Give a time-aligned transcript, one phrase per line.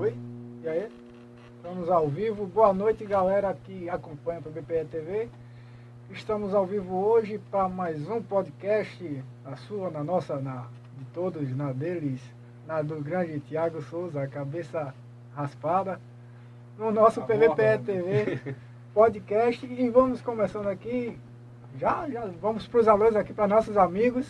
[0.00, 0.14] Oi?
[0.64, 0.88] E aí?
[1.56, 2.46] Estamos ao vivo.
[2.46, 5.28] Boa noite, galera que acompanha o BPE TV.
[6.08, 11.54] Estamos ao vivo hoje para mais um podcast, na sua, na nossa, na de todos,
[11.54, 12.18] na deles,
[12.66, 14.94] na do grande Tiago Souza, cabeça
[15.36, 16.00] raspada,
[16.78, 17.84] no nosso Tá PVPE morrendo.
[17.84, 18.56] TV
[18.94, 19.66] podcast.
[19.66, 21.18] E vamos começando aqui,
[21.76, 24.26] já, já vamos para os alôs aqui para nossos amigos.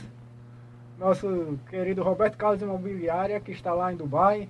[0.98, 4.48] Nosso querido Roberto Carlos Imobiliária, que está lá em Dubai,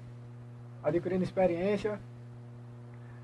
[0.83, 1.99] adquirindo experiência.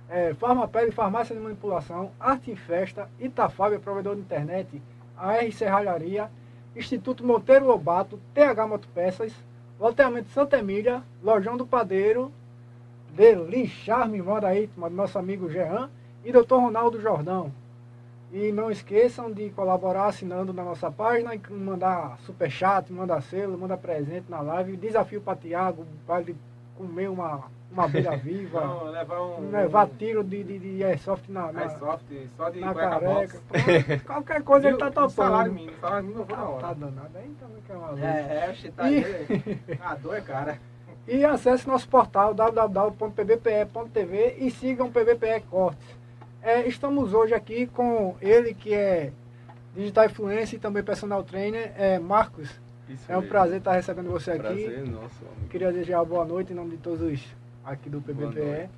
[0.08, 4.80] É, Farmapele, Farmácia de Manipulação, Arte em Festa, Itafábia, provedor de internet,
[5.16, 6.30] AR Serralharia,
[6.76, 9.32] Instituto Monteiro Lobato, TH Motopeças,
[9.80, 12.30] Loteamento Santa Emília, Lojão do Padeiro,
[13.14, 15.90] Deli Charme, moda do nosso amigo Jean
[16.24, 16.56] e Dr.
[16.56, 17.50] Ronaldo Jordão.
[18.32, 24.26] E não esqueçam de colaborar assinando na nossa página mandar superchat, mandar selo, mandar presente
[24.28, 24.76] na live.
[24.76, 25.86] Desafio para Tiago,
[26.20, 26.36] ele
[26.76, 28.60] comer uma, uma abelha viva.
[28.60, 29.50] Não, levar um.
[29.50, 32.04] Levar tiro de, de, de airsoft na, na, Airsoft,
[32.36, 33.38] só de na careca.
[33.48, 35.54] Pronto, Qualquer coisa ele tá E o Salário topando.
[35.54, 36.60] mínimo, salário mínimo eu vou na Tá, hora.
[36.62, 38.02] tá danado aí também que é uma luz.
[38.02, 39.60] É, é, tá E- aí.
[39.80, 40.58] A dor é cara.
[41.08, 45.86] E acesse nosso portal www.pbpe.tv e sigam o PBPE Cortes.
[46.42, 49.12] É, estamos hoje aqui com ele que é
[49.74, 52.48] digital influencer e também personal trainer, é Marcos.
[52.88, 53.30] Isso É um mesmo.
[53.32, 54.40] prazer estar recebendo você aqui.
[54.40, 55.48] Prazer, nosso amigo.
[55.50, 58.68] Queria desejar boa noite em nome de todos os aqui do PBPE.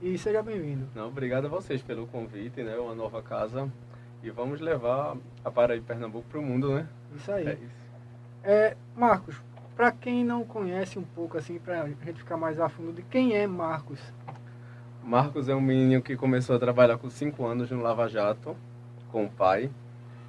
[0.00, 0.86] E seja bem-vindo.
[0.94, 2.76] Não, obrigado a vocês pelo convite, né?
[2.76, 3.70] Uma nova casa.
[4.22, 6.88] E vamos levar a Paraíba Pernambuco para o mundo, né?
[7.14, 7.46] Isso aí.
[7.46, 7.88] É isso.
[8.42, 9.36] É, Marcos,
[9.76, 13.02] para quem não conhece um pouco assim, para a gente ficar mais a fundo de
[13.02, 14.00] quem é Marcos.
[15.04, 18.56] Marcos é um menino que começou a trabalhar com 5 anos no Lava Jato,
[19.10, 19.70] com o pai.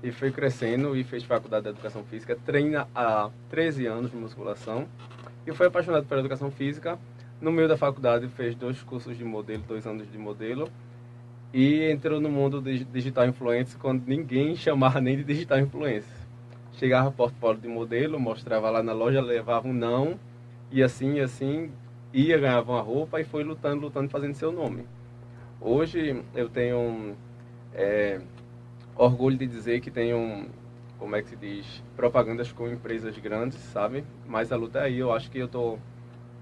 [0.02, 2.38] E foi crescendo e fez faculdade de Educação Física.
[2.46, 4.88] Treina há 13 anos de musculação.
[5.46, 6.98] E foi apaixonado pela Educação Física.
[7.42, 10.70] No meio da faculdade fez dois cursos de modelo, dois anos de modelo.
[11.54, 16.18] E entrou no mundo de digital influencer quando ninguém chamava nem de digital influencer.
[16.74, 20.18] Chegava portfólio de modelo, mostrava lá na loja, levava um não.
[20.72, 21.72] E assim, assim,
[22.14, 24.86] ia, ganhava uma roupa e foi lutando, lutando, fazendo seu nome.
[25.60, 27.16] Hoje eu tenho
[27.74, 28.22] é,
[29.00, 30.48] orgulho de dizer que tenho,
[30.98, 34.04] como é que se diz, propagandas com empresas grandes, sabe?
[34.28, 35.78] Mas a luta é aí, eu acho que eu tô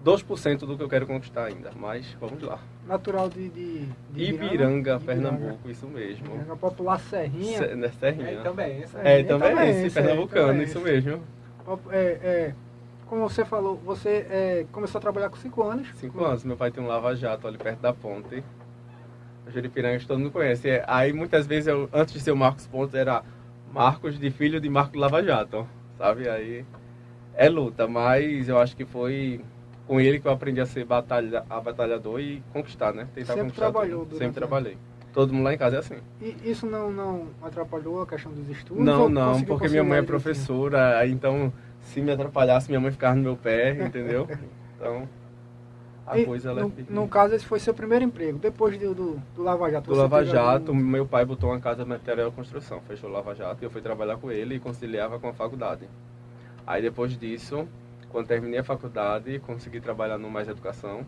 [0.03, 2.59] 2% do que eu quero conquistar ainda, mas vamos lá.
[2.87, 6.25] Natural de, de, de Ibiranga, de Pernambuco, isso mesmo.
[6.25, 7.57] Ibiranga, popular Serrinha.
[7.57, 8.39] Se, né, Serrinha.
[8.39, 9.23] É, também, É, aí.
[9.23, 11.21] também também esse, esse, é, pernambucano, também isso mesmo.
[11.91, 12.55] É, é,
[13.05, 15.87] como você falou, você é, começou a trabalhar com 5 anos.
[15.95, 18.43] Cinco anos, meu pai tem um lava-jato ali perto da ponte.
[19.51, 20.69] Juripiranga todo mundo conhece.
[20.69, 23.23] É, Aí muitas vezes, eu, antes de ser o Marcos Pontes, era
[23.73, 26.27] Marcos de filho de Marco Lava Jato, sabe?
[26.29, 26.65] Aí
[27.35, 29.41] é luta, mas eu acho que foi
[29.85, 33.07] com ele que eu aprendi a ser batalha, a batalhador e conquistar, né?
[33.13, 34.17] Tentar Sempre conquistar trabalhou tudo.
[34.17, 34.77] Sempre trabalhei.
[35.13, 35.97] Todo mundo lá em casa é assim.
[36.21, 38.83] E isso não, não atrapalhou a questão dos estudos?
[38.83, 43.15] Não, não, porque minha mãe é professora, aí então se me atrapalhasse, minha mãe ficava
[43.15, 44.27] no meu pé, entendeu?
[44.75, 45.07] Então
[46.07, 46.89] a E, coisa ela é no, firme.
[46.95, 49.89] no caso, esse foi seu primeiro emprego, depois do, do, do Lava Jato.
[49.91, 53.13] Do Lava Jato, algum- meu pai botou uma casa de material de construção, fechou o
[53.13, 55.87] Lava Jato e eu fui trabalhar com ele e conciliava com a faculdade.
[56.65, 57.67] Aí depois disso,
[58.09, 61.05] quando terminei a faculdade, consegui trabalhar no Mais Educação,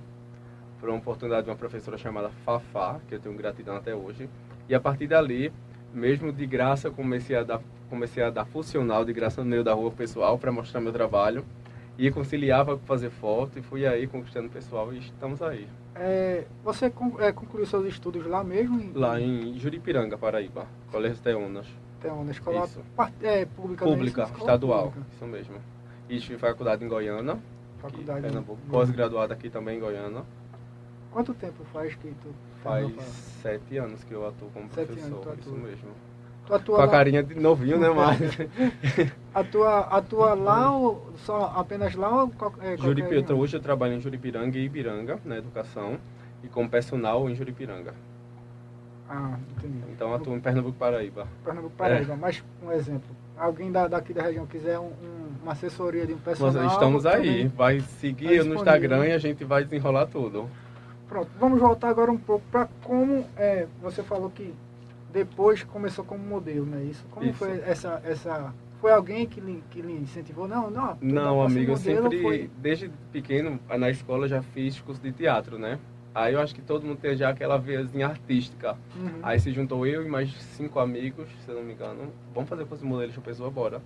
[0.80, 4.30] por uma oportunidade de uma professora chamada Fafá, que eu tenho gratidão até hoje.
[4.68, 5.52] E a partir dali,
[5.94, 7.60] mesmo de graça, comecei a dar,
[7.90, 11.44] comecei a dar funcional de graça no meio da rua pessoal para mostrar meu trabalho.
[12.00, 15.68] E conciliava com fazer foto e fui aí conquistando o pessoal e estamos aí.
[15.94, 18.80] É, você é, concluiu seus estudos lá mesmo?
[18.80, 21.68] Em, Lá em Juripiranga, Paraíba, Colégio Teonas.
[22.06, 22.82] Uma escola Isso.
[23.22, 24.24] é, pública, não é Pública?
[24.24, 25.08] Escola estadual, pública.
[25.14, 25.56] isso mesmo.
[26.08, 27.38] E tive faculdade em Goiânia,
[27.80, 28.22] Faculdade.
[28.22, 28.62] Pernambuco.
[28.66, 28.72] Hum.
[28.72, 30.24] Pós-graduado aqui também em Goiânia.
[31.12, 32.34] Quanto tempo faz que tu
[32.64, 32.92] Faz
[33.42, 35.90] sete anos que eu atuo como Sete professor, anos isso mesmo.
[36.50, 38.20] Tu atua Com a lá, carinha de novinho, né, mas...
[39.36, 43.94] atua, atua lá ou só apenas lá ou qual, é, qualquer- Juripiranga, hoje eu trabalho
[43.94, 46.00] em Juripiranga e Ibiranga, na educação,
[46.44, 47.94] e como personal em Juripiranga.
[49.08, 49.78] Ah, entendi.
[49.92, 51.28] Então atuo em Pernambuco, Paraíba.
[51.46, 51.78] Pernambuco, É.
[51.78, 52.16] Paraíba.
[52.16, 53.10] Mas, um exemplo.
[53.38, 56.52] Alguém da, daqui da região quiser um- um- uma assessoria de um personal...
[56.64, 60.50] Nós estamos aí, vai seguir tá no Instagram e a gente vai desenrolar tudo.
[61.08, 64.54] Pronto, vamos voltar agora um pouco para como é, você falou que
[65.12, 66.84] depois começou como modelo, né?
[66.84, 67.06] Isso.
[67.12, 67.38] Como Isso.
[67.38, 68.54] foi essa, essa...
[68.80, 70.48] Foi alguém que lhe, que lhe incentivou?
[70.48, 70.98] Não, não.
[71.02, 75.78] Não, amigo, eu sempre, foi- desde pequeno, na escola já fiz curso de teatro, né?
[76.16, 78.78] Aí eu acho que todo mundo tem já aquela veiazinha artística.
[78.96, 79.20] Uhum.
[79.22, 82.12] Aí se juntou eu e mais cinco amigos, se não me engano.
[82.34, 83.82] Vamos fazer curso de modelo de pessoa, bora.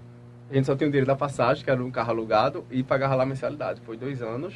[0.50, 3.16] A gente só tinha o dinheiro da passagem, que era um carro alugado, e pagava
[3.16, 3.82] lá a mensalidade.
[3.82, 4.56] Foi dois anos.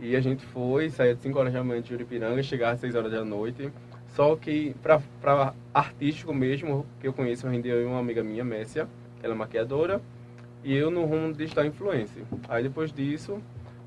[0.00, 2.94] E a gente foi, saía de 5 horas da manhã de Juripiranga, chegava às 6
[2.94, 3.70] horas da noite.
[4.10, 8.44] Só que para artístico mesmo, que eu conheço, eu rendi eu e uma amiga minha,
[8.44, 10.00] Messia, que ela é maquiadora,
[10.64, 12.24] e eu no rumo de digital influencer.
[12.48, 13.40] Aí depois disso,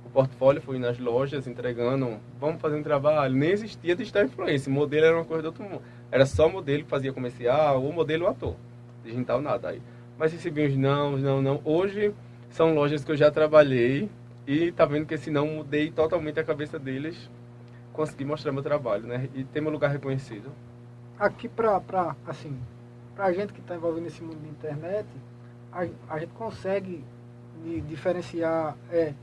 [0.05, 3.35] o portfólio foi nas lojas entregando, vamos fazer um trabalho.
[3.35, 5.81] Nem existia digital influencer, modelo era uma coisa do outro mundo.
[6.09, 8.55] Era só modelo que fazia comercial, ou modelo ator.
[9.03, 9.81] Digital nada aí.
[10.17, 11.61] Mas recebi uns não, não, não.
[11.65, 12.13] Hoje
[12.49, 14.09] são lojas que eu já trabalhei
[14.47, 17.29] e tá vendo que esse não mudei totalmente a cabeça deles,
[17.93, 19.29] consegui mostrar meu trabalho, né?
[19.33, 20.51] E ter meu lugar reconhecido.
[21.17, 22.57] Aqui pra, pra assim,
[23.15, 25.07] pra gente que está envolvido nesse mundo de internet,
[25.71, 27.03] a, a gente consegue
[27.87, 29.13] diferenciar, é,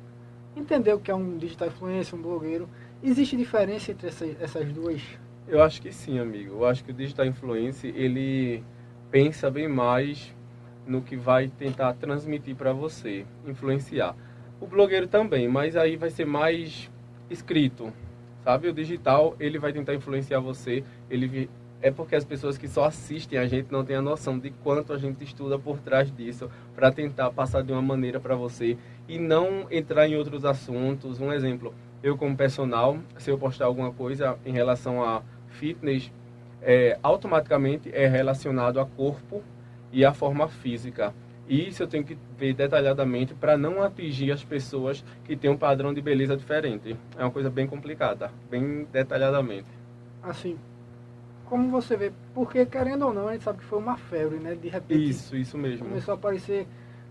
[0.56, 2.68] entender o que é um digital influencer, um blogueiro.
[3.02, 5.02] Existe diferença entre essa, essas duas?
[5.48, 6.54] Eu acho que sim, amigo.
[6.54, 8.62] Eu acho que o digital influencer, ele
[9.10, 10.34] pensa bem mais
[10.86, 14.14] no que vai tentar transmitir para você, influenciar.
[14.60, 16.90] O blogueiro também, mas aí vai ser mais
[17.28, 17.92] escrito,
[18.44, 18.68] sabe?
[18.68, 21.48] O digital, ele vai tentar influenciar você, ele
[21.82, 24.92] é porque as pessoas que só assistem a gente não têm a noção de quanto
[24.92, 28.76] a gente estuda por trás disso para tentar passar de uma maneira para você
[29.08, 31.20] e não entrar em outros assuntos.
[31.20, 36.12] Um exemplo, eu como personal, se eu postar alguma coisa em relação a fitness,
[36.62, 39.42] é, automaticamente é relacionado a corpo
[39.90, 41.14] e a forma física.
[41.50, 45.56] E isso eu tenho que ver detalhadamente para não atingir as pessoas que têm um
[45.56, 46.96] padrão de beleza diferente.
[47.18, 49.66] É uma coisa bem complicada, bem detalhadamente.
[50.22, 50.56] Assim,
[51.46, 54.54] como você vê, porque querendo ou não, a gente sabe que foi uma febre, né?
[54.54, 55.10] De repente.
[55.10, 55.88] Isso, isso mesmo.
[55.88, 56.68] Começou a aparecer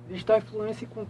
[0.08, 1.06] digital influencer com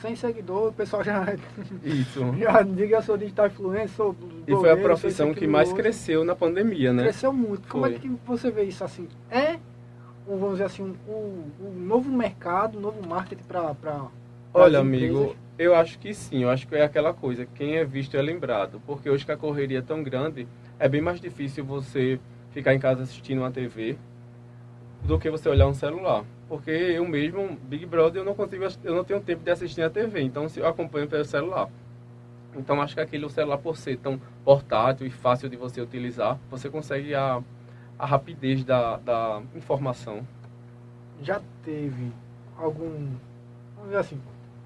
[0.00, 1.24] 100 seguidores, o pessoal já.
[1.84, 2.20] Isso.
[2.36, 4.16] já diga, eu sou digital influencer, sou.
[4.44, 7.04] E foi a profissão que mais cresceu na pandemia, né?
[7.04, 7.68] Cresceu muito.
[7.68, 9.06] Como é que você vê isso assim?
[9.30, 9.60] É
[10.36, 13.74] vamos dizer assim, um, um novo mercado, um novo marketing para.
[14.54, 16.42] Olha, amigo, eu acho que sim.
[16.42, 18.80] Eu acho que é aquela coisa: quem é visto é lembrado.
[18.86, 20.46] Porque hoje que a correria é tão grande,
[20.78, 22.20] é bem mais difícil você
[22.50, 23.96] ficar em casa assistindo uma TV
[25.04, 26.24] do que você olhar um celular.
[26.48, 29.90] Porque eu mesmo, Big Brother, eu não consigo, eu não tenho tempo de assistir a
[29.90, 31.68] TV, então eu acompanho pelo celular.
[32.54, 36.68] Então acho que aquele celular por ser tão portátil e fácil de você utilizar, você
[36.68, 37.42] consegue a
[38.02, 40.26] a rapidez da, da informação.
[41.22, 42.10] Já teve
[42.58, 42.90] algum.
[43.76, 44.20] Vamos dizer assim.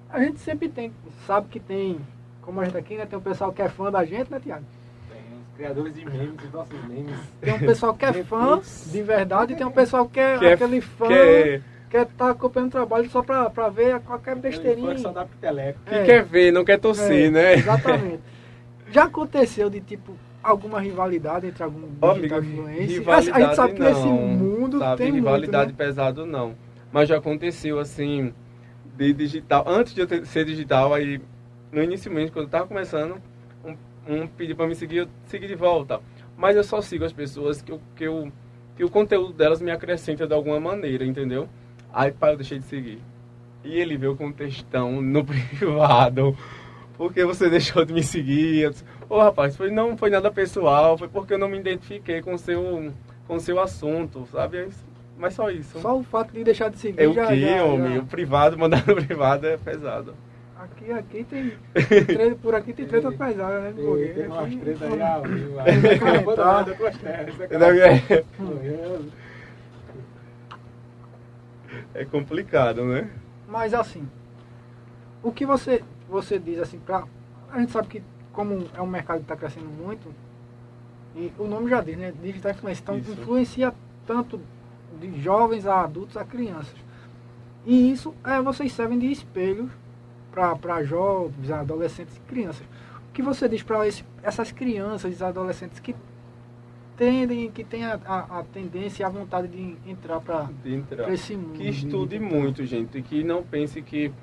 [0.09, 0.91] A gente sempre tem,
[1.27, 1.99] sabe que tem,
[2.41, 3.05] como a gente aqui, né?
[3.05, 4.65] Tem um pessoal que é fã da gente, né, Tiago?
[5.07, 7.15] Tem os criadores de memes, os nossos memes.
[7.39, 10.45] Tem um pessoal que é fã de verdade e tem um pessoal que é, que
[10.45, 11.07] é aquele fã.
[11.07, 11.61] Que é
[11.91, 14.95] quer estar tá acompanhando o trabalho só para ver qualquer besteirinha.
[14.95, 15.79] Que só dá pro teleco.
[15.85, 17.53] Que é, quer ver, não quer torcer, é, né?
[17.53, 18.23] Exatamente.
[18.89, 20.17] Já aconteceu de tipo
[20.47, 24.97] alguma rivalidade entre algum oh, amigo, Rivalidade a gente sabe que não, nesse mundo sabe,
[24.97, 25.85] tem rivalidade muito, né?
[25.85, 26.55] pesado não.
[26.91, 28.33] Mas já aconteceu assim
[28.95, 31.21] de digital, antes de eu ter, ser digital aí
[31.71, 33.21] no início mesmo, quando eu tava começando,
[33.63, 33.75] um,
[34.07, 35.99] um pediu para me seguir, eu segui de volta.
[36.37, 38.31] Mas eu só sigo as pessoas que, eu, que, eu,
[38.75, 41.49] que o conteúdo delas me acrescenta de alguma maneira, entendeu?
[41.93, 43.01] Aí pai, eu deixei de seguir.
[43.63, 46.37] E ele veio com um textão no privado.
[46.97, 48.73] Porque você deixou de me seguir?
[49.09, 52.33] Ô oh, rapaz, foi, não foi nada pessoal, foi porque eu não me identifiquei com
[52.33, 52.91] o seu,
[53.25, 54.67] com o seu assunto, sabe?
[55.17, 55.79] Mas só isso.
[55.79, 57.95] Só o fato de deixar de seguir é o já, quê, já, homem?
[57.95, 58.01] Já.
[58.01, 60.13] O privado, mandar no privado é pesado.
[60.59, 61.53] Aqui, aqui tem,
[62.05, 63.73] tem por aqui tem treta pesada, né?
[63.73, 65.21] Tem, tem umas tretas aí, ah,
[71.93, 73.09] É complicado, né?
[73.47, 74.07] Mas assim,
[75.23, 77.05] o que você, você diz assim, pra,
[77.51, 78.03] a gente sabe que
[78.37, 80.13] como é um mercado que está crescendo muito,
[81.15, 82.13] e o nome já diz, né?
[82.21, 82.83] Digital influência.
[82.83, 83.11] Então isso.
[83.13, 83.73] influencia
[84.05, 84.39] tanto
[85.01, 86.75] de jovens a adultos a crianças.
[87.65, 89.71] E isso é, vocês servem de espelho
[90.31, 92.63] para jovens, adolescentes e crianças.
[93.09, 93.79] O que você diz para
[94.21, 95.95] essas crianças e adolescentes que
[96.95, 100.47] tendem, que têm a, a, a, tendência e a vontade de entrar para
[101.11, 101.57] esse mundo?
[101.57, 104.13] Que estude muito, gente, que não pense que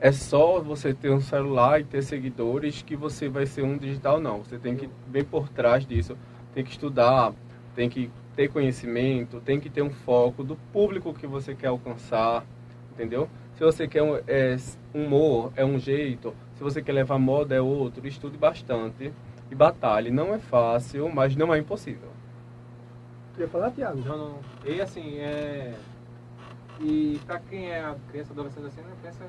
[0.00, 4.18] é só você ter um celular e ter seguidores que você vai ser um digital,
[4.18, 4.38] não.
[4.38, 6.16] Você tem que bem por trás disso,
[6.54, 7.34] tem que estudar,
[7.74, 12.44] tem que ter conhecimento, tem que ter um foco do público que você quer alcançar,
[12.92, 13.28] entendeu?
[13.54, 14.56] Se você quer um, é,
[14.94, 18.06] humor, é um jeito, se você quer levar moda, é outro.
[18.06, 19.12] Estude bastante
[19.50, 20.10] e batalhe.
[20.10, 22.10] Não é fácil, mas não é impossível.
[23.32, 24.00] Queria falar, Thiago?
[24.00, 24.38] Não, não.
[24.64, 25.74] E assim, é...
[26.78, 29.24] E pra quem é criança, adolescente assim, né, pensa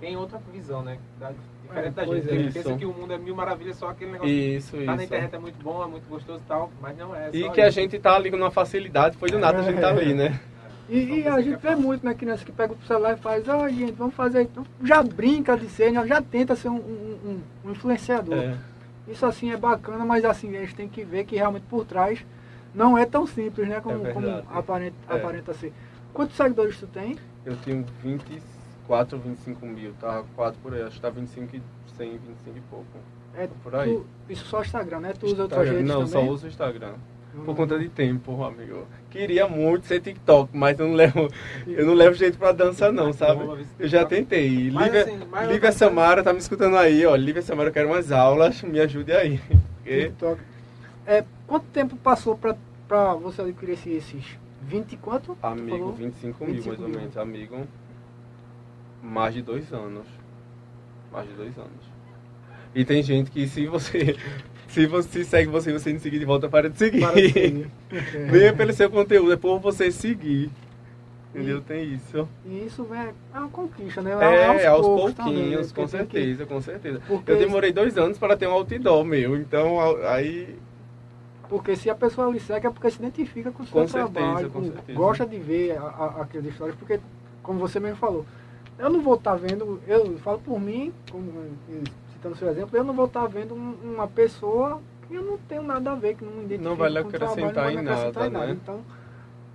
[0.00, 0.98] tem outra visão, né?
[1.18, 1.32] Da,
[1.66, 2.58] diferente é, da gente.
[2.58, 4.32] É, pensa que o mundo é mil maravilhas, só aquele negócio.
[4.32, 4.86] Isso, tá isso.
[4.86, 7.28] na internet é muito bom, é muito gostoso e tal, mas não é.
[7.28, 7.60] E que isso.
[7.60, 9.60] a gente tá ali numa facilidade, foi do nada é.
[9.60, 10.40] a gente tá ali, né?
[10.88, 13.64] E, e a gente vê muito, né, criança que pega o celular e faz, ó,
[13.64, 14.42] oh, gente, vamos fazer.
[14.42, 18.38] Então, já brinca de ser, já tenta ser um, um, um influenciador.
[18.38, 18.54] É.
[19.08, 22.24] Isso assim é bacana, mas assim, a gente tem que ver que realmente por trás
[22.74, 23.80] não é tão simples, né?
[23.80, 24.46] Como, É como verdade.
[24.52, 25.16] aparenta, É.
[25.16, 25.72] aparenta ser.
[26.12, 27.16] Quantos seguidores tu tem?
[27.44, 27.84] Eu tenho
[28.86, 30.82] 24, 25 mil, tá quase por aí.
[30.82, 31.62] Acho que tá 25 e
[31.96, 32.86] 100, 25 e pouco.
[33.34, 33.92] É, Por aí.
[33.94, 35.12] tu- isso só Instagram, né?
[35.18, 36.08] Tu usa outras redes Não, também?
[36.08, 36.94] só uso o Instagram.
[37.34, 37.44] Hum.
[37.44, 38.86] Por conta de tempo, amigo.
[39.10, 41.28] Queria muito ser TikTok, mas eu não levo,
[41.66, 43.66] eu não levo jeito pra dança não, sabe?
[43.78, 44.70] Eu já tentei.
[44.70, 47.14] Mas, Lívia, assim, Lívia Samara tá me escutando aí, ó.
[47.14, 49.38] Lívia Samara, eu quero umas aulas, me ajude aí.
[49.84, 50.40] TikTok.
[51.06, 52.56] É, quanto tempo passou pra,
[52.88, 54.24] pra você adquirir esse- esses
[54.62, 55.36] 20 e quanto?
[55.42, 55.92] Amigo, falou?
[55.92, 56.98] 25 mil 25 mais ou mil.
[57.00, 57.16] menos.
[57.18, 57.66] Amigo,
[59.06, 60.06] mais de dois anos.
[61.12, 61.96] Mais de dois anos.
[62.74, 64.16] E tem gente que se você.
[64.68, 67.00] Se você segue você e você não seguir de volta, para de seguir.
[67.00, 67.70] Para de seguir.
[67.90, 67.98] É.
[68.28, 70.50] Venha pelo seu conteúdo, é por você seguir.
[71.32, 71.58] Entendeu?
[71.58, 72.28] E- Tem isso.
[72.44, 74.10] E isso é, é uma conquista, né?
[74.20, 77.00] É, aos poucos pouquinhos, também, com porque tem que- certeza, com certeza.
[77.06, 79.76] Porque- Eu demorei dois anos para ter um outdoor meu, então
[80.08, 80.58] aí
[81.48, 84.12] Porque se a pessoa lhe segue é porque se identifica com o seu Com certeza,
[84.12, 84.98] trabalho, com com- certeza.
[84.98, 86.98] gosta de ver a- a- aquelas histórias, porque,
[87.42, 88.26] como você mesmo falou,
[88.78, 91.32] eu não vou estar vendo, eu falo por mim, como,
[92.12, 95.38] citando o seu exemplo, eu não vou estar vendo um- uma pessoa que eu não
[95.38, 97.64] tenho nada a ver, que não me identifica Não vai lhe com o trabalho, acrescentar
[97.64, 98.58] não vai em acrescentar nada, em né?
[98.62, 98.80] Então,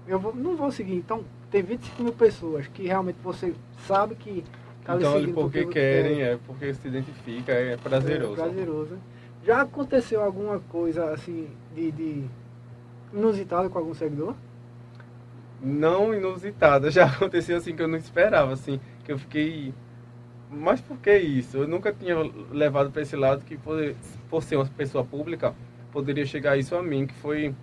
[0.07, 0.95] eu vou, não vou seguir.
[0.95, 3.53] Então, tem 25 mil pessoas que realmente você
[3.85, 4.43] sabe que
[4.85, 8.33] tá então porque você- querem, é porque se identifica, é prazeroso.
[8.33, 8.97] é prazeroso.
[9.43, 12.23] Já aconteceu alguma coisa assim de, de
[13.13, 14.35] inusitada com algum seguidor?
[15.61, 19.73] Não inusitada, já aconteceu assim que eu não esperava, assim, que eu fiquei.
[20.49, 21.57] Mas por que isso?
[21.57, 22.15] Eu nunca tinha
[22.51, 23.95] levado para esse lado que por,
[24.29, 25.53] por ser uma pessoa pública,
[25.91, 27.53] poderia chegar isso a mim, que foi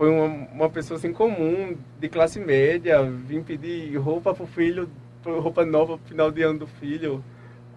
[0.00, 4.88] foi uma, uma pessoa assim comum, de classe média, vim pedir roupa pro filho,
[5.22, 7.22] roupa nova pro final de ano do filho.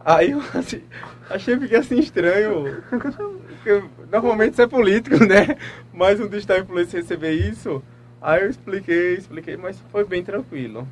[0.05, 0.83] Aí eu assim,
[1.29, 2.81] achei fiquei assim estranho.
[2.89, 5.57] Porque normalmente isso é político, né?
[5.91, 7.83] Mas um digital influencer receber isso.
[8.21, 10.87] Aí eu expliquei, expliquei, mas foi bem tranquilo.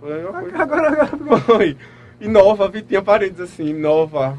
[0.00, 0.58] Foi uma coisa.
[0.62, 1.76] Agora, agora, Foi.
[2.20, 4.36] E nova, vi- tinha paredes assim, nova.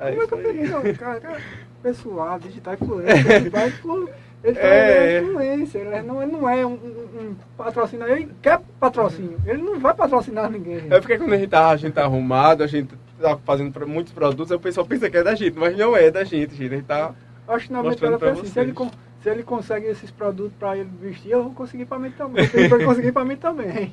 [0.00, 0.68] Aí como é que eu peguei?
[0.68, 1.40] Não, cara, cara,
[1.82, 4.10] pessoal, digital influencer, ele vai por-
[4.44, 5.16] ele É.
[5.18, 9.78] é influencer, ele não, ele não é um, um, patrocinador, ele quer patrocínio, ele não
[9.78, 10.80] vai patrocinar ninguém.
[10.80, 10.92] gente.
[10.92, 14.12] É porque quando a gente tá, a gente tá arrumado, a gente tá fazendo muitos
[14.12, 16.74] produtos, o pessoal pensa que é da gente, mas não é da gente, gente.
[16.74, 17.14] A gente tá.
[17.46, 18.74] Acho que na mente pra assim, se ele,
[19.22, 22.44] se ele consegue esses produtos para ele vestir, eu vou conseguir para mim também.
[22.52, 23.92] Ele vai conseguir para mim também.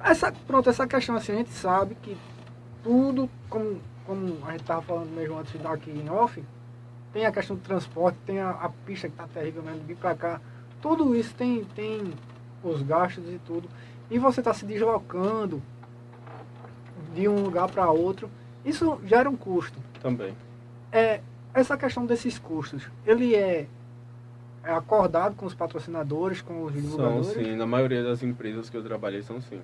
[0.00, 2.16] Essa, pronto, essa questão assim, a gente sabe que
[2.82, 6.42] tudo, como, como a gente estava falando mesmo antes de dar aqui em off,
[7.12, 9.96] tem a questão do transporte, tem a, a pista que está terrível mesmo, de vir
[9.96, 10.40] para cá.
[10.80, 12.12] Tudo isso tem, tem
[12.62, 13.68] os gastos e tudo.
[14.10, 15.62] E você está se deslocando
[17.14, 18.30] de um lugar para outro.
[18.64, 20.34] Isso gera um custo Também.
[20.92, 21.20] é,
[21.54, 23.66] essa questão desses custos, ele é,
[24.68, 27.26] é acordado com os patrocinadores, com os São divulgadores?
[27.28, 29.62] sim, na maioria das empresas que eu trabalhei são sim.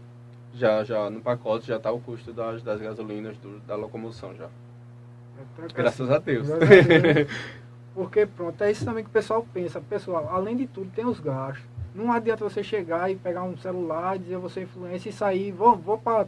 [0.55, 4.47] Já, já no pacote já tá o custo das, das gasolinas, do- da locomoção já.
[4.47, 6.49] É, Graças a Deus.
[6.49, 7.29] Graças a Deus.
[7.95, 9.81] Porque, pronto, é isso também que o pessoal pensa.
[9.81, 11.65] Pessoal, além de tudo, tem os gastos.
[11.95, 15.77] Não adianta você chegar e pegar um celular, dizer você é influência e sair, vou,
[15.77, 16.27] vou para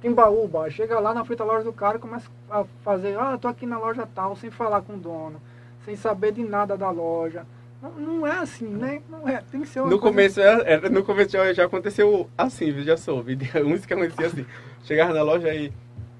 [0.00, 3.48] Timbaúba, chega lá na frente da loja do cara e começa a fazer, ah, tô
[3.48, 5.40] aqui na loja tal, sem falar com o dono,
[5.84, 7.44] sem saber de nada da loja.
[7.80, 9.00] Não, não é assim, né?
[9.08, 11.64] Não é, tem que ser uma No coisa- começo, era, era- no começo já, já
[11.64, 13.36] aconteceu assim, já soube.
[13.36, 14.46] De uns que acontecia assim.
[14.82, 15.72] Chegava na loja aí,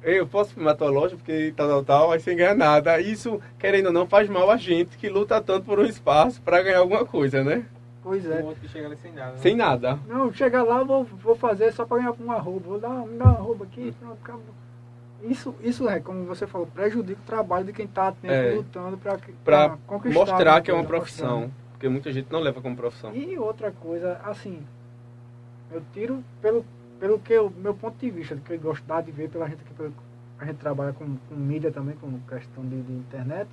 [0.04, 3.00] "Ei, eu posso filmar tua loja porque tal, tal, tal, aí sem ganhar nada.
[3.00, 6.62] Isso, querendo ou não, faz mal a gente que luta tanto por um espaço para
[6.62, 7.64] ganhar alguma coisa, né?
[8.02, 8.40] Pois é.
[8.40, 9.32] um outro que chega ali sem nada.
[9.32, 9.38] né?
[9.38, 9.98] Sem nada.
[10.06, 12.68] Não, chegar lá, vou, vou fazer só para ganhar uma roupa.
[12.68, 14.54] Vou dar, me dar uma roupa aqui, pronto, acabou.
[15.22, 18.52] Isso, isso é, como você falou, prejudica o trabalho de quem está É.
[18.54, 19.18] lutando para
[19.86, 20.20] conquistar.
[20.20, 21.50] mostrar que é uma profissão.
[21.72, 23.14] Porque muita gente não leva como profissão.
[23.14, 24.60] E outra coisa, assim,
[25.70, 26.64] eu tiro pelo,
[27.00, 29.62] pelo que eu, meu ponto de vista, do que eu gosto de ver pela gente
[29.64, 29.92] que pelo-
[30.38, 33.48] a gente trabalha com, com mídia também, com questão de, de internet.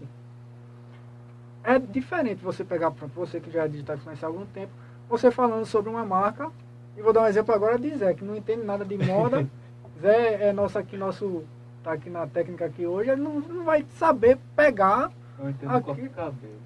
[1.64, 4.72] É diferente você pegar, para você que já é digital influencer há algum tempo,
[5.10, 6.52] você falando sobre uma marca,
[6.96, 9.48] e vou dar um exemplo agora de Zé, que não entende nada de moda.
[10.02, 11.44] Zé é nosso aqui, nosso,
[11.86, 15.12] tá aqui na técnica aqui hoje, ele não, não vai saber pegar.
[15.38, 16.10] Eu entendo Aqui-.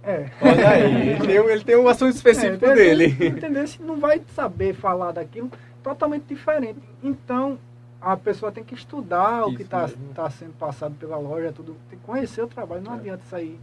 [0.04, 3.08] É, Olha aí, ele tem, um- ele tem um assunto específico é, dele.
[3.28, 3.68] Entendeu?
[3.68, 5.52] Se não vai saber falar daquilo
[5.84, 6.80] totalmente diferente.
[7.04, 7.58] Então,
[8.00, 11.76] a pessoa tem que estudar o que Isso está tá sendo passado pela loja, tudo.
[11.90, 12.82] Tem que conhecer o trabalho.
[12.82, 12.96] Não É.
[12.98, 13.60] adianta sair.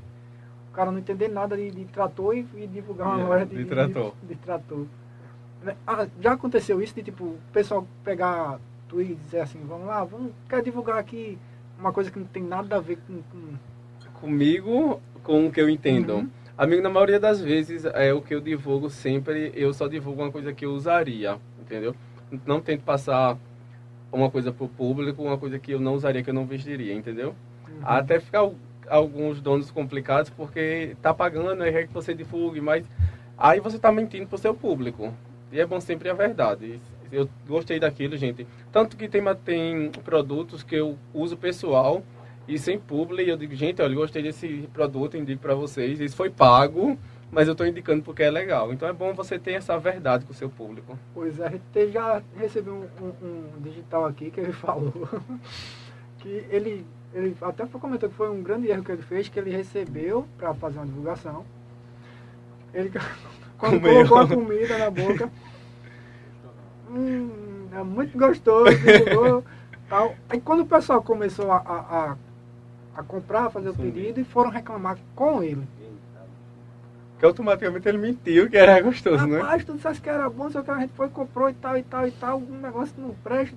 [0.70, 3.56] O cara não entender nada de, de trator e, e divulgar uma É, loja de,
[3.56, 4.12] de trator.
[4.22, 4.84] De, de trator.
[5.62, 5.74] Né?
[5.86, 8.58] Ah, já aconteceu isso de tipo, o pessoal pegar
[8.88, 11.38] tu e dizer assim, vamos lá, vamos, quer divulgar aqui
[11.78, 13.54] uma coisa que não tem nada a ver com, com,
[14.14, 16.14] comigo com o que eu entendo.
[16.14, 16.30] Uhum.
[16.56, 20.32] Amigo, na maioria das vezes, é o que eu divulgo sempre, eu só divulgo uma
[20.32, 21.94] coisa que eu usaria, entendeu?
[22.46, 23.36] Não tento passar
[24.10, 27.34] uma coisa pro público, uma coisa que eu não usaria, que eu não vestiria, entendeu?
[27.68, 27.80] Uhum.
[27.82, 28.48] Até ficar
[28.88, 32.86] alguns donos complicados, porque tá pagando, é que você divulgue, mas
[33.36, 35.12] aí você tá mentindo pro seu público.
[35.52, 36.80] E é bom sempre a verdade.
[37.10, 38.46] Eu gostei daquilo, gente.
[38.72, 42.02] Tanto que tem, tem produtos que eu uso pessoal,
[42.48, 45.98] e sem publi, eu digo, gente, olha, eu gostei desse produto, indico para vocês.
[46.00, 46.96] Isso foi pago,
[47.30, 48.72] mas eu estou indicando porque é legal.
[48.72, 50.96] Então é bom você ter essa verdade com o seu público.
[51.12, 54.92] Pois é, a gente já recebeu um, um, um digital aqui que ele falou
[56.18, 56.84] que ele,
[57.14, 60.54] ele até comentou que foi um grande erro que ele fez, que ele recebeu para
[60.54, 61.44] fazer uma divulgação.
[62.74, 62.90] Ele
[63.58, 64.08] quando Comeu.
[64.08, 65.30] colocou a comida na boca,
[66.90, 68.70] hum, é muito gostoso,
[69.88, 70.14] tal.
[70.28, 72.16] Aí quando o pessoal começou a, a,
[72.96, 73.88] a comprar, fazer Sim.
[73.88, 75.66] o pedido e foram reclamar com ele.
[77.18, 79.40] Que automaticamente ele mentiu que era gostoso, Rapaz, né?
[79.40, 81.82] Rapaz, tu disseste que era bom, só que a gente foi, comprou e tal, e
[81.82, 83.56] tal, e tal, um negócio não presta.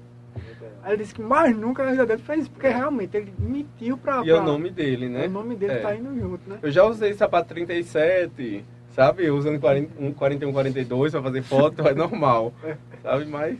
[0.81, 3.97] Aí ele disse que mais nunca na vida dele fez isso, porque realmente ele mentiu
[3.97, 4.21] pra.
[4.21, 4.31] E pra...
[4.31, 5.27] é o nome dele, né?
[5.27, 5.79] O nome dele é.
[5.79, 6.59] tá indo junto, né?
[6.61, 9.29] Eu já usei sapato 37, sabe?
[9.29, 12.53] Usando 40, um 41, 42 pra fazer foto, é normal.
[12.63, 12.77] É.
[13.01, 13.25] Sabe?
[13.25, 13.57] Mas.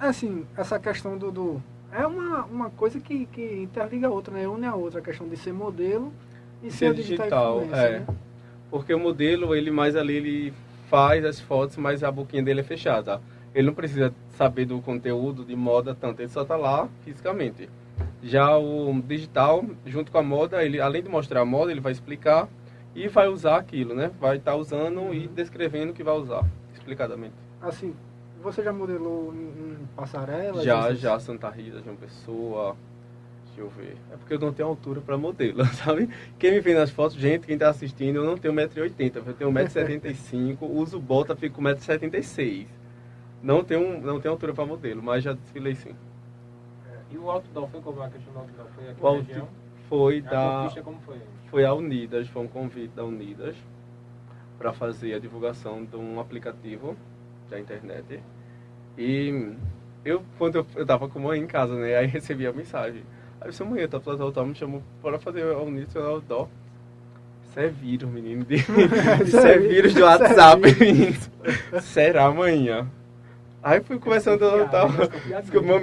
[0.00, 4.48] Assim, essa questão do, do é uma, uma coisa que, que interliga a outra, né?
[4.48, 6.12] Une a outra, a questão de ser modelo
[6.62, 7.62] e ser, ser digital.
[7.72, 8.00] é.
[8.00, 8.06] Né?
[8.70, 10.54] Porque o modelo, ele mais ali, ele
[10.90, 13.20] faz as fotos, mas a boquinha dele é fechada.
[13.54, 16.20] Ele não precisa saber do conteúdo, de moda, tanto.
[16.20, 17.68] Ele só está lá fisicamente.
[18.22, 21.92] Já o digital, junto com a moda, ele além de mostrar a moda, ele vai
[21.92, 22.48] explicar
[22.98, 24.10] e vai usar aquilo, né?
[24.20, 25.14] Vai estar tá usando uhum.
[25.14, 27.34] e descrevendo o que vai usar, explicadamente.
[27.62, 27.94] Assim,
[28.42, 30.62] você já modelou em, em passarela?
[30.62, 32.76] Já, já, Santa Rita, João Pessoa.
[33.46, 33.96] Deixa eu ver.
[34.12, 36.08] É porque eu não tenho altura para modelo, sabe?
[36.38, 39.50] Quem me vê nas fotos, gente, quem tá assistindo, eu não tenho 1,80m, eu tenho
[39.52, 42.66] 1,75m, uso bota, fico com 1,76m.
[43.40, 45.94] Não tenho, não tenho altura para modelo, mas já desfilei sim.
[46.90, 48.66] É, e o outdoor foi como a questão do outdoor?
[48.74, 49.48] Foi aqui o na região?
[49.88, 50.82] Foi a da...
[50.82, 51.18] como foi?
[51.50, 53.56] Foi a Unidas, foi um convite da Unidas
[54.58, 56.96] para fazer a divulgação de um aplicativo
[57.48, 58.20] da internet.
[58.98, 59.54] E
[60.04, 61.96] eu, quando eu, eu tava com a mãe em casa, né?
[61.96, 63.02] Aí recebi a mensagem.
[63.40, 66.48] Aí sua mãe, tá falando tal, me chamou para fazer o início do dó.
[67.48, 68.44] Isso é vírus, menino.
[69.24, 71.16] Isso é vírus do WhatsApp, menino.
[71.80, 72.86] Será amanhã?
[73.62, 74.88] Aí fui começando a tal.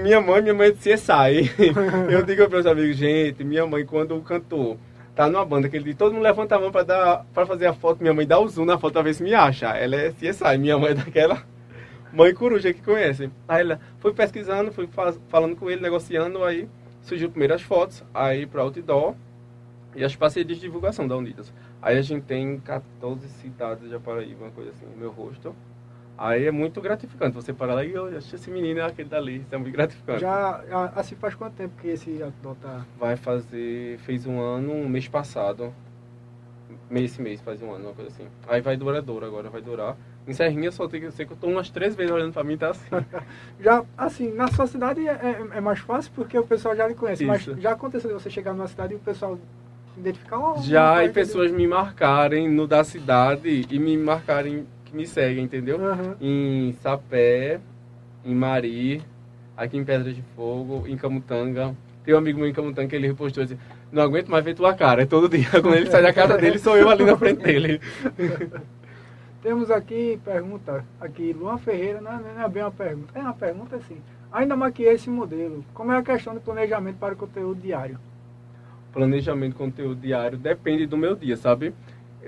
[0.02, 1.52] Minha mãe, minha mãe disse sai.
[2.10, 4.78] Eu digo para os amigos, gente, minha mãe, quando o cantor
[5.14, 7.68] tá numa banda que ele diz, todo mundo levanta a mão para dar para fazer
[7.68, 9.68] a foto, minha mãe dá o zoom na foto pra ver se me acha.
[9.68, 11.44] Ela é CSI, minha mãe é daquela
[12.14, 13.30] mãe coruja que conhece.
[13.48, 14.88] Aí ela foi pesquisando, fui
[15.28, 16.70] falando com ele, negociando, aí
[17.02, 19.16] surgiu primeiro as fotos, aí para outdoor
[19.96, 21.52] e as parcerias de divulgação da Unidas.
[21.82, 25.54] Aí a gente tem 14 cidades de Paraíba, uma coisa assim, meu rosto.
[26.18, 29.38] Aí é muito gratificante você parar lá e eu acho esse menino é aquele dali,
[29.42, 30.22] isso é muito gratificante.
[30.22, 30.64] Já,
[30.96, 32.86] assim, faz quanto tempo que esse outdoor tá...
[32.98, 35.74] Vai fazer, fez um ano, um mês passado.
[36.90, 38.28] Mês, esse mês faz um ano, uma coisa assim.
[38.48, 39.98] Aí vai duradouro agora, vai durar.
[40.28, 42.58] Em Serrinha só tem que ser que eu tô umas três vezes olhando pra mim,
[42.58, 42.88] tá assim.
[43.60, 46.96] já, assim, na sua cidade é, é, é, mais fácil porque o pessoal já lhe
[46.96, 47.24] conhece.
[47.24, 47.52] Isso.
[47.52, 49.38] Mas já aconteceu de você chegar numa cidade e o pessoal
[49.98, 55.44] identificar uma, Já, e pessoas me marcarem no da cidade e me marcarem me seguem,
[55.44, 55.78] entendeu?
[55.78, 56.16] Uhum.
[56.20, 57.60] Em Sapé,
[58.24, 59.02] em Mari,
[59.56, 61.76] aqui em Pedra de Fogo, em Camutanga.
[62.04, 63.58] Tem um amigo meu em Camutanga que ele repostou assim,
[63.92, 65.04] não aguento mais ver tua cara.
[65.04, 65.50] É todo dia.
[65.62, 67.82] Quando ele sai da casa dele, sou eu ali na frente dele.
[69.42, 73.76] Temos aqui pergunta, aqui, Luan Ferreira, não, não é bem uma pergunta, é uma pergunta
[73.76, 73.98] assim.
[74.32, 75.64] Ainda maquiei esse modelo.
[75.72, 78.00] Como é a questão de planejamento para o conteúdo diário?
[78.92, 81.76] Planejamento conteúdo diário depende do meu dia, sabe?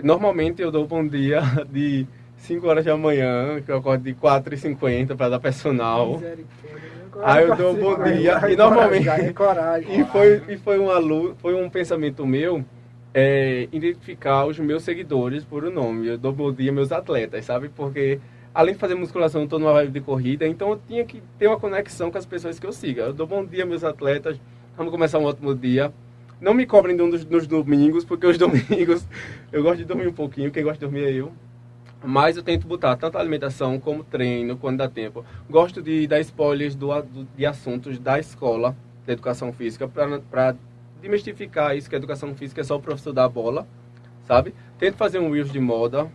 [0.03, 2.05] Normalmente eu dou bom dia de
[2.37, 6.21] 5 horas da manhã, que eu acordo de 4h50 para dar personal.
[7.23, 8.39] Aí eu dou um bom dia.
[8.49, 9.05] E normalmente.
[9.89, 11.01] E foi, e foi, uma,
[11.37, 12.63] foi um pensamento meu
[13.13, 16.07] é, identificar os meus seguidores por o um nome.
[16.07, 17.69] Eu dou bom dia meus atletas, sabe?
[17.69, 18.19] Porque
[18.53, 21.47] além de fazer musculação, eu estou numa vibe de corrida, então eu tinha que ter
[21.47, 23.03] uma conexão com as pessoas que eu siga.
[23.03, 24.39] Eu dou bom dia meus atletas,
[24.75, 25.91] vamos começar um ótimo dia.
[26.39, 29.03] Não me cobrem nos, nos domingos, porque os domingos
[29.51, 31.31] eu gosto de dormir um pouquinho, quem gosta de dormir é eu.
[32.09, 35.25] Mas eu tento botar tanto alimentação como treino, quando dá tempo.
[35.49, 36.87] Gosto de dar spoilers do,
[37.35, 38.73] de assuntos da escola,
[39.05, 40.55] da educação física, para
[41.01, 43.67] desmistificar isso que a educação física é só o professor da bola,
[44.23, 44.55] sabe?
[44.79, 46.09] Tento fazer um Reels de moda.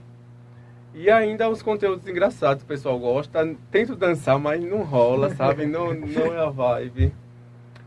[0.94, 3.55] E ainda os conteúdos engraçados, o pessoal gosta.
[3.70, 5.66] Tento dançar, mas não rola, sabe?
[5.66, 7.12] Não, não é a vibe.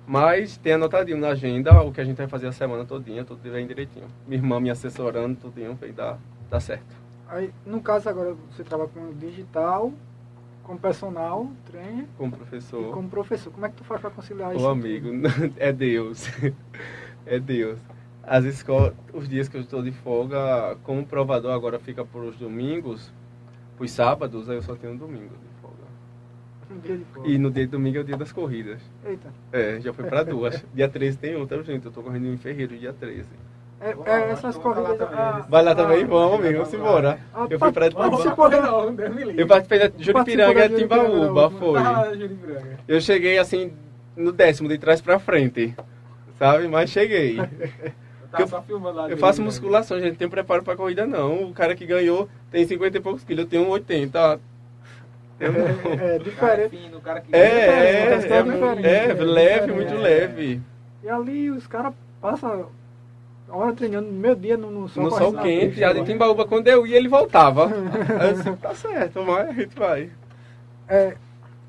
[0.05, 3.51] Mas tem anotadinho na agenda o que a gente vai fazer a semana todinha, tudo
[3.51, 4.05] bem direitinho.
[4.27, 6.19] Minha irmã me assessorando, tudinho, vai dar,
[6.51, 7.04] dar certo.
[7.27, 9.91] Aí, no caso agora, você trabalha com digital,
[10.63, 12.05] como personal, trainer.
[12.17, 12.93] Como professor.
[12.93, 13.53] Como professor.
[13.53, 14.65] Como é que tu faz para conciliar isso?
[14.65, 15.09] Ô amigo,
[15.57, 16.27] é Deus.
[17.25, 17.79] é Deus.
[18.23, 22.35] As escolas, os dias que eu estou de folga, como provador agora fica por os
[22.35, 23.13] domingos,
[23.79, 25.83] os sábados, aí eu só tenho domingo de folga.
[26.71, 27.29] Um dia de folga.
[27.29, 28.81] E no dia de domingo é o dia das corridas.
[29.05, 29.31] Eita.
[29.51, 30.65] É, já foi para duas.
[30.73, 31.85] dia 13 tem outra, gente.
[31.85, 33.27] Eu tô correndo em Ferreiro dia 13.
[33.81, 34.99] É, é, essas corridas.
[35.01, 36.05] Ah, Vai lá também?
[36.05, 36.59] Vamos, amigo.
[36.59, 37.19] Vamos embora.
[37.33, 39.41] Ah, Eu fui pra Deus me livre.
[39.41, 41.79] Eu participei da Juripiranga e Timbaúba, foi.
[41.79, 42.11] Ah.
[42.87, 43.73] Eu cheguei assim
[44.15, 45.75] no décimo, de trás pra frente.
[46.39, 46.67] Sabe?
[46.67, 47.37] Mas cheguei.
[47.39, 49.09] Eu Eu- tava só filmando lá.
[49.09, 50.11] Eu faço musculação, gente.
[50.11, 51.43] Não tenho preparo pra corrida, não.
[51.49, 53.43] O cara que ganhou tem 50 e poucos quilos.
[53.45, 54.39] Eu tenho 80.
[55.39, 55.59] Eu não.
[55.59, 56.69] É, é O cara diferente.
[56.69, 57.35] fino, o cara que...
[57.35, 60.61] É, é, é, é, leve, muito leve.
[61.03, 62.67] E ali os caras passam
[63.55, 65.03] hora treinando no meu dia no, no sol.
[65.03, 66.05] No sol quente, já de agora.
[66.05, 67.67] Timbaúba, quando eu ia, ele voltava.
[68.19, 70.11] Aí eu disse, tá certo, mas a gente vai.
[70.87, 71.15] É,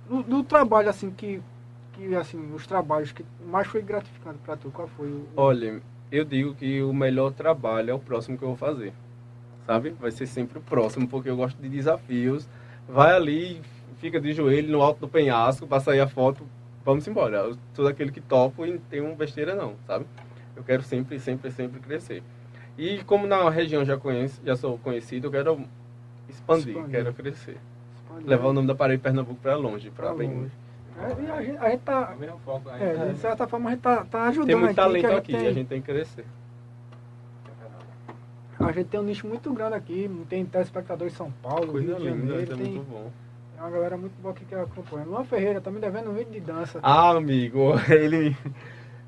[0.09, 1.40] do, do trabalho, assim, que,
[1.92, 5.27] que, assim, os trabalhos que mais foi gratificante pra tu, qual foi o...
[5.37, 8.92] Olha, eu digo que o melhor trabalho é o próximo que eu vou fazer.
[9.66, 9.90] Sabe?
[9.99, 12.49] Vai ser sempre o próximo, porque eu gosto de desafios.
[12.88, 13.61] Vai ali,
[13.99, 16.46] fica de joelho no alto do penhasco pra sair a foto,
[16.85, 17.38] vamos embora.
[17.38, 20.07] Eu sou daquele que topo e não tenho besteira não, sabe?
[20.57, 22.23] Eu quero sempre, sempre, sempre crescer.
[22.79, 25.61] E como na região já conheço, já sou conhecido, eu quero
[26.29, 26.90] expandir, Expandir.
[26.90, 27.59] quero crescer.
[28.25, 30.53] Levar o nome da Paraíba e Pernambuco pra longe, Pra bem longe.
[30.99, 32.16] É, e a gente, a gente tá...
[32.16, 32.83] É aí.
[32.83, 35.38] É, de certa forma a gente tá, tá ajudando Tem muito aqui, talento aqui, gente
[35.40, 36.25] tem, a gente tem que crescer.
[38.59, 41.97] a gente tem um nicho muito grande aqui, tem telespectadores em São Paulo, Coisa Rio
[41.97, 43.11] de linda, Janeiro, é tem, muito bom.
[43.53, 45.05] tem uma galera muito boa aqui que acompanha.
[45.05, 46.81] Luan Ferreira tá me devendo um vídeo de dança.
[46.83, 48.35] Ah, amigo, ele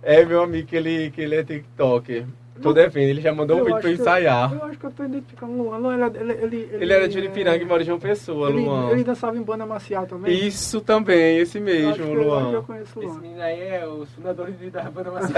[0.03, 2.25] é meu amigo que ele, que ele é TikToker.
[2.61, 2.75] Tô Não.
[2.75, 4.53] devendo, ele já mandou um Eu vídeo acho pra eu ensaiar.
[4.53, 5.77] Eu acho que eu tô identificando o Luan.
[5.79, 8.91] Luan, ele, ele, ele, Ele era de Juripiranga e mora em João Pessoa, ele, Luan.
[8.91, 10.45] ele dançava em banda marcial também.
[10.45, 12.63] Isso também, esse Eu mesmo, acho que eu- que eu Luan.
[12.65, 13.21] conheço o Esse Luan.
[13.21, 15.37] menino aí é os fundadores de- da banda Macia.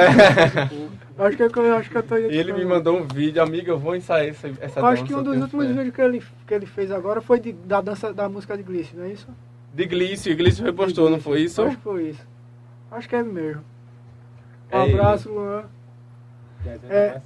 [1.19, 2.77] Eu acho que eu, eu acho que eu tô E ele identificando me o Luan.
[2.79, 4.87] mandou um vídeo, amigo, eu vou ensaiar essa, essa Eu dança.
[4.89, 5.73] acho que um dos últimos fé.
[5.75, 8.97] vídeos que ele, que ele fez agora foi de, da dança da música de Glice,
[8.97, 9.29] não é isso?
[9.75, 11.61] De Glício, Glício repostou, não foi isso?
[11.61, 12.27] Acho que foi isso.
[12.91, 13.63] Acho que é mesmo.
[14.73, 14.95] Um É ele.
[14.99, 15.65] abraço, Luan.
[16.89, 17.21] É.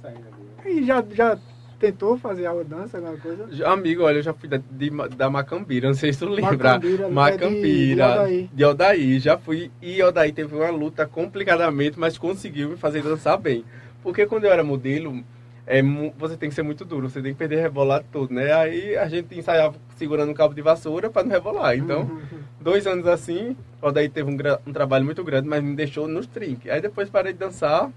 [0.65, 1.37] E já, já
[1.79, 3.47] tentou fazer de dança, alguma coisa?
[3.51, 6.73] Já- Amigo, olha, eu já fui da, de, da Macambira, não sei se tu lembra.
[6.75, 8.49] Macambira, Macambira, é de- de Odaí.
[8.53, 9.19] de Odaí.
[9.19, 13.63] Já fui e Odaí teve uma luta complicadamente, mas conseguiu me fazer dançar bem.
[14.01, 15.21] Porque quando eu era modelo,
[15.67, 15.81] é,
[16.17, 18.53] você tem que ser muito duro, você tem que perder rebolado todo, né?
[18.53, 21.75] Aí a gente ensaiava segurando um cabo de vassoura para não rebolar.
[21.75, 22.21] Então, Uhum.
[22.65, 24.35] Dois anos assim, Odaí teve um,
[24.67, 26.69] um trabalho muito grande, mas me deixou nos trinques.
[26.71, 27.91] Aí depois parei de dançar.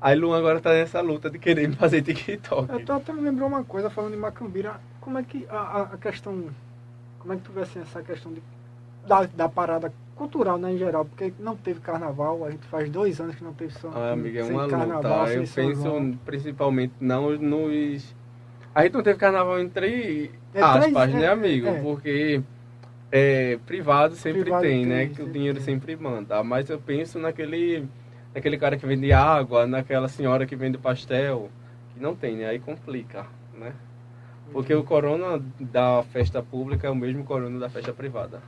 [0.00, 2.72] Aí Luan agora tá nessa luta de querer me fazer TikTok.
[2.72, 4.80] Eu tô até me lembrou uma coisa falando de Macambira.
[5.00, 6.44] Como é que a, a- questão.
[7.18, 8.42] Como é que tu vê assim, essa questão de,
[9.06, 11.04] da, da parada cultural, né, em geral?
[11.04, 14.40] Porque não teve carnaval, a gente faz dois anos que não teve São Ah, amiga,
[14.40, 15.32] é uma carnaval, luta.
[15.34, 16.18] Eu penso João.
[16.24, 18.14] principalmente não nos.
[18.74, 21.66] A gente não teve carnaval entre É, aspas, três- né, é, amigo?
[21.66, 21.82] é.
[21.82, 22.42] Porque
[23.10, 25.06] é, privado sempre Privado tem, tem, né?
[25.06, 25.64] Que o dinheiro tem.
[25.64, 26.42] sempre manda.
[26.42, 27.86] Mas eu penso naquele,
[28.34, 31.50] naquele cara que vende água, naquela senhora que vende pastel,
[31.94, 32.46] que não tem, né?
[32.46, 33.26] Aí complica,
[33.58, 33.72] né?
[34.52, 38.40] Porque o corona da festa pública é o mesmo corona da festa privada.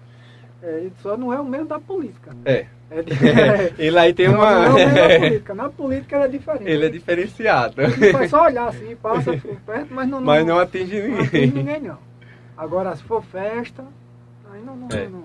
[0.63, 2.33] É, e só não é o mesmo da política.
[2.45, 2.67] É.
[2.91, 3.13] É, de-
[3.79, 4.51] Ele aí tem não, uma.
[4.55, 5.55] não é o mesmo da política.
[5.55, 6.69] Na política ele é diferente.
[6.71, 7.83] Ele é diferenciado.
[7.83, 11.21] Ele vai só olhar assim, passa por perto, mas não, não, Mas não atinge não
[11.21, 11.51] atinge ninguém.
[11.53, 11.99] ninguém não.
[12.57, 13.85] Agora, se for festa,
[14.59, 15.09] aí não, não, É.
[15.09, 15.25] não,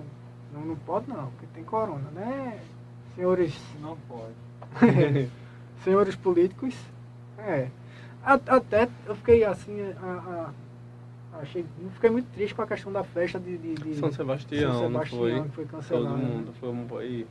[0.52, 2.60] não, não pode não, porque tem corona, né?
[3.14, 4.34] Senhores, Não pode.
[5.84, 6.74] senhores políticos,
[7.38, 7.68] é.
[8.24, 10.50] Até eu fiquei assim, a,
[11.34, 14.72] a- achei, fiquei muito triste com a questão da festa de, de, de São Sebastião,
[14.72, 15.42] São não Sebastião, foi?
[15.42, 16.16] que foi Todo cancelado.
[16.16, 16.24] né?
[16.24, 17.26] mundo foi um foi.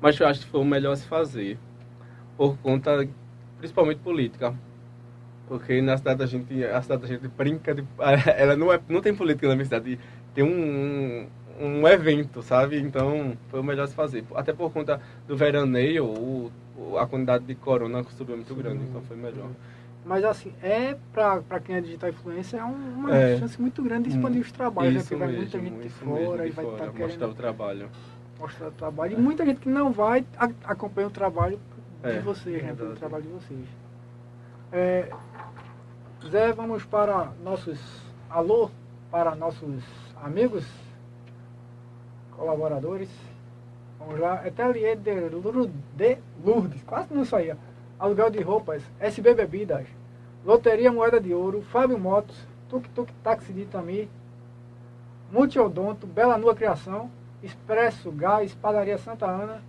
[0.00, 1.58] Mas eu acho que foi o melhor a se fazer.
[2.36, 3.08] Por conta,
[3.58, 4.54] principalmente política.
[5.48, 7.84] Porque na cidade da gente, a cidade da gente brinca de.
[8.36, 9.98] Ela não, é, não tem política na minha cidade.
[10.36, 11.26] Tem um,
[11.58, 12.78] um evento, sabe?
[12.78, 14.22] Então foi o melhor se fazer.
[14.34, 19.00] Até por conta do veraneio, o, o- a quantidade de corona subiu muito grande, então
[19.00, 19.48] foi melhor.
[20.04, 23.38] Mas assim, é pra quem é digital influencer, é um- uma É.
[23.38, 25.00] chance muito grande de expandir os trabalhos, né?
[25.00, 27.34] Isso Porque vai muita gente de fora mesmo, e de vai estar querendo mostrar o
[27.34, 27.88] trabalho.
[28.38, 29.12] mostrar o trabalho.
[29.14, 30.22] E muita gente que não vai
[30.64, 31.58] acompanha o trabalho
[32.04, 32.74] de É, vocês, né?
[32.74, 32.98] Verdade.
[33.00, 33.66] trabalho de vocês.
[34.70, 35.08] É,
[36.30, 37.78] Zé, vamos para nossos
[38.28, 38.70] alô,
[39.10, 39.72] para nossos
[40.22, 40.66] amigos,
[42.32, 43.08] colaboradores.
[43.98, 44.34] Vamos lá.
[44.34, 46.82] Ateliê de, de Lourdes.
[46.84, 47.56] Quase não saía.
[47.98, 48.82] Aluguel de roupas.
[49.00, 49.86] SB Bebidas.
[50.44, 51.62] Loteria Moeda de Ouro.
[51.62, 52.36] Fábio Motos.
[52.68, 54.08] Tuk Tuk Táxi de Itami.
[55.32, 56.06] Multiodonto.
[56.06, 57.10] Bela Nua Criação.
[57.42, 58.54] Expresso Gás.
[58.54, 59.62] Padaria Santa Ana.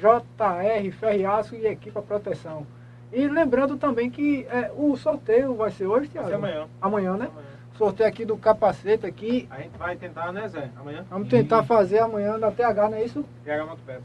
[0.00, 2.66] JR Ferriaço e Equipa Proteção.
[3.12, 6.28] E lembrando também que é, o sorteio vai ser hoje, Tiago?
[6.28, 6.68] Vai ser amanhã.
[6.80, 7.28] Amanhã, né?
[7.30, 7.51] Amanhã.
[7.76, 9.48] Sorteio aqui do capacete aqui.
[9.50, 10.70] A gente vai tentar, né, Zé?
[10.78, 11.04] Amanhã?
[11.08, 13.24] Vamos tentar fazer amanhã da TH, não é isso?
[13.44, 14.02] TH Motopeças.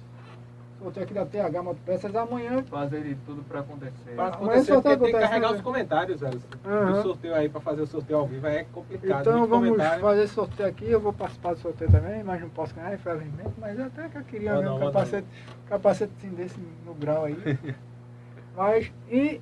[0.79, 2.63] Sorteio aqui da TH Motopeças amanhã.
[2.63, 4.11] Fazer de tudo para acontecer.
[4.15, 5.55] Pra acontecer, amanhã sorteio tem que carregar né?
[5.55, 6.29] os comentários, Zé.
[6.29, 6.91] Uhum.
[6.91, 9.21] O sorteio aí, para fazer o sorteio ao vivo é complicado.
[9.21, 10.01] Então vamos comentário.
[10.01, 10.89] fazer sorteio aqui.
[10.89, 13.53] Eu vou participar do sorteio também, mas não posso ganhar, infelizmente.
[13.57, 15.27] Mas até que eu queria oh, um capacete,
[15.67, 17.35] capacete assim desse no grau aí.
[18.55, 19.41] mas, e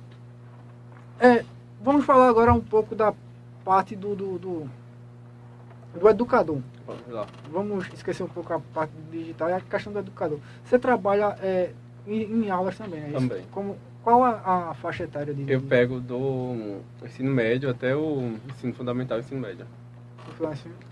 [1.20, 1.44] é,
[1.80, 3.14] vamos falar agora um pouco da
[3.66, 4.70] parte do, do, do,
[5.98, 6.60] do educador.
[6.86, 7.26] Vamos.
[7.50, 10.38] Vamos esquecer um pouco a parte digital e a questão do educador.
[10.64, 11.72] Você trabalha é,
[12.06, 13.42] em, em, aulas também, é Também.
[13.50, 18.72] Como, qual a, a, faixa etária de Eu pego do ensino médio até o ensino
[18.72, 19.66] fundamental e ensino médio.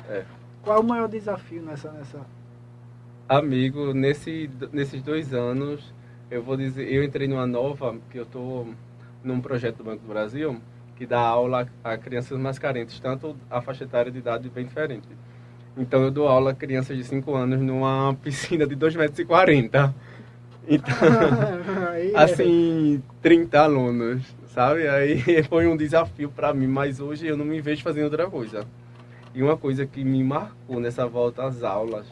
[0.09, 0.25] É.
[0.61, 2.21] Qual o maior desafio nessa, nessa...
[3.29, 5.95] Amigo, nesse, nesses dois anos,
[6.29, 8.69] eu vou dizer, eu entrei numa nova, que eu estou
[9.23, 10.61] num projeto do Banco do Brasil
[10.97, 15.09] que dá aula a crianças mais carentes, tanto a faixa etária de idade bem diferente.
[15.77, 19.95] Então eu dou aula a crianças de 5 anos numa piscina de 2,40 metros.
[20.67, 20.95] E então,
[21.95, 22.13] é.
[22.15, 24.89] assim, 30 alunos, sabe?
[24.89, 28.65] Aí foi um desafio para mim, mas hoje eu não me vejo fazendo outra coisa.
[29.35, 32.07] E uma coisa que me marcou nessa volta às aulas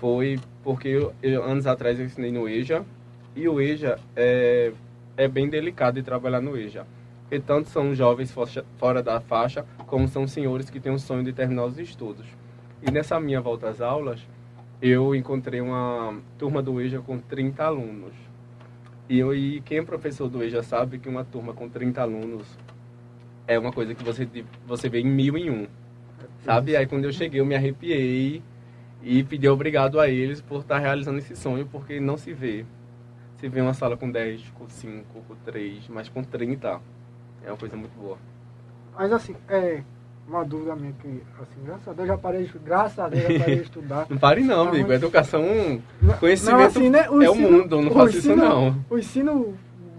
[0.00, 2.84] foi porque eu, eu, anos atrás eu ensinei no EJA,
[3.36, 4.72] e o EJA é
[5.16, 6.86] é bem delicado de trabalhar no EJA.
[7.24, 8.34] Porque tanto são jovens
[8.76, 12.26] fora da faixa, como são senhores que têm o sonho de terminar os estudos.
[12.82, 14.20] E nessa minha volta às aulas,
[14.80, 18.12] eu encontrei uma turma do EJA com 30 alunos.
[19.08, 22.46] E, eu, e quem é professor do EJA sabe que uma turma com 30 alunos
[23.46, 24.28] é uma coisa que você,
[24.66, 25.66] você vê em mil em um.
[26.44, 26.76] Sabe?
[26.76, 28.42] Aí quando eu cheguei, eu me arrepiei
[29.02, 32.66] e pedi obrigado a eles por estar realizando esse sonho, porque não se vê
[33.44, 36.80] se vê uma sala com 10, com 5, com 3, mas com 30,
[37.44, 38.16] é uma coisa muito boa.
[38.96, 39.82] Mas assim, é
[40.26, 43.56] uma dúvida minha que, assim, graças a Deus já parei, graças a Deus já parei
[43.56, 44.06] de estudar.
[44.08, 44.76] não pare não, amigo.
[44.78, 44.92] Muito...
[44.92, 45.82] Educação,
[46.18, 47.08] conhecimento não, assim, né?
[47.10, 48.76] o é ensino, o mundo, não faça isso não.
[48.88, 49.54] O ensino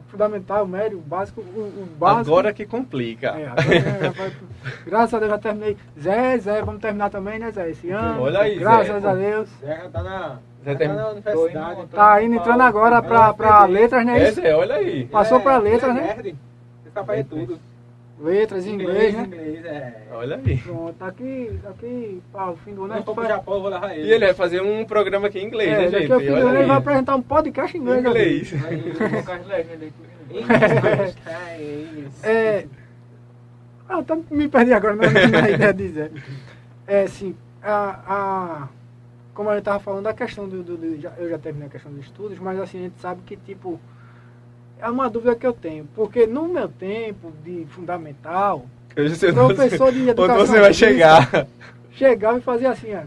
[0.08, 2.32] fundamental, médio, básico, o, o básico...
[2.32, 3.28] Agora que complica.
[3.28, 4.32] É, agora,
[4.88, 5.78] graças a Deus já terminei.
[6.00, 7.70] Zé, Zé, vamos terminar também, né, Zé?
[7.70, 8.22] Esse ano.
[8.22, 9.10] Olha aí, Graças Zé.
[9.10, 9.50] a Deus.
[9.60, 10.40] Zé já tá na...
[10.64, 11.88] Zé tá na universidade.
[11.88, 14.24] Tá indo, entrando agora pra, pra letras, né?
[14.24, 15.06] É, Zé, olha aí.
[15.06, 16.36] Passou pra letras, né?
[16.96, 17.60] Você tá fazendo tudo.
[18.18, 19.24] Letras, inglês, inglês, né?
[19.26, 20.04] Inglês, é.
[20.14, 20.58] Olha aí.
[20.60, 22.96] Pronto, tá aqui, tá aqui para o fim do ano.
[22.96, 24.08] Não, pro Japão, eu vou levar ele.
[24.08, 26.08] E ele vai fazer um programa aqui em inglês, é, né, gente?
[26.08, 28.54] Daqui ao fim do ano ele vai apresentar um podcast em inglês.
[28.54, 28.54] Inglês.
[32.24, 32.66] é...
[33.90, 36.12] Ah, tá, me perdi agora na ideia de dizer.
[36.88, 38.70] É, assim, a, a,
[39.34, 41.72] como a gente estava falando, a questão do, do, do já, eu já terminei a
[41.72, 43.78] questão dos estudos, mas assim, a gente sabe que, tipo,
[44.80, 49.92] é uma dúvida que eu tenho, porque no meu tempo de fundamental, eu sei professor
[49.92, 51.48] de educação onde você vai chegar.
[51.92, 53.02] Chegava e fazia assim, ó.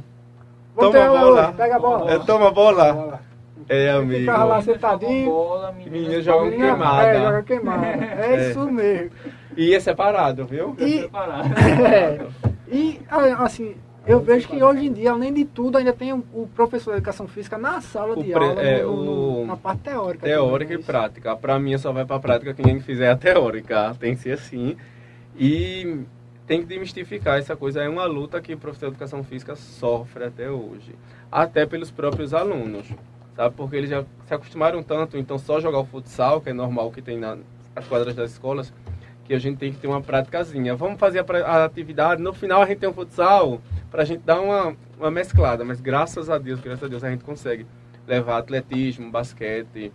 [0.78, 1.54] Toma a bola.
[1.57, 2.12] Pega a bola.
[2.12, 3.20] É, toma a bola.
[3.68, 4.20] É, amigo.
[4.20, 5.31] Ficava lá sentadinho.
[5.31, 7.09] Bola, menina joga queimada.
[7.09, 7.87] É, joga queimada.
[7.87, 9.11] É, é, isso mesmo.
[9.57, 10.74] E é separado, viu?
[10.78, 11.48] E, é separado.
[11.85, 12.26] É,
[12.70, 13.00] e,
[13.38, 13.74] assim,
[14.09, 17.29] eu vejo que hoje em dia, além de tudo, ainda tem o professor de educação
[17.29, 20.27] física na sala o de pre, aula, é, no, no, na parte teórica.
[20.27, 21.37] Teórica e prática.
[21.37, 23.94] Para mim, só vai para a prática quem fizer a teórica.
[24.01, 24.77] Tem que ser assim.
[25.38, 26.05] E
[26.47, 27.83] tem que demistificar essa coisa.
[27.83, 30.94] É uma luta que o professor de educação física sofre até hoje.
[31.31, 32.87] Até pelos próprios alunos.
[33.37, 33.55] Sabe?
[33.55, 37.03] Porque eles já se acostumaram tanto, então só jogar o futsal, que é normal que
[37.03, 37.38] tem nas
[37.88, 38.73] quadras das escolas,
[39.25, 40.75] que a gente tem que ter uma práticazinha.
[40.75, 44.20] Vamos fazer a, a atividade, no final a gente tem um futsal, para a gente
[44.20, 45.64] dar uma, uma mesclada.
[45.64, 47.66] Mas graças a Deus, graças a Deus, a gente consegue
[48.07, 49.92] levar atletismo, basquete,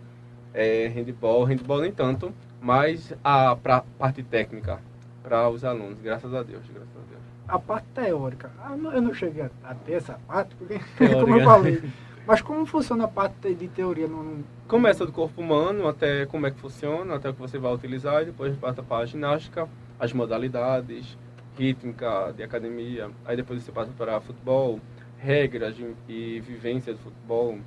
[0.52, 4.78] é, handball, handball nem tanto, mas a pra, parte técnica
[5.22, 7.22] para os alunos, graças a Deus, graças a Deus.
[7.48, 11.82] A parte teórica, ah, eu não cheguei a ter essa parte, porque, como eu falei,
[12.26, 14.06] mas como funciona a parte de teoria?
[14.06, 14.44] No...
[14.68, 18.22] Começa do corpo humano, até como é que funciona, até o que você vai utilizar,
[18.22, 21.18] e depois passa para a ginástica, as modalidades,
[21.56, 24.80] rítmica de academia, aí depois você passa para futebol,
[25.18, 25.76] regras
[26.08, 27.58] e vivência do futebol,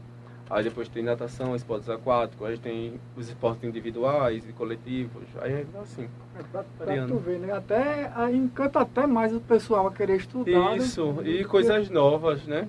[0.49, 5.65] aí depois tem natação, esportes aquáticos, aí tem os esportes individuais e coletivos, aí é
[5.81, 6.09] assim.
[6.37, 7.51] É pra, pra tu ver, né?
[7.53, 10.75] Até aí encanta até mais o pessoal a querer estudar.
[10.77, 12.67] Isso, e coisas novas, né?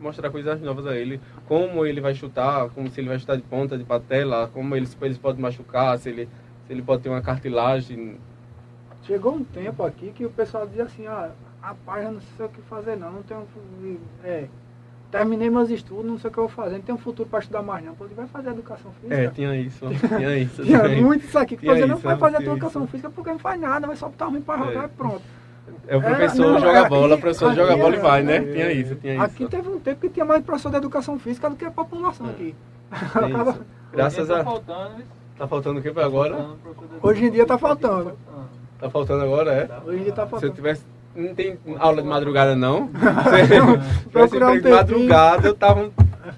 [0.00, 3.42] mostrar coisas novas a ele, como ele vai chutar, como se ele vai chutar de
[3.42, 6.28] ponta, de patela, como ele, ele pode machucar, se ele,
[6.66, 8.18] se ele pode ter uma cartilagem.
[9.06, 11.30] Chegou um tempo aqui que o pessoal dizia assim, ah,
[11.62, 13.46] rapaz, eu não sei o que fazer não, não tenho.
[14.24, 14.48] É,
[15.12, 17.62] terminei meus estudos, não sei o que eu vou fazer, não tenho futuro para estudar
[17.62, 17.94] mais não.
[17.94, 19.14] Pô, vai fazer educação física.
[19.14, 20.62] É, tinha isso, tinha isso.
[20.64, 22.90] tinha muito isso aqui, que você não vai fazer educação isso.
[22.90, 24.86] física porque não faz nada, vai só botar ruim para jogar é.
[24.86, 25.22] e pronto.
[25.86, 28.22] É o professor é, não, joga aqui, bola, o professor aqui, joga bola e vai,
[28.24, 28.40] né?
[28.40, 29.22] Tinha isso, tinha isso.
[29.22, 32.28] Aqui teve um tempo que tinha mais professor de educação física do que a população
[32.28, 32.56] aqui.
[33.92, 34.38] Graças a...
[34.38, 35.04] Tá faltando,
[35.38, 36.56] Tá faltando o que para agora?
[37.02, 38.16] Hoje em dia tá faltando.
[38.78, 39.88] Tá faltando agora, é?
[39.88, 40.40] Hoje tá faltando.
[40.40, 40.84] Se eu tivesse
[41.16, 42.90] não tem aula de madrugada não.
[42.92, 45.90] Se Procurar um de madrugada eu tava,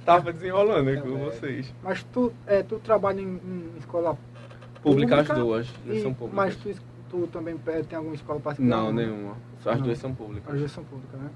[0.04, 1.74] tava desenrolando aqui com vocês.
[1.82, 4.16] Mas tu, é, tu trabalha em, em escola
[4.80, 5.16] pública?
[5.16, 6.36] Pública as duas, e, são públicas.
[6.36, 6.70] Mas tu,
[7.10, 8.76] tu também é, tem alguma escola particular?
[8.76, 9.34] Não, nenhuma.
[9.60, 9.86] Só as não.
[9.86, 10.52] duas são públicas.
[10.52, 11.30] As duas são públicas, né?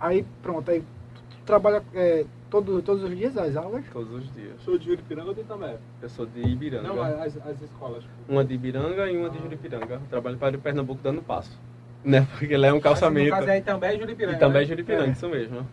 [0.00, 3.84] Aí pronto, aí tu trabalha é, todo, todos os dias as aulas?
[3.92, 4.60] Todos os dias.
[4.62, 5.78] Sou de Juripiranga ou de Itambé?
[6.02, 6.88] Eu sou de Ibiranga.
[6.88, 8.04] Não, as, as escolas.
[8.28, 9.30] Uma de Ibiranga e uma ah.
[9.30, 9.94] de Juripiranga.
[9.94, 11.58] Eu trabalho para o Pernambuco dando passo.
[12.04, 12.26] Né?
[12.38, 13.30] Porque lá é um calçamento.
[13.30, 14.36] Mas, no caso é também Juripiranga.
[14.36, 15.12] E também é Juripiranga, é.
[15.12, 15.66] isso mesmo.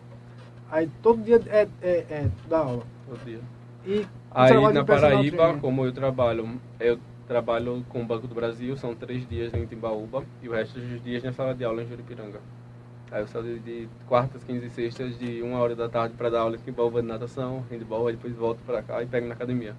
[0.70, 2.84] Aí todo dia é, é, é da aula.
[3.06, 3.40] Todo dia.
[3.86, 8.94] E Aí na Paraíba, como eu trabalho, eu trabalho com o Banco do Brasil, são
[8.94, 12.40] três dias em Timbaúba e o resto dos dias na sala de aula em Juripiranga.
[13.10, 16.40] Aí eu saio de quartas, quinze e sextas, de uma hora da tarde para dar
[16.40, 19.74] aula em Timbaúba de natação, handball, aí depois volto para cá e pego na academia.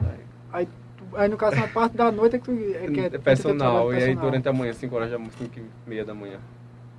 [0.00, 0.20] Aí,
[0.52, 0.68] aí
[1.14, 4.14] Aí no caso, na parte da noite é que, é, que é personal, e aí
[4.14, 6.38] durante a manhã, 5 horas da manhã, 5 e meia da manhã.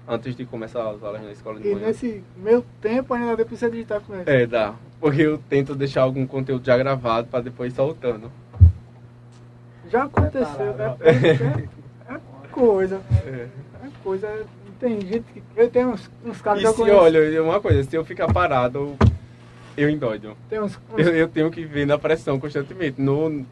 [0.07, 1.83] Antes de começar as aulas na escola de e manhã.
[1.83, 4.29] E nesse meu tempo ainda dá pra você editar com isso?
[4.29, 4.73] É, dá.
[4.99, 8.31] Porque eu tento deixar algum conteúdo já gravado para depois ir soltando.
[9.87, 10.97] Já aconteceu, né?
[12.09, 12.19] É, é
[12.51, 13.01] coisa.
[13.23, 13.47] É.
[13.85, 14.45] é coisa.
[14.79, 15.43] Tem gente que.
[15.55, 16.97] Eu tenho uns, uns caras e que eu conheço.
[16.97, 18.95] olha, uma coisa, se eu ficar parado,
[19.75, 20.37] eu endoido.
[20.49, 21.05] Tem uns, uns...
[21.05, 23.01] Eu, eu, tenho que ver na pressão constantemente.
[23.01, 23.45] No,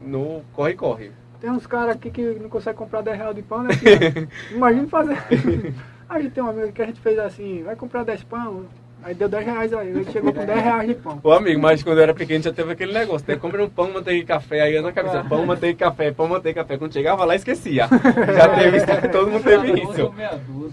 [0.00, 1.12] no corre-corre.
[1.40, 3.70] Tem uns caras aqui que não conseguem comprar 10 reais de pão, né?
[4.50, 5.18] Imagina fazer.
[6.08, 8.64] a gente tem um amigo que a gente fez assim, vai comprar 10 pão,
[9.04, 11.20] Aí deu 10 reais aí, ele chegou com 10 reais de pão.
[11.22, 13.68] Ô amigo, mas quando eu era pequeno já teve aquele negócio, tem que comprar um
[13.68, 16.62] pão, manteiga e café, aí eu na cabeça, pão, manteiga e café, pão, manteiga e
[16.62, 16.78] café.
[16.78, 17.86] Quando chegava lá, esquecia.
[18.34, 20.14] Já teve isso, todo mundo teve isso.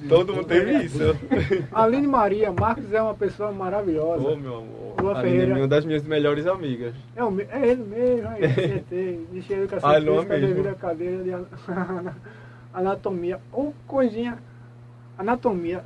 [0.08, 1.18] Todo mundo teve isso.
[1.74, 4.26] Aline Maria, Marcos é uma pessoa maravilhosa.
[4.26, 4.96] Ô meu amor.
[5.02, 5.56] Lua Ferreira.
[5.56, 6.94] uma das minhas melhores amigas.
[7.18, 9.28] É, o, é ele mesmo, aí, acertei.
[9.30, 11.32] Deixei educação ah, física devido à cadeira de
[12.74, 13.42] anatomia.
[13.52, 14.38] Ou coisinha,
[15.18, 15.84] anatomia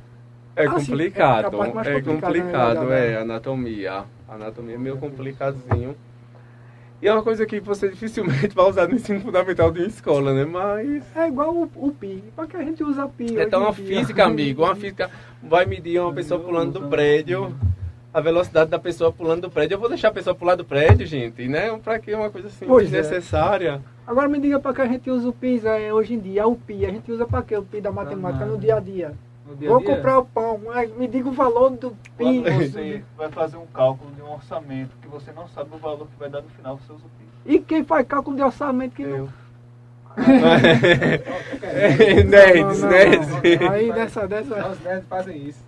[0.56, 4.04] é ah, complicado, é, é complicado, né, é, anatomia.
[4.26, 5.94] Anatomia é meio complicadinho.
[7.00, 10.46] E é uma coisa que você dificilmente vai usar no ensino fundamental de escola, né?
[10.46, 11.04] Mas.
[11.14, 12.24] É igual o, o PI.
[12.34, 13.38] Para que a gente usa PI?
[13.38, 15.10] Então, uma física, amigo, uma física
[15.42, 17.54] vai medir uma pessoa pulando do prédio,
[18.14, 19.74] a velocidade da pessoa pulando do prédio.
[19.74, 21.70] Eu vou deixar a pessoa pular do prédio, gente, né?
[21.84, 23.02] Para que uma coisa assim pois é.
[23.02, 23.82] desnecessária?
[24.06, 24.10] É.
[24.10, 26.56] Agora me diga para que a gente usa o PI é, hoje em dia, o
[26.56, 26.86] PI.
[26.86, 29.12] A gente usa para que o PI da matemática no dia a dia?
[29.54, 29.94] Dia Vou dia?
[29.94, 30.60] comprar o pão,
[30.98, 32.42] me diga o valor do PIN.
[32.42, 36.18] você vai fazer um cálculo de um orçamento que você não sabe o valor que
[36.18, 37.54] vai dar no final, você usa o PIN.
[37.54, 39.28] E quem faz cálculo de orçamento que Eu.
[42.26, 43.28] nerds, nerds.
[43.70, 44.70] Aí dessa, dessa.
[44.70, 45.64] Os nerds fazem isso.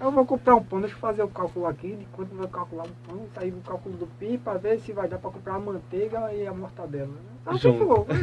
[0.00, 2.84] Eu vou comprar um pão, deixa eu fazer o cálculo aqui, de quanto vai calcular
[2.84, 5.60] o pão, sair o cálculo do PIN para ver se vai dar para comprar a
[5.60, 7.12] manteiga e a mortadela.
[7.46, 8.06] Então, for.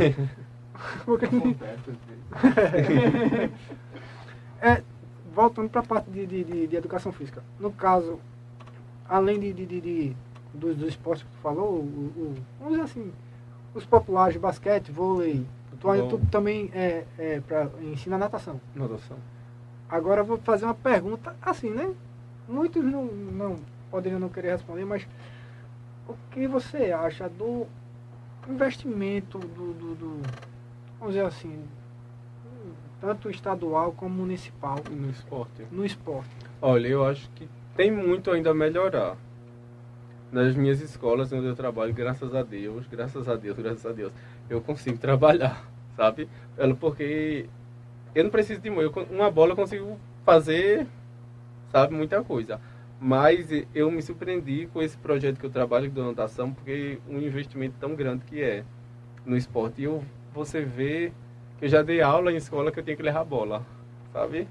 [1.06, 1.26] Porque...
[4.62, 4.84] É,
[5.34, 7.44] voltando para a parte de, de, de, educação física.
[7.60, 8.20] No caso,
[9.08, 10.18] além de, de, de
[10.54, 13.14] dos, dos, esportes que tu falou, o, o, vamos dizer assim,
[13.74, 15.46] os populares, basquete, vôlei,
[15.80, 18.60] tu, tu também é, é para ensina natação.
[18.76, 19.18] Natação.
[19.90, 21.94] Agora eu vou fazer uma pergunta assim, né?
[22.48, 23.56] Muitos não, não
[23.90, 25.08] poderiam não querer responder, mas
[26.08, 27.66] o que você acha do
[28.48, 30.22] investimento do, do, do
[31.00, 31.64] vamos dizer assim,
[33.00, 34.78] tanto estadual como municipal.
[34.90, 35.66] No esporte.
[35.72, 36.30] No esporte.
[36.62, 39.16] Olha, eu acho que tem muito ainda a melhorar.
[40.32, 44.14] Nas minhas escolas onde eu trabalho, graças a Deus, graças a Deus, graças a Deus,
[44.50, 45.66] eu consigo trabalhar,
[45.98, 46.30] sabe?
[46.80, 47.48] Porque
[48.14, 49.00] eu não preciso de muito.
[49.10, 50.86] Uma bola eu consigo fazer,
[51.72, 52.60] sabe, muita coisa.
[53.00, 57.76] Mas eu me surpreendi com esse projeto que eu trabalho de natação, porque um investimento
[57.80, 58.64] tão grande que é
[59.26, 59.82] no esporte.
[59.82, 61.14] E eu, você vê
[61.60, 63.66] que eu já dei aula em escola que eu tenho que levar a bola,
[64.14, 64.48] sabe?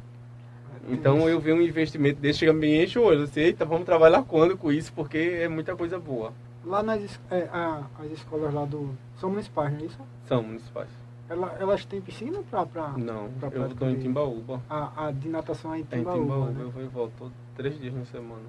[0.88, 3.24] Então eu vi um investimento desse que me enche o olho.
[3.24, 4.92] Assim, eita, vamos trabalhar quando com isso?
[4.92, 6.32] Porque é muita coisa boa.
[6.64, 8.94] Lá nas é, a, as escolas lá do.
[9.16, 9.98] São municipais, não é isso?
[10.24, 10.88] São municipais.
[11.28, 14.62] Ela, elas têm piscina pra, pra Não, pra eu estou em Timbaúba.
[14.68, 16.22] A, a de natação é em É em Timbaúba.
[16.22, 16.62] Timbaúba, né?
[16.62, 18.46] eu vou e volto três dias na semana.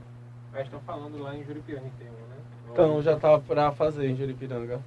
[0.53, 2.13] Mas estão falando lá em Juripiranga que tem né?
[2.71, 4.81] Então, já tá pra fazer em Juripiranga.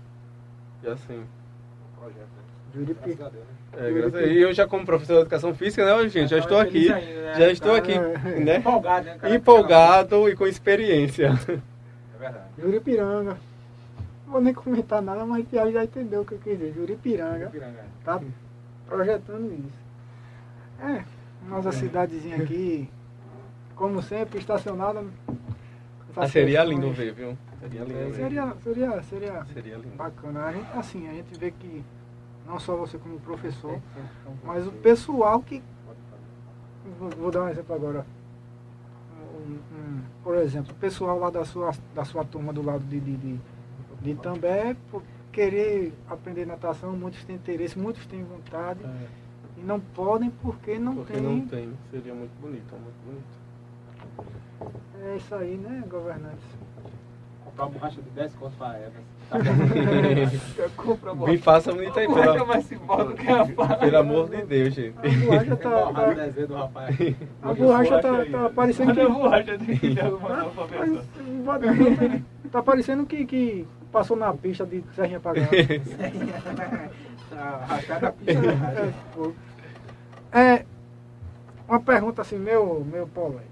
[0.83, 1.21] E assim.
[1.21, 2.42] Um projeto, né?
[2.75, 3.11] Juripi.
[3.11, 3.31] Né?
[3.75, 4.31] É, graças a Deus.
[4.31, 6.31] E eu já como professor de educação física, né, gente?
[6.31, 7.07] Já Tá estou feliz aqui.
[7.09, 7.35] ainda, né?
[7.39, 8.41] Já estou Tá aqui, É.
[8.41, 8.57] né?
[8.57, 9.17] Empolgado, né?
[9.19, 9.35] cara?
[9.35, 11.27] Empolgado e com experiência.
[11.29, 12.45] É verdade.
[12.59, 13.37] Juripiranga.
[14.27, 16.73] Não vou nem comentar nada, mas o Thiago já entendeu o que eu quis dizer.
[16.75, 17.85] Juripiranga Juripiranga.
[18.05, 18.21] tá
[18.87, 19.83] projetando isso.
[20.83, 21.05] É,
[21.49, 22.89] nossa cidadezinha aqui,
[23.77, 25.05] como sempre, estacionada.
[26.17, 27.37] Ah, seria lindo ver, viu?
[27.61, 28.15] Seria lindo ver.
[28.15, 29.97] Seria, seria, seria Seria lindo.
[29.97, 30.45] bacana.
[30.47, 31.83] A gente, assim, a gente vê que
[32.47, 33.79] não só você como professor,
[34.45, 35.63] mas o pessoal que.
[37.19, 38.07] Vou, dar um exemplo agora.
[39.35, 43.01] Um- um- por exemplo, o pessoal lá da sua, da sua turma do lado de,
[43.01, 43.41] de, de,
[44.01, 49.07] de També, por querer aprender natação, muitos têm interesse, muitos têm vontade É,
[49.59, 51.23] e não podem porque não porque tem.
[51.23, 51.73] não tem.
[51.91, 53.43] Seria muito bonito, muito bonito.
[55.05, 56.45] É isso aí, né, governantes?
[57.45, 59.01] Comprar uma borracha de 10 contos pra Eva.
[59.31, 59.39] Tá
[60.77, 64.95] Compra Me faça bonito aí, pelo, mais simbólica que pelo amor de Deus, gente.
[64.99, 69.01] A borracha tá, tá- a borracha tá, tá parecendo que.
[69.01, 70.69] A borracha de que pessoa.
[71.47, 75.49] Mas, Tá parecendo que, que passou na pista de Serrinha Pagana.
[77.31, 78.41] Tá rachada a pista.
[80.33, 80.55] É.
[80.55, 80.67] É,
[81.67, 83.47] uma pergunta assim, meu, meu polêmica.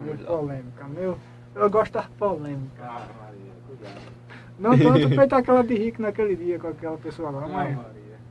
[0.00, 1.16] Meu polêmica, meu.
[1.54, 2.80] Eu gosto das polêmicas.
[2.82, 4.17] Ah, Maria, cuidado.
[4.58, 7.78] Não tanto feito aquela de Rick naquele dia com aquela pessoa lá, mas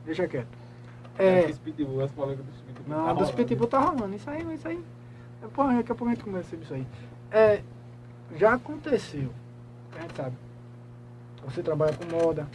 [0.05, 0.47] deixa quieto.
[1.17, 1.39] É.
[1.39, 2.97] É, pitbull, as polêmicas dos pitbull.
[2.97, 4.15] não, tá dos pitbull tá rolando.
[4.15, 4.84] Isso aí, isso aí.
[5.41, 6.86] Depois, daqui a pouco a gente começa isso aí.
[7.32, 7.61] É,
[8.36, 9.32] já aconteceu,
[9.97, 10.36] a gente sabe.
[11.45, 12.47] Você trabalha com moda,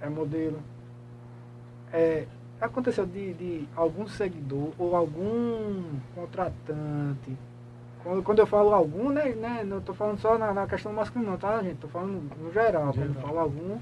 [0.00, 0.58] é modelo.
[1.92, 2.26] É,
[2.60, 5.82] aconteceu de, de algum seguidor ou algum
[6.14, 7.36] contratante.
[8.08, 11.36] Quando, quando eu falo algum, né, né não estou falando só na, na questão masculina,
[11.36, 11.74] tá, gente?
[11.74, 12.90] Estou falando no geral.
[12.94, 13.78] Quando eu falo algum,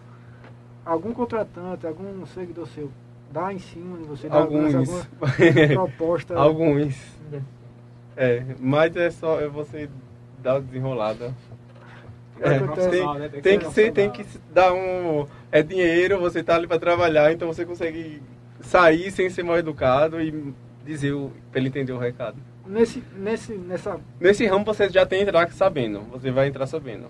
[0.85, 2.91] algum contratante, algum seguidor seu,
[3.31, 4.75] dá em cima de você, dá Alguns.
[4.75, 5.07] alguma
[5.75, 6.37] proposta.
[6.37, 6.97] Alguns.
[8.17, 9.89] É, mas é só é você
[10.43, 11.33] dar uma desenrolada.
[12.41, 12.59] É,
[12.91, 13.29] tem, né?
[13.29, 15.25] Tem que tem que ser, tem que dar um.
[15.53, 18.21] É dinheiro, você tá ali pra trabalhar, então você consegue
[18.61, 20.53] sair sem ser mal educado e
[20.85, 22.37] dizer o, pra ele entender o recado.
[22.67, 27.07] Nesse, nesse, nessa Nesse ramo você já tem que entrar sabendo, você vai entrar sabendo.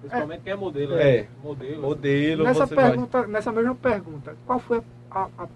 [0.00, 0.94] Principalmente quem é modelo.
[0.94, 1.22] É.
[1.22, 1.28] né?
[1.42, 1.82] Modelo.
[1.82, 4.80] Modelo, Nessa você pergunta, nessa mesma pergunta, qual foi
[5.10, 5.48] a, a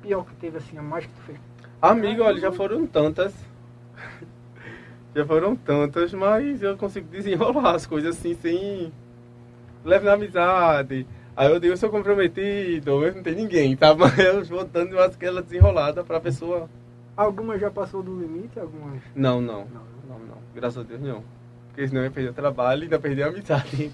[0.00, 1.38] pior que teve assim, a mais que tu fez?
[1.80, 1.90] vai.
[1.90, 3.34] Amigo, olha, já foram tantas.
[5.12, 8.92] Já foram tantas, mas eu consigo desenrolar as coisas assim, sem.
[9.84, 11.04] Leve na amizade.
[11.36, 13.92] Aí eu digo, eu sou comprometido, eu não tenho ninguém, tá?
[13.96, 16.68] Mas eu vou dando aquela desenrolada pra pessoa.
[17.20, 19.02] Alguma já passou do limite, algumas.
[19.14, 19.66] Não, não.
[20.08, 20.38] Não, não.
[20.54, 21.22] Graças a Deus não.
[21.68, 23.92] Porque senão ia perder o trabalho e ainda perder a amizade.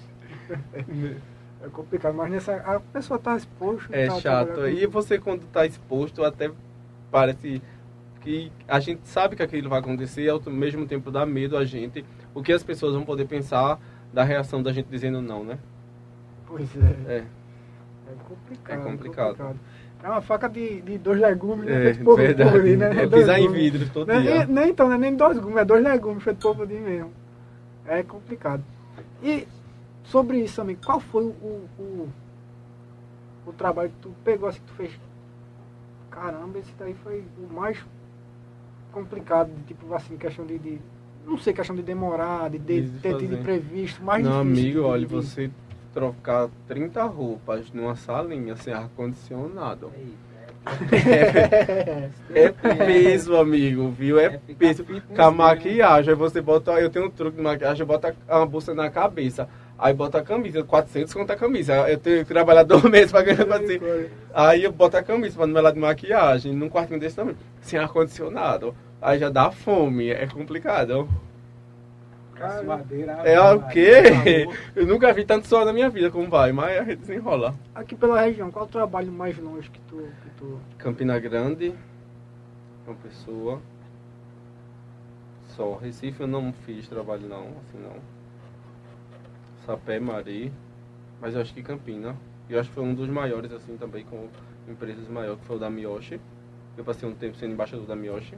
[1.59, 2.55] É complicado, mas nessa.
[2.57, 3.89] A pessoa tá exposta.
[3.91, 4.69] É tá chato.
[4.69, 6.53] E você quando tá exposto até
[7.11, 7.63] parece
[8.21, 11.65] que a gente sabe que aquilo vai acontecer e ao mesmo tempo dá medo a
[11.65, 12.05] gente.
[12.35, 13.81] O que as pessoas vão poder pensar
[14.13, 15.59] da reação da gente dizendo não, né?
[16.47, 17.13] Pois é.
[17.13, 17.25] É,
[18.07, 18.81] É complicado.
[18.81, 19.41] É complicado.
[19.41, 19.55] É
[20.05, 21.77] uma faca de, de dois legumes, né?
[21.81, 22.57] é feito por- verdade.
[22.57, 22.91] ali, né?
[23.03, 24.47] É pisar em vidro todo Não é dia.
[24.47, 27.13] nem, então, não é nem dois gumes, é dois legumes feito por pudim mesmo.
[27.87, 28.63] É complicado.
[29.23, 29.47] E
[30.05, 32.09] sobre isso também, qual foi o, o,
[33.47, 34.93] o trabalho que tu pegou assim que tu fez?
[36.11, 37.79] Caramba, esse daí foi o mais
[38.93, 40.81] complicado, de, tipo assim, questão de, de-
[41.27, 43.41] Não sei, questão de demorar, de, de De ter tido fazer.
[43.41, 44.65] imprevisto, mais Não, difícil.
[44.65, 45.51] amigo, olha, de- você
[45.97, 49.91] trocar 30 roupas numa salinha sem ar-condicionado.
[52.35, 54.19] É peso, amigo, viu?
[54.19, 54.85] É É peso.
[54.85, 56.73] fitness Com a maquiagem, aí você bota.
[56.73, 59.49] Eu tenho um truque de maquiagem, eu boto a bolsa na cabeça.
[59.79, 61.89] Aí bota a camisa, 400 conta a camisa.
[61.89, 63.79] Eu tenho que trabalhar dois meses pra ganhar pra assim.
[64.35, 67.79] Aí eu boto a camisa pra não melar de maquiagem, num quartinho desse também, sem
[67.79, 68.75] ar-condicionado.
[69.01, 71.09] Aí já dá fome, é complicado.
[73.25, 74.47] É o quê?
[74.77, 77.55] Eu nunca vi tanto sol na minha vida como vai, mas a gente desenrola.
[77.75, 80.09] Aqui pela região, qual o trabalho mais longe que tu.
[80.23, 80.61] Que tu...
[80.77, 81.75] Campina Grande,
[82.87, 83.61] uma pessoa.
[85.49, 85.77] Só.
[85.77, 87.97] Recife eu não fiz trabalho não, assim não.
[89.65, 90.53] Sapé, Mari.
[91.21, 92.15] Mas eu acho que Campina.
[92.49, 94.29] E eu acho que foi um dos maiores, assim, também, com
[94.69, 96.21] empresas maiores, que foi o da Miyoshi.
[96.77, 98.37] Eu passei um tempo sendo embaixador da Miyoshi.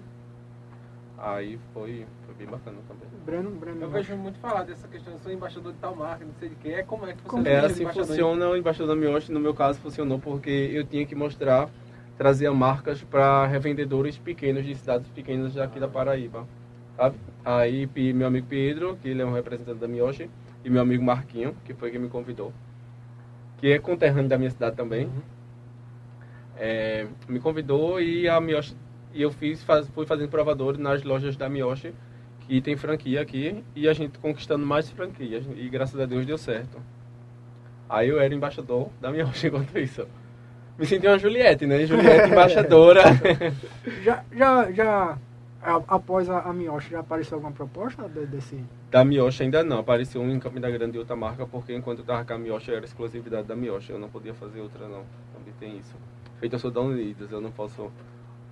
[1.18, 2.06] Aí foi
[2.38, 3.08] bem bacana também.
[3.26, 3.82] Breno, Breno.
[3.82, 6.54] Eu vejo muito falar dessa questão, eu sou embaixador de tal marca, não sei de
[6.54, 6.68] quê.
[6.70, 9.32] É como é que Como é É assim funciona o embaixador da Miyoshi.
[9.32, 11.68] No meu caso funcionou porque eu tinha que mostrar
[12.18, 16.46] trazia marcas para revendedores pequenos de cidades pequenas daqui da Paraíba,
[16.96, 17.16] sabe?
[17.44, 20.28] Aí meu amigo Pedro, que ele é um representante da Miyoshi,
[20.64, 22.52] e meu amigo Marquinho, que foi quem me convidou,
[23.58, 25.22] que é conterrâneo da minha cidade também, uhum.
[26.56, 28.76] é, me convidou e a Miyoshi,
[29.14, 31.94] e eu fiz, faz, fui fazendo provadores nas lojas da Miyoshi,
[32.48, 36.38] que tem franquia aqui, e a gente conquistando mais franquias, e graças a Deus deu
[36.38, 36.80] certo.
[37.86, 40.06] Aí eu era embaixador da Miyoshi enquanto isso.
[40.78, 41.84] Me senti uma Juliette, né?
[41.84, 43.02] Juliette embaixadora.
[44.02, 45.18] já, já, já,
[45.62, 48.64] após a, a Miyoshi, já apareceu alguma proposta desse?
[48.90, 49.80] Da Miyoshi ainda não.
[49.80, 52.72] Apareceu um em Campina Grande e outra marca, porque enquanto eu tava com a Miyoshi
[52.72, 53.90] era exclusividade da Miyoshi.
[53.90, 55.04] Eu não podia fazer outra, não.
[55.34, 55.94] Também tem isso.
[56.38, 57.90] Feito eu sou da Unidos, eu não posso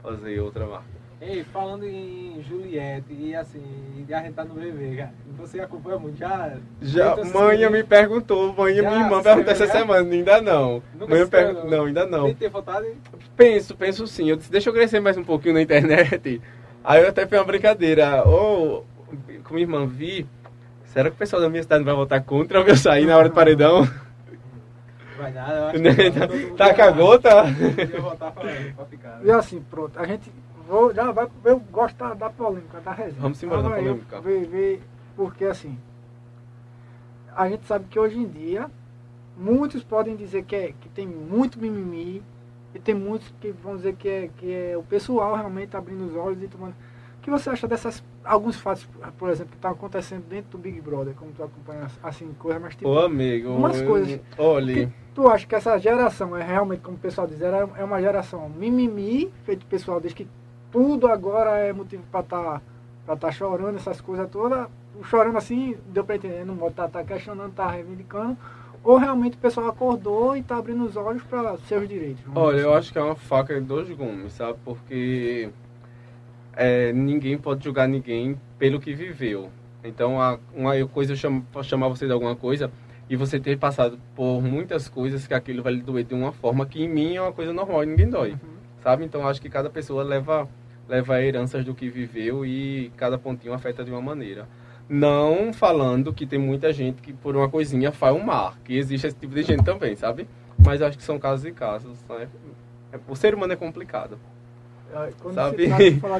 [0.02, 1.05] fazer outra marca.
[1.20, 3.62] Ei, falando em Juliette e assim,
[4.06, 5.14] e a gente tá no bebê, cara.
[5.38, 6.18] Você acompanha muito?
[6.18, 6.56] Já.
[6.82, 10.82] Já, mãe me perguntou, mãe minha irmã perguntou essa semana, ainda não.
[10.94, 11.62] Nunca mãe pergun...
[11.62, 11.70] não.
[11.70, 12.24] não, ainda não.
[12.26, 12.92] Tem ter vontade?
[13.34, 14.28] Penso, penso sim.
[14.28, 16.42] Eu disse, deixa eu crescer mais um pouquinho na internet.
[16.84, 18.22] Aí eu até fiz uma brincadeira.
[18.28, 20.26] Ô, oh, com minha irmã, vi.
[20.84, 23.34] Será que o pessoal da minha cidade vai votar contra eu sair na hora do
[23.34, 23.88] paredão?
[25.16, 27.30] Vai nada, eu acho que tá, tá com a gota?
[27.90, 28.44] Eu votar pra,
[28.76, 29.18] pra ficar.
[29.18, 29.20] Né?
[29.24, 30.30] E assim, pronto, a gente
[30.66, 33.20] Vou, já vai, eu gosto da, da polêmica, da resenha.
[33.20, 34.20] Vamos embora da polêmica.
[34.20, 34.82] Ver, ver,
[35.14, 35.78] porque assim,
[37.34, 38.70] a gente sabe que hoje em dia,
[39.36, 42.22] muitos podem dizer que, é, que tem muito mimimi,
[42.74, 46.14] e tem muitos que vão dizer que é, que é o pessoal realmente abrindo os
[46.14, 46.74] olhos e tomando.
[47.18, 50.80] O que você acha dessas alguns fatos, por exemplo, que estão acontecendo dentro do Big
[50.80, 52.88] Brother, como tu acompanha assim, coisas mais tipo.
[52.88, 54.20] Ô amigo, umas coisas.
[54.36, 54.92] Olhe.
[55.14, 59.32] Tu acha que essa geração é realmente, como o pessoal diz, é uma geração mimimi,
[59.44, 60.28] feito pessoal desde que
[60.70, 62.62] tudo agora é motivo para estar
[63.06, 64.66] tá, tá chorando, essas coisas todas.
[65.04, 68.36] Chorando assim, deu para entender, não tá, tá questionando, tá reivindicando.
[68.82, 72.22] Ou realmente o pessoal acordou e está abrindo os olhos para seus direitos?
[72.34, 74.58] Olha, eu acho que é uma faca de dois gumes, sabe?
[74.64, 75.50] Porque
[76.54, 79.50] é, ninguém pode julgar ninguém pelo que viveu.
[79.82, 82.70] Então, a, uma coisa eu chamo, chamar você de alguma coisa
[83.08, 86.66] e você ter passado por muitas coisas que aquilo vai lhe doer de uma forma
[86.66, 88.32] que em mim é uma coisa normal e ninguém dói.
[88.32, 88.55] Uhum.
[88.86, 89.04] Sabe?
[89.04, 90.48] Então, acho que cada pessoa leva
[90.88, 94.48] leva heranças do que viveu e cada pontinho afeta de uma maneira.
[94.88, 99.08] Não falando que tem muita gente que por uma coisinha faz um mar, que existe
[99.08, 100.28] esse tipo de gente também, sabe?
[100.56, 101.98] Mas acho que são casos e casos.
[102.08, 102.28] Né?
[103.08, 104.20] O ser humano é complicado.
[105.20, 105.66] Quando sabe?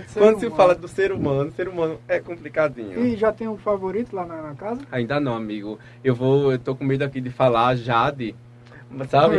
[0.09, 2.99] Se Quando se fala do ser humano, o ser humano é complicadinho.
[3.07, 4.81] E já tem um favorito lá na, na casa?
[4.91, 5.79] Ainda não, amigo.
[6.03, 8.35] Eu vou, eu tô com medo aqui de falar Jade
[9.09, 9.37] sabe?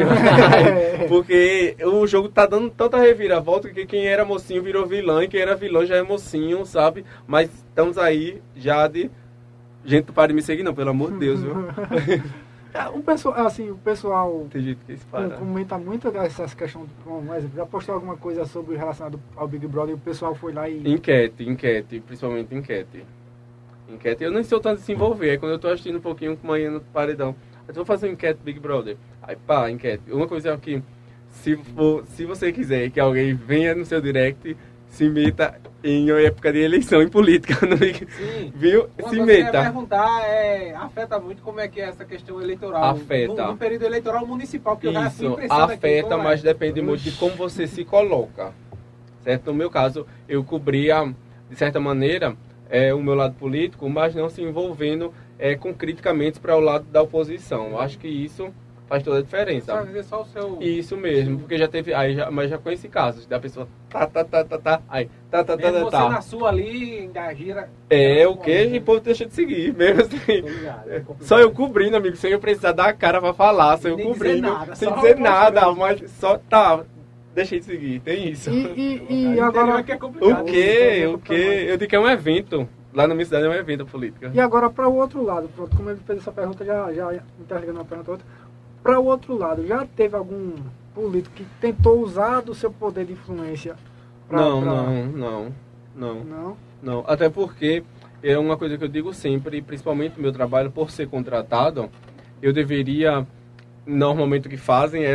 [1.07, 5.41] Porque o jogo tá dando tanta reviravolta que quem era mocinho virou vilão e quem
[5.41, 7.05] era vilão já é mocinho, sabe?
[7.25, 9.09] Mas estamos aí já de.
[9.85, 11.53] Gente, para de me seguir, não, pelo amor de Deus, viu?
[12.73, 14.97] É, o pessoal, assim, o pessoal Tem gente que
[15.39, 16.87] comenta muito essas questões,
[17.55, 20.87] já postou alguma coisa sobre relacionado ao Big Brother e o pessoal foi lá e.
[20.87, 23.03] Enquete, enquete, principalmente enquete.
[23.89, 26.45] Enquete, eu não estou tanto se envolver, é quando eu estou assistindo um pouquinho com
[26.45, 27.35] manhã no paredão.
[27.67, 28.97] Eu vou fazer uma enquete Big Brother.
[29.21, 30.11] Aí pá, enquete.
[30.11, 30.81] Uma coisa é que
[31.29, 34.55] se, for, se você quiser que alguém venha no seu direct,
[34.89, 37.55] se meta em época de eleição em política.
[38.17, 38.51] Sim.
[38.55, 38.89] Viu?
[38.99, 39.51] Uma se meta.
[39.51, 42.83] Que eu perguntar é, afeta muito como é que é essa questão eleitoral.
[42.83, 43.43] Afeta.
[43.43, 46.43] No, no período eleitoral municipal, que Isso, eu já afeta, aqui, mas é.
[46.43, 48.53] depende muito de como você se coloca.
[49.23, 49.47] Certo?
[49.47, 51.13] No meu caso, eu cobria,
[51.49, 52.35] de certa maneira,
[52.69, 56.85] é, o meu lado político, mas não se envolvendo é, com criticamente para o lado
[56.85, 57.79] da oposição.
[57.79, 58.53] Acho que isso
[58.87, 59.73] faz toda a diferença.
[59.73, 60.57] Só dizer só o seu...
[60.61, 64.23] Isso mesmo, porque já teve, aí já, mas já conheci casos da pessoa tá, tá,
[64.23, 66.09] tá, tá, tá, aí, tá, tá, tá, tá, tá.
[66.09, 67.69] na sua ali, ainda gira...
[67.89, 68.65] É, o que?
[68.65, 70.39] E o povo deixa de seguir, mesmo assim.
[70.39, 73.89] Ligado, é só eu cobrindo, amigo, sem eu precisar dar a cara pra falar, só
[73.89, 76.81] eu cobrindo, nada, sem dizer nada, mas só, tá,
[77.35, 78.49] deixei de seguir, tem isso.
[78.49, 79.83] E, e, e agora...
[79.85, 81.05] É o que?
[81.07, 81.33] O que?
[81.33, 82.69] Eu digo que é um evento.
[82.97, 84.25] Lá na minha cidade é um evento político.
[84.33, 87.77] E agora para o outro lado, pronto, como ele fez essa pergunta, já, já interligando
[87.77, 88.25] uma pergunta outra.
[88.81, 90.53] Para o outro lado, já teve algum
[90.95, 93.75] político que tentou usar do seu poder de influência?
[94.27, 94.71] Pra, não, pra...
[94.71, 95.53] não, não,
[95.95, 96.57] não, não.
[96.81, 97.83] Não, até porque
[98.23, 101.91] é uma coisa que eu digo sempre, principalmente no meu trabalho, por ser contratado,
[102.41, 103.27] eu deveria
[103.85, 105.13] normalmente o que fazem é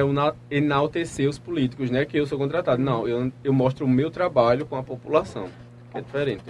[0.48, 2.04] enaltecer os políticos, né?
[2.04, 2.80] Que eu sou contratado.
[2.80, 5.48] Não, eu, eu mostro o meu trabalho com a população,
[5.92, 6.44] é diferente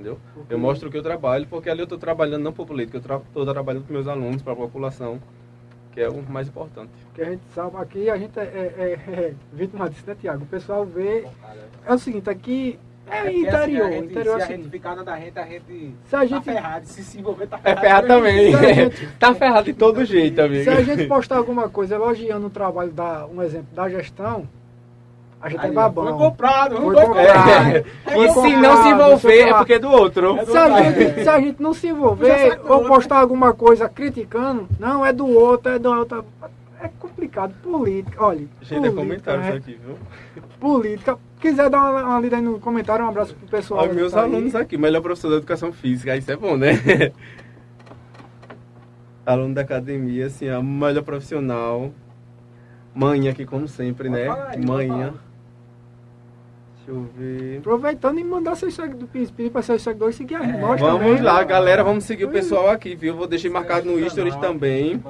[0.00, 0.18] entendeu?
[0.48, 2.96] Eu mostro o que eu trabalho, porque ali eu estou trabalhando não para o político,
[2.96, 5.20] eu estou tra trabalhando para meus alunos, para a população,
[5.92, 6.90] que é o mais importante.
[7.04, 10.44] Porque a gente sabe aqui, a gente é, é, é, é vítima disso, né, Tiago?
[10.44, 11.26] O pessoal vê.
[11.86, 13.86] É o seguinte, aqui é, é interior.
[13.86, 14.52] Assim, gente, interior se assim.
[14.52, 16.86] a gente ficar na da gente, a gente se a gente tá ferrado.
[16.86, 17.78] Se se envolver, tá ferrado.
[17.78, 18.56] É ferrado também.
[18.56, 19.06] Gente...
[19.18, 20.64] tá ferrado de todo jeito, amigo.
[20.64, 24.48] Se a gente postar alguma coisa elogiando o trabalho da, um exemplo, da gestão,
[25.40, 26.04] A gente é babão.
[26.04, 27.76] Foi comprado, foi comprado.
[27.76, 27.84] É.
[28.14, 30.36] E se não se envolver, é porque é do outro.
[30.36, 33.88] É do se, a gente, se, a gente, não se envolver ou postar alguma coisa
[33.88, 36.24] criticando, não, é do outro, é do outro.
[36.82, 37.54] É complicado.
[37.62, 38.46] Política, olha.
[38.60, 39.96] Gente, é comentários é, aqui, viu?
[40.58, 41.18] Política.
[41.40, 43.80] Quiser dar uma, uma lida aí no comentário, um abraço pro pessoal.
[43.80, 44.62] Olha, meus tá alunos aí.
[44.62, 46.72] aqui, melhor professor da educação física, isso é bom, né?
[49.24, 51.90] Aluno da academia, assim, a melhor profissional.
[52.94, 54.26] Mãe aqui, como sempre, né?
[54.66, 55.14] Manhã.
[56.90, 57.58] Deixa eu ver.
[57.58, 61.22] Aproveitando e mandar seus seguidores, pedir para seus seguidores seguir a é, nós Vamos também,
[61.22, 63.14] lá, galera, vamos seguir o pessoal aqui, viu?
[63.14, 65.02] Vou deixar marcado no Stories também.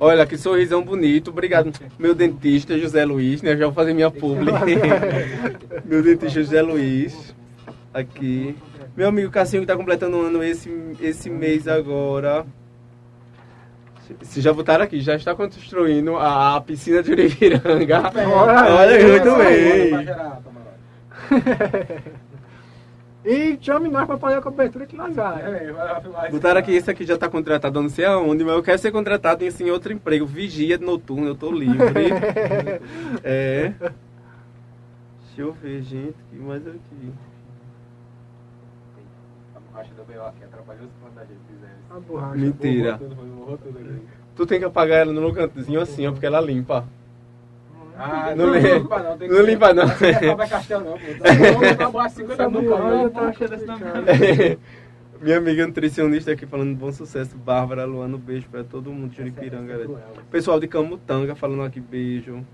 [0.00, 1.28] Olha, que sorrisão bonito.
[1.28, 3.56] Obrigado, meu dentista José Luiz, né?
[3.56, 4.50] já vou fazer minha publi.
[5.84, 7.34] meu dentista José Luiz.
[7.92, 8.56] Aqui.
[8.96, 12.46] Meu amigo Cassinho que tá completando um ano esse, esse mês agora.
[14.22, 18.10] Se já botaram aqui, já está construindo a, piscina de Uripiranga.
[18.28, 20.61] Olha, Olha muito bem.
[23.24, 25.40] E chame nós para fazer a cobertura que nós vai.
[25.42, 28.90] É, Botaram aqui, esse aqui já está contratado, não sei aonde, mas eu quero ser
[28.90, 30.26] contratado em assim, outro emprego.
[30.26, 31.78] Vigia noturno, eu tô livre.
[33.22, 33.72] é.
[35.26, 37.12] Deixa eu ver, gente, o que mais aqui?
[39.54, 40.26] A borracha do B.O.
[40.26, 42.36] aqui atrapalhou quando a gente fizer A borracha.
[42.36, 43.00] Mentira.
[44.34, 46.84] Tu tem que apagar ela no cantozinho assim, ó, porque ela limpa.
[48.02, 49.16] Ah, não, não, limpa não.
[49.16, 49.86] Tem não limpa não.
[49.86, 52.08] Não Castel não, pô.
[52.08, 52.48] 50
[55.22, 57.36] Minha amiga nutricionista aqui falando bom sucesso.
[57.36, 59.74] Bárbara, Luano, beijo pra todo mundo de Uripiranga.
[59.74, 59.86] É
[60.32, 62.44] Pessoal de Camutanga falando aqui, beijo.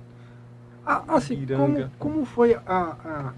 [0.84, 3.32] Ah, assim, como, como foi a, a...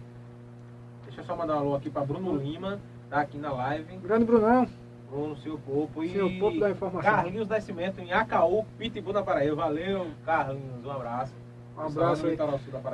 [1.06, 3.98] Deixa eu só mandar um alô aqui pra Bruno Lima, tá aqui na live.
[3.98, 4.66] Grande Brunão.
[5.08, 7.00] Bruno, seu Popo e seu Popo da informação.
[7.00, 9.54] Carlinhos Nascimento em Acaú, Pitbull na Paraíba.
[9.54, 11.32] Valeu, Carlinhos, um abraço.
[11.80, 12.38] Um abraço aí.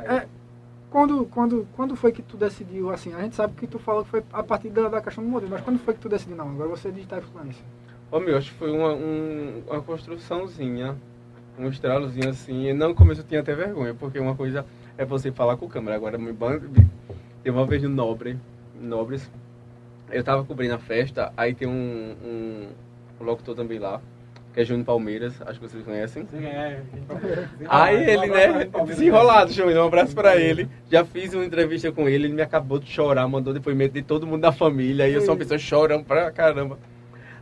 [0.07, 0.26] É,
[0.91, 4.11] quando, quando, quando foi que tu decidiu, assim, a gente sabe que tu falou que
[4.11, 6.49] foi a partir da, da questão do modelo, mas quando foi que tu decidiu, não,
[6.49, 7.64] agora você é digital influência?
[8.11, 10.97] Ô meu, acho que foi uma, um, uma construçãozinha,
[11.59, 14.64] um estralozinho assim, e no começo eu tinha até vergonha, porque uma coisa
[14.97, 16.32] é você falar com câmera, agora me
[17.43, 18.39] tem uma vez no Nobre,
[18.80, 19.30] Nobres,
[20.11, 22.68] eu tava cobrindo a festa, aí tem um, um,
[23.20, 24.01] um locutor também lá,
[24.57, 26.27] que é Júnior Palmeiras, acho que vocês conhecem.
[26.31, 26.81] Sim, é.
[27.69, 30.67] Aí ele, né, desenrolado, Júnior, um abraço pra ele.
[30.91, 34.27] Já fiz uma entrevista com ele, ele me acabou de chorar, mandou depoimento de todo
[34.27, 36.79] mundo da família, aí eu sou uma pessoa chorando pra caramba.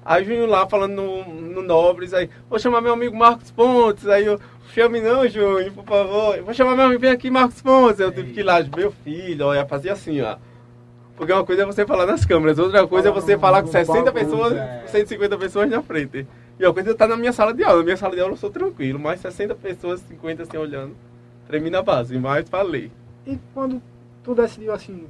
[0.04, 4.26] Aí Júnior lá falando no, no Nobres, aí, vou chamar meu amigo Marcos Pontes, aí
[4.26, 4.40] eu,
[4.72, 6.42] chame não, Júnior, por favor.
[6.42, 8.00] Vou chamar meu amigo, vem aqui, Marcos Pontes.
[8.00, 10.36] Eu tive que ir lá, meu filho, olha, fazia assim, ó.
[11.16, 14.10] Porque uma coisa é você falar nas câmeras, outra coisa é você falar com 60
[14.10, 14.54] pessoas,
[14.90, 16.26] 150 pessoas na frente.
[16.58, 17.78] E a coisa está na minha sala de aula.
[17.78, 20.94] Na minha sala de aula eu sou tranquilo, mas 60 pessoas, 50 assim olhando,
[21.46, 22.92] tremi na base, mas falei.
[23.26, 23.82] E quando
[24.22, 25.06] tu decidiu assim,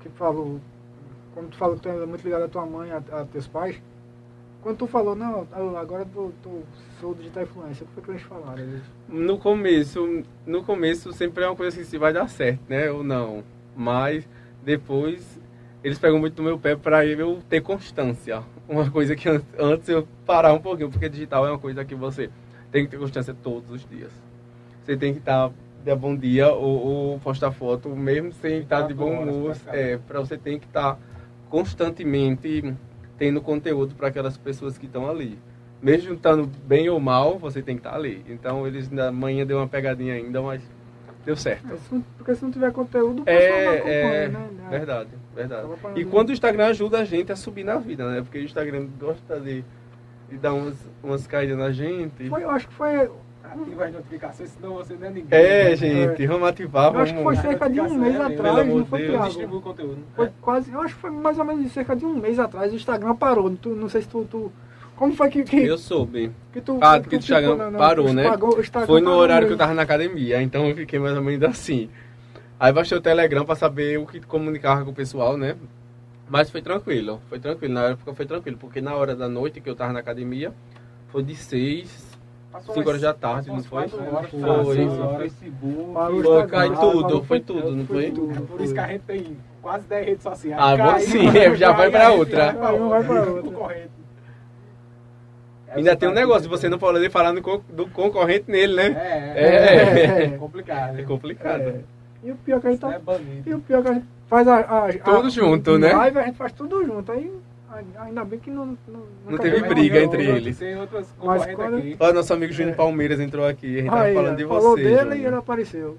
[0.00, 0.60] que falou,
[1.34, 3.80] como tu falou que tu é muito ligado à tua mãe, a, a teus pais,
[4.62, 5.46] quando tu falou, não,
[5.78, 6.62] agora tu, tu
[7.00, 8.64] sou digital influencer, o que foi que eles falaram?
[9.08, 13.02] No começo, no começo sempre é uma coisa assim, se vai dar certo, né, ou
[13.02, 13.44] não.
[13.76, 14.26] Mas
[14.62, 15.40] depois
[15.82, 20.06] eles pegam muito no meu pé para eu ter constância uma coisa que antes eu
[20.24, 22.30] parar um pouquinho, porque digital é uma coisa que você
[22.70, 24.10] tem que ter constância todos os dias.
[24.82, 25.50] Você tem que estar
[25.84, 30.20] de bom dia ou, ou postar foto, mesmo sem estar de bom humor, é, para
[30.20, 30.98] você tem que estar
[31.48, 32.74] constantemente
[33.18, 35.38] tendo conteúdo para aquelas pessoas que estão ali.
[35.80, 38.24] Mesmo estando bem ou mal, você tem que estar ali.
[38.28, 40.62] Então eles na manhã deu uma pegadinha ainda, mas
[41.24, 41.74] deu certo.
[41.74, 44.48] É, porque se não tiver conteúdo, o é, é, né?
[44.70, 45.68] Verdade, verdade.
[45.96, 48.22] E quando o Instagram ajuda a gente a subir na vida, né?
[48.22, 49.64] Porque o Instagram gosta de,
[50.28, 52.28] de dar umas, umas caídas na gente.
[52.28, 53.10] Foi, eu acho que foi.
[53.42, 55.38] Ativa as notificações, senão você não é ninguém.
[55.38, 55.76] É, né?
[55.76, 56.92] gente, vamos ativar.
[56.92, 59.24] Eu acho que foi cerca de um mês atrás, não foi, Thiago?
[59.26, 59.98] Distribui conteúdo.
[60.16, 62.76] Foi quase, eu acho que foi mais ou menos cerca de um mês atrás, o
[62.76, 63.48] Instagram parou.
[63.54, 64.50] Tu, não sei se tu, tu
[64.96, 65.56] como foi que, que.
[65.56, 66.30] Eu soube.
[66.52, 68.24] Que tu, ah, que, que o Instagram parou, né?
[68.24, 71.42] Pagou, foi no horário que eu tava na academia, então eu fiquei mais ou menos
[71.48, 71.90] assim.
[72.58, 75.56] Aí baixei o Telegram pra saber o que comunicava com o pessoal, né?
[76.28, 77.74] Mas foi tranquilo, foi tranquilo.
[77.74, 80.52] Na época foi tranquilo, porque na hora da noite que eu tava na academia,
[81.08, 82.18] foi de 6,
[82.72, 83.88] 5 horas da tarde, não foi?
[83.88, 84.00] Foi,
[84.30, 84.88] foi.
[85.18, 88.10] Facebook, foi, cai tudo, foi tudo, não foi?
[88.12, 90.62] Por isso que a gente tem quase 10 redes sociais.
[90.62, 92.52] Ah, bom sim, já vai pra outra.
[92.52, 93.88] Vai pra outra.
[95.74, 99.32] Ainda tem um negócio de você não poder falar do concorrente nele, né?
[99.34, 101.00] É, é, é, é complicado.
[101.00, 101.84] É complicado.
[102.24, 102.28] É.
[102.28, 103.00] E o pior que a gente tá, é
[103.46, 104.58] E o pior que a gente faz a.
[104.58, 105.92] a tudo a, junto, né?
[105.92, 107.12] Live, a gente faz tudo junto.
[107.12, 107.30] Aí
[107.98, 108.78] ainda bem que não.
[108.86, 110.58] Não, não teve briga entre eles.
[110.58, 111.78] Tem outras Mas quando...
[111.78, 111.96] aqui.
[111.98, 113.78] Olha, nosso amigo Júnior Palmeiras entrou aqui.
[113.78, 114.64] A gente tava falando de falou você.
[114.64, 115.16] Falou dele Júnior.
[115.16, 115.98] e ele apareceu.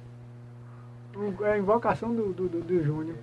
[1.44, 3.16] É a invocação do, do, do, do Júnior.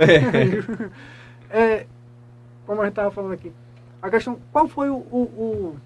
[1.50, 1.86] é,
[2.66, 3.52] como a gente estava falando aqui.
[4.00, 5.76] A questão, qual foi o, o, o,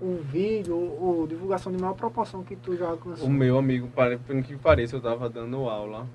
[0.00, 3.26] o vídeo, ou divulgação de maior proporção que tu já alcançou?
[3.26, 6.06] O meu amigo, por que pareça, eu estava dando aula.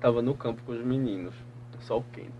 [0.00, 1.34] Tava no campo com os meninos,
[1.80, 2.30] sol quente.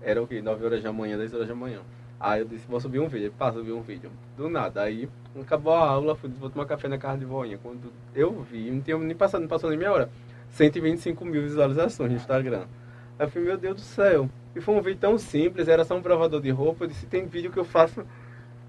[0.00, 0.40] Era o quê?
[0.40, 1.80] 9 horas da manhã, 10 horas da manhã.
[2.18, 3.32] Aí eu disse, vou subir um vídeo.
[3.36, 4.10] Passa, subir um vídeo.
[4.36, 4.82] Do nada.
[4.82, 5.08] Aí
[5.40, 7.58] acabou a aula, fui, vou tomar café na casa de voinha.
[7.62, 10.10] Quando eu vi, não tinha nem passado, não passou nem meia hora.
[10.50, 12.64] 125 mil visualizações no Instagram.
[13.18, 14.30] Aí eu falei, meu Deus do céu.
[14.54, 16.84] E foi um vídeo tão simples, era só um provador de roupa.
[16.84, 18.04] Eu disse, tem vídeo que eu faço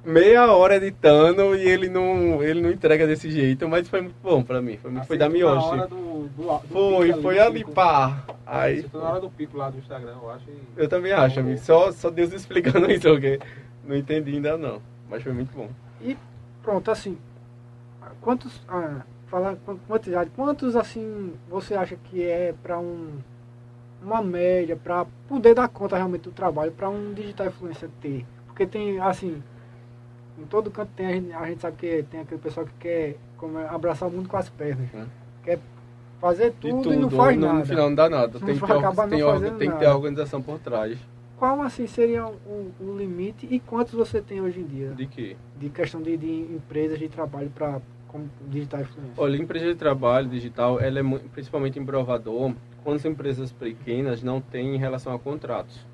[0.05, 4.41] meia hora editando e ele não, ele não entrega desse jeito, mas foi muito bom
[4.41, 4.77] pra mim.
[4.77, 5.77] Foi, foi da Mioshi.
[5.87, 8.23] Do, do, do foi, foi ali, pá.
[8.45, 10.49] Aí, Você na hora do pico lá do Instagram, eu acho.
[10.49, 10.61] E...
[10.75, 11.59] Eu também acho, amigo.
[11.59, 13.39] Só, só Deus explicando isso, porque
[13.85, 14.81] não entendi ainda não.
[15.09, 15.69] Mas foi muito bom.
[16.01, 16.17] E
[16.61, 17.17] pronto, assim,
[18.21, 18.61] quantos.
[18.67, 23.19] Ah, falar quantidade, quantos assim você acha que é para um
[24.01, 28.25] uma média para poder dar conta realmente do trabalho para um digital influencer ter?
[28.45, 29.43] Porque tem assim,
[30.37, 33.15] em todo canto tem, a gente, a gente sabe que tem aquele pessoal que quer
[33.37, 34.87] como, é, abraçar o mundo com as pernas.
[34.93, 35.05] Hum.
[35.43, 35.59] Quer
[36.21, 37.59] fazer tudo, tudo, e não faz no, nada.
[37.59, 38.39] No final não dá nada.
[38.39, 40.97] Não tem, que ter, tem, tem que ter organização por trás.
[41.37, 44.89] Qual assim seria o, o, limite e quantos você tem hoje em dia?
[44.89, 45.37] De quê?
[45.59, 47.79] De questão de, de empresas de trabalho para
[48.49, 49.13] digital influencer?
[49.15, 54.41] Olha, empresa de trabalho digital, ela é principalmente em provador, quando são empresas pequenas não
[54.41, 55.85] tem em relação a contratos.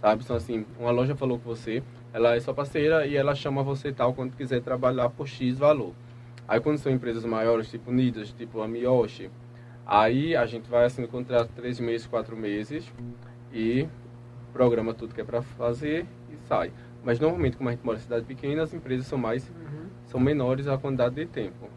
[0.00, 0.24] Sabe?
[0.24, 3.92] Então assim, uma loja falou com você, ela é sua parceira e ela chama você
[3.92, 5.94] tal quando quiser trabalhar por X valor.
[6.46, 9.30] Aí quando são empresas maiores, tipo Unidas, tipo a Miyoshi,
[9.86, 12.92] aí a gente vai assim contrato três meses, quatro meses
[13.52, 13.86] e
[14.52, 16.72] programa tudo que é para fazer e sai.
[17.04, 19.88] Mas normalmente, como a gente mora em cidade pequena, as empresas são mais uhum.
[20.06, 21.68] são menores a quantidade de tempo.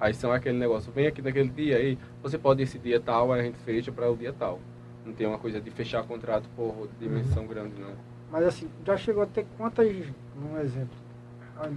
[0.00, 3.40] Aí são aquele negócio, vem aqui naquele dia aí, você pode esse dia tal, aí
[3.40, 4.60] a gente fecha para o dia tal.
[5.04, 7.48] Não tem uma coisa de fechar contrato por dimensão uhum.
[7.48, 7.92] grande não.
[8.30, 10.96] Mas assim, já chegou a ter quantas, um exemplo,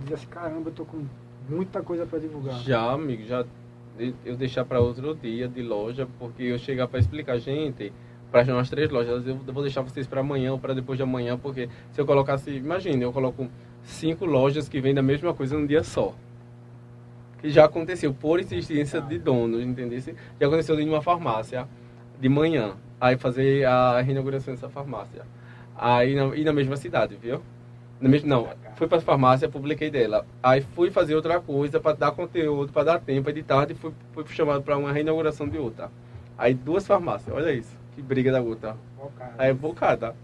[0.01, 1.05] dizer assim, caramba, eu tô com
[1.49, 2.59] muita coisa para divulgar.
[2.59, 3.45] Já, amigo, já
[4.25, 7.93] eu deixar para outro dia de loja, porque eu chegar para explicar, gente,
[8.31, 11.37] para as três lojas, eu vou deixar vocês para amanhã ou para depois de amanhã,
[11.37, 13.47] porque se eu colocasse, imagine, eu coloco
[13.83, 16.13] cinco lojas que vendem a mesma coisa num dia só.
[17.39, 19.99] Que já aconteceu por existência de donos, entendeu?
[20.39, 21.67] Já aconteceu em uma farmácia
[22.19, 25.23] de manhã, aí fazer a reinauguração dessa farmácia.
[25.81, 27.41] Aí na, e na mesma cidade, viu?
[27.99, 30.27] Na mesma, não, fui para a farmácia, publiquei dela.
[30.43, 33.91] Aí fui fazer outra coisa para dar conteúdo, para dar tempo, aí de tarde fui,
[34.13, 35.89] fui chamado para uma reinauguração de outra.
[36.37, 38.77] Aí duas farmácias, olha isso, que briga da outra.
[38.95, 39.33] Bocada.
[39.39, 40.15] Aí bocada.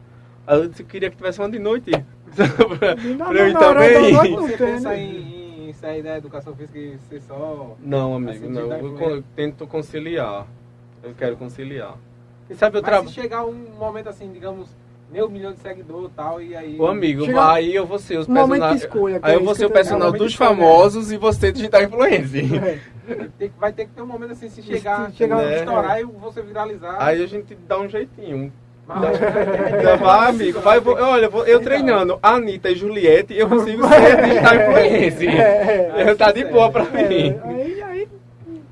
[0.46, 1.90] Aí eu queria que tivesse uma de noite.
[2.78, 4.36] pra, não, pra eu ir também.
[4.36, 7.76] Você pensa em, em sair da educação física e ser só.
[7.82, 8.72] Não, amigo, não.
[8.72, 10.46] Eu, eu tento conciliar.
[11.02, 11.98] Eu quero conciliar.
[12.48, 13.10] E sabe, eu trabalho.
[13.10, 14.70] se chegar um momento assim, digamos
[15.12, 16.78] meu milhão de seguidor e tal, e aí...
[16.78, 17.52] O amigo, Chega...
[17.54, 18.88] aí eu vou ser os personagens...
[19.22, 22.46] Aí eu vou ser o personal dos famosos e você digital influencer.
[23.40, 23.50] É.
[23.58, 25.60] Vai ter que ter um momento assim, se chegar, se chegar né?
[25.60, 26.98] estourar e você viralizar...
[27.00, 28.52] Aí a gente dá um jeitinho.
[28.86, 29.18] Mas,
[30.00, 34.56] vai, amigo, vai, vou, olha, vou, eu treinando Anitta e Juliette, eu consigo ser digital
[34.56, 35.40] influencer.
[35.40, 37.40] É, é, tá de boa pra é, mim.
[37.44, 38.08] Aí, aí,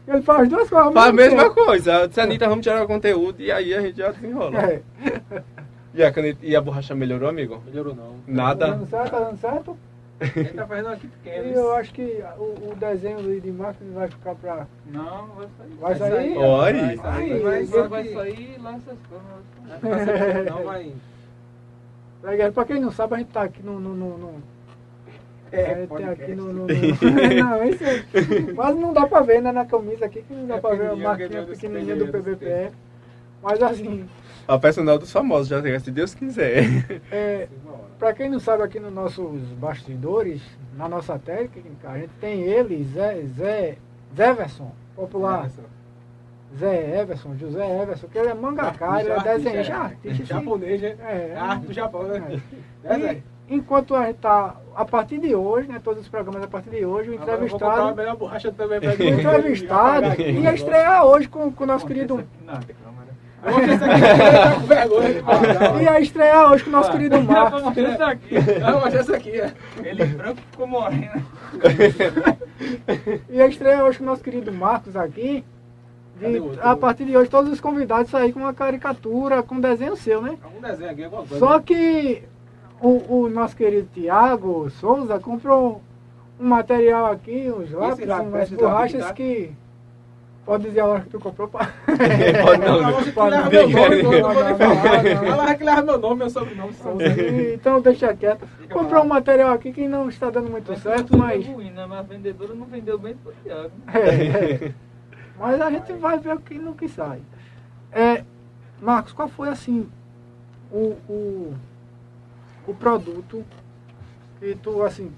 [0.07, 0.93] ele faz duas coisas.
[0.93, 2.09] Faz a mesma coisa.
[2.11, 4.59] Se a Anitta, vamos tirar o conteúdo e aí a gente já desenrola.
[4.59, 4.81] É.
[5.95, 7.63] E a, caneta, e a borracha melhorou, amigo?
[7.65, 8.15] Melhorou não.
[8.27, 8.67] Nada?
[8.67, 9.77] Tá dando certo, tá dando certo?
[10.19, 11.47] Ele tá fazendo aqui pequeno.
[11.47, 14.67] E eu acho que o, o desenho do de Marcos vai ficar pra.
[14.85, 15.77] Não, vai sair.
[15.79, 16.37] Vai sair?
[16.37, 16.73] Oi!
[16.73, 20.45] Vai sair, vai, vai, vai sair lá essas coisas.
[20.51, 20.91] Não vai.
[22.23, 23.79] Legal, pra quem não sabe, a gente tá aqui no.
[23.79, 24.43] no, no, no
[25.51, 26.51] é, tem aqui no.
[26.51, 29.51] no, no não, isso é, quase não dá pra ver, né?
[29.53, 32.71] Na camisa aqui, que não dá é pra ver a marquinha pequenininha do PVPE.
[33.41, 34.05] Mas assim.
[34.47, 37.01] A personal dos famosos, já se Deus quiser.
[37.11, 37.47] É,
[37.97, 40.41] para quem não sabe, aqui nos nossos bastidores,
[40.75, 43.77] na nossa técnica, a gente tem ele, Zé, Zé,
[44.15, 45.49] Zé Everson, popular.
[46.57, 50.23] Zé Everson, José Everson, que ele é mangaká, ele é desenhista, artista.
[50.23, 50.95] É, japonês, né?
[50.99, 52.41] É, é arte do Japão, né?
[52.83, 53.21] É.
[53.47, 56.69] E, enquanto a gente está, a partir de hoje, né, todos os programas a partir
[56.69, 58.01] de hoje, o entrevistado.
[58.01, 62.23] Eu vou borracha também pra o entrevistado ia estrear hoje com o nosso querido.
[62.45, 62.59] Não,
[63.45, 67.61] Hoje esse aqui tá com vergonha de Ia estrear hoje com o nosso querido Marcos.
[67.61, 68.35] Vou mostrar essa aqui.
[68.73, 69.31] Mostrar essa aqui.
[69.83, 71.23] Ele branco ficou morrendo.
[73.29, 75.45] Ia estrear hoje com o nosso querido Marcos aqui.
[76.19, 80.21] De, a partir de hoje, todos os convidados saírem com uma caricatura, com desenho seu,
[80.21, 80.37] né?
[80.41, 81.39] Algum desenho aqui, alguma coisa.
[81.39, 82.23] Só que
[82.81, 85.81] o, o nosso querido Tiago Souza comprou
[86.39, 89.51] um material aqui, uns lápis, umas borrachas que
[90.45, 91.65] Pode dizer a hora que tu comprou pra...
[92.43, 92.83] pode não.
[92.83, 95.05] Ela que leva meu nome, eu não vou nem falar.
[95.25, 96.73] Ela que leva meu nome, meu sobrenome.
[97.53, 98.47] Então deixa quieto.
[98.71, 101.47] Comprou um material aqui que não está dando muito mas certo, mas...
[101.47, 101.87] Ruim, né?
[101.87, 103.71] Mas a vendedora não vendeu bem pro Thiago.
[103.91, 104.73] É, é.
[105.39, 107.21] Mas a gente vai ver o que no que sai.
[107.91, 108.23] É,
[108.79, 109.89] Marcos, qual foi assim
[110.71, 111.53] o, o,
[112.67, 113.43] o produto
[114.39, 115.11] que tu assim,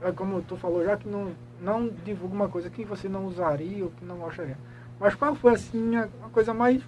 [0.00, 3.84] é como tu falou já que não não divulga uma coisa que você não usaria
[3.84, 4.56] ou que não gostaria.
[4.98, 6.82] Mas qual foi assim a, a coisa mais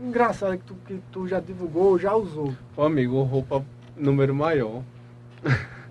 [0.00, 2.52] engraçada que tu, que tu já divulgou, já usou?
[2.76, 3.64] Ô amigo, roupa
[3.96, 4.82] número maior.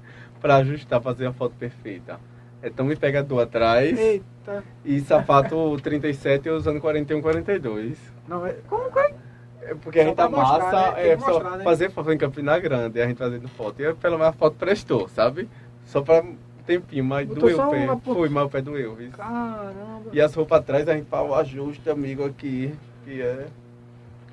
[0.41, 2.19] para ajustar, fazer a foto perfeita.
[2.63, 3.97] Então me pegador atrás.
[3.97, 4.63] Eita.
[4.83, 7.97] E sapato 37 usando 41, 42.
[8.27, 8.55] Não, é.
[8.67, 9.13] Como é?
[9.61, 11.09] É porque a gente amassa, né?
[11.09, 11.63] é só mostrar, né?
[11.63, 13.81] fazer foto em Campina Grande, a gente fazendo foto.
[13.81, 15.47] E pelo menos a foto prestou, sabe?
[15.85, 16.23] Só pra
[16.61, 17.85] tempinho, mas Botou doeu o pé.
[17.85, 17.99] Uma...
[17.99, 19.01] Foi, mas o pé doeu.
[19.01, 19.17] Isso.
[19.17, 20.09] Caramba.
[20.11, 23.47] E as roupas atrás a gente faz o ajuste, amigo, aqui, que é.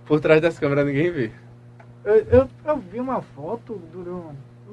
[0.06, 1.30] Por trás das câmeras ninguém vê.
[2.04, 4.32] Eu, eu, eu vi uma foto do.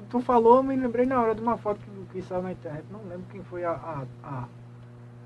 [0.09, 2.85] Tu falou, eu me lembrei na hora de uma foto que, que saiu na internet.
[2.91, 4.47] Não lembro quem foi a, a, a,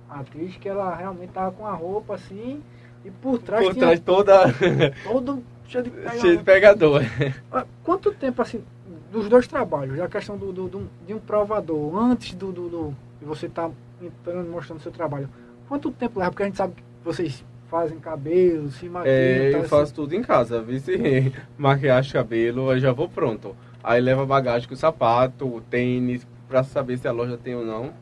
[0.09, 2.63] a atriz, que ela realmente tava com a roupa assim.
[3.03, 3.65] E por trás.
[3.65, 4.45] Por trás toda.
[5.03, 6.19] Todo cheio de pegador.
[6.19, 7.01] Cheio de pegador.
[7.83, 8.63] Quanto tempo assim
[9.11, 12.95] dos dois trabalhos, a questão do, do, do de um provador, antes do, do, do
[13.19, 15.29] de você estar tá entrando, mostrando seu trabalho,
[15.67, 16.31] quanto tempo leva?
[16.31, 19.13] Porque a gente sabe que vocês fazem cabelo, se maquiam.
[19.13, 19.93] É, tá, eu faço assim.
[19.93, 23.55] tudo em casa, vice maquiagem, cabelo, aí já vou pronto.
[23.83, 27.93] Aí leva bagagem com sapato, tênis, para saber se a loja tem ou não.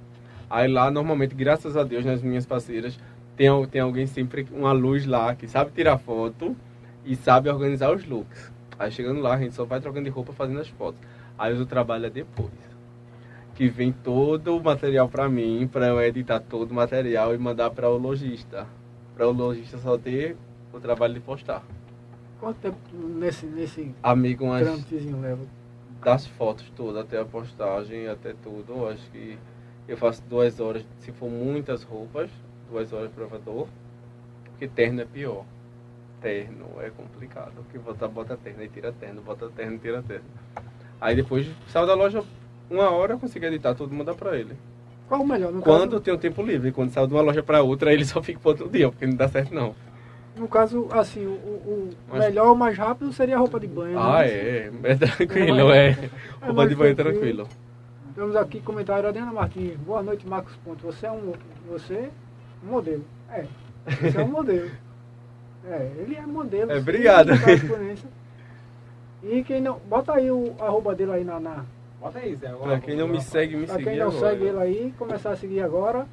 [0.49, 2.97] Aí lá, normalmente, graças a Deus, nas minhas parceiras,
[3.35, 6.55] tem, tem alguém sempre, uma luz lá, que sabe tirar foto
[7.05, 8.51] e sabe organizar os looks.
[8.80, 10.99] Aí chegando lá, a gente só vai trocando de roupa fazendo as fotos.
[11.38, 12.51] Aí o trabalho é depois.
[13.55, 17.71] Que vem todo o material para mim, para eu editar todo o material e mandar
[17.71, 18.67] para o lojista.
[19.15, 20.38] Para o lojista só ter
[20.71, 21.63] o trabalho de postar.
[22.39, 25.43] Quanto tempo nesse, nesse Amigo, umas, leva?
[26.03, 29.39] Das fotos todas até a postagem, até tudo, acho que
[29.88, 32.30] eu faço duas horas, se for muitas roupas,
[32.69, 33.67] duas horas provador,
[34.51, 35.45] porque terno é pior
[36.22, 37.53] terno é complicado.
[37.55, 40.26] Porque bota, bota terno e tira terno, bota terno e tira terno.
[40.99, 42.24] Aí depois saiu da loja
[42.70, 44.55] uma hora, eu consigo editar tudo e mandar pra ele.
[45.07, 45.51] Qual o melhor?
[45.53, 46.01] No quando caso...
[46.01, 46.72] tem o tempo livre.
[46.72, 49.15] Quando sai de uma loja pra outra, ele só fica pro outro dia, porque não
[49.15, 49.74] dá certo não.
[50.36, 52.20] No caso, assim, o, o Mas...
[52.20, 53.97] melhor, o mais rápido seria a roupa de banho.
[53.97, 54.28] Ah, né?
[54.28, 54.72] é.
[54.84, 55.89] É tranquilo, é.
[55.89, 56.09] é.
[56.45, 57.47] Roupa de banho é tranquilo.
[58.13, 59.76] Temos aqui comentário Adriana Martins.
[59.78, 60.86] Boa noite, Marcos Ponto.
[60.86, 61.34] Você é um.
[61.70, 62.09] Você é
[62.63, 63.05] um modelo.
[63.30, 63.45] É.
[63.86, 64.70] Você é um modelo.
[65.70, 66.72] É, ele é modelo.
[66.72, 67.32] É, obrigado.
[69.24, 69.80] E quem não.
[69.89, 71.39] Bota aí o arroba dele aí na.
[71.39, 71.65] na
[71.99, 72.49] bota aí, Zé.
[72.49, 73.84] Pra quem não me segue, me segue.
[73.84, 74.30] Pra quem não agora.
[74.30, 76.07] segue ele aí, começar a seguir agora.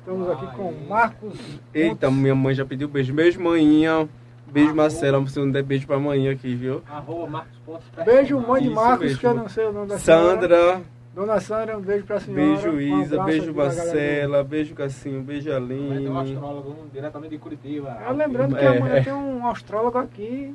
[0.00, 1.38] Estamos aqui com Marcos.
[1.72, 3.12] Eita, minha mãe já pediu beijo.
[3.12, 4.08] Beijo, manhinha.
[4.50, 5.24] Beijo, Marcela.
[5.26, 6.82] Se não der beijo pra manhã aqui, viu?
[6.88, 7.84] Arroba Marcos.
[8.04, 10.56] Beijo, mãe de Marcos, que eu não sei o nome da Sandra.
[10.56, 10.97] Senhora.
[11.18, 12.44] Dona Sandra, um beijo pra senhora.
[12.44, 13.20] Beijo, Isa.
[13.20, 14.44] Um beijo, Marcela.
[14.44, 15.20] Beijo, Cassinho.
[15.20, 15.96] Beijo, Aline.
[15.96, 17.98] Tem um astrólogo diretamente de Curitiba.
[18.06, 18.68] Eu lembrando que é.
[18.68, 20.54] amanhã tem um astrólogo aqui.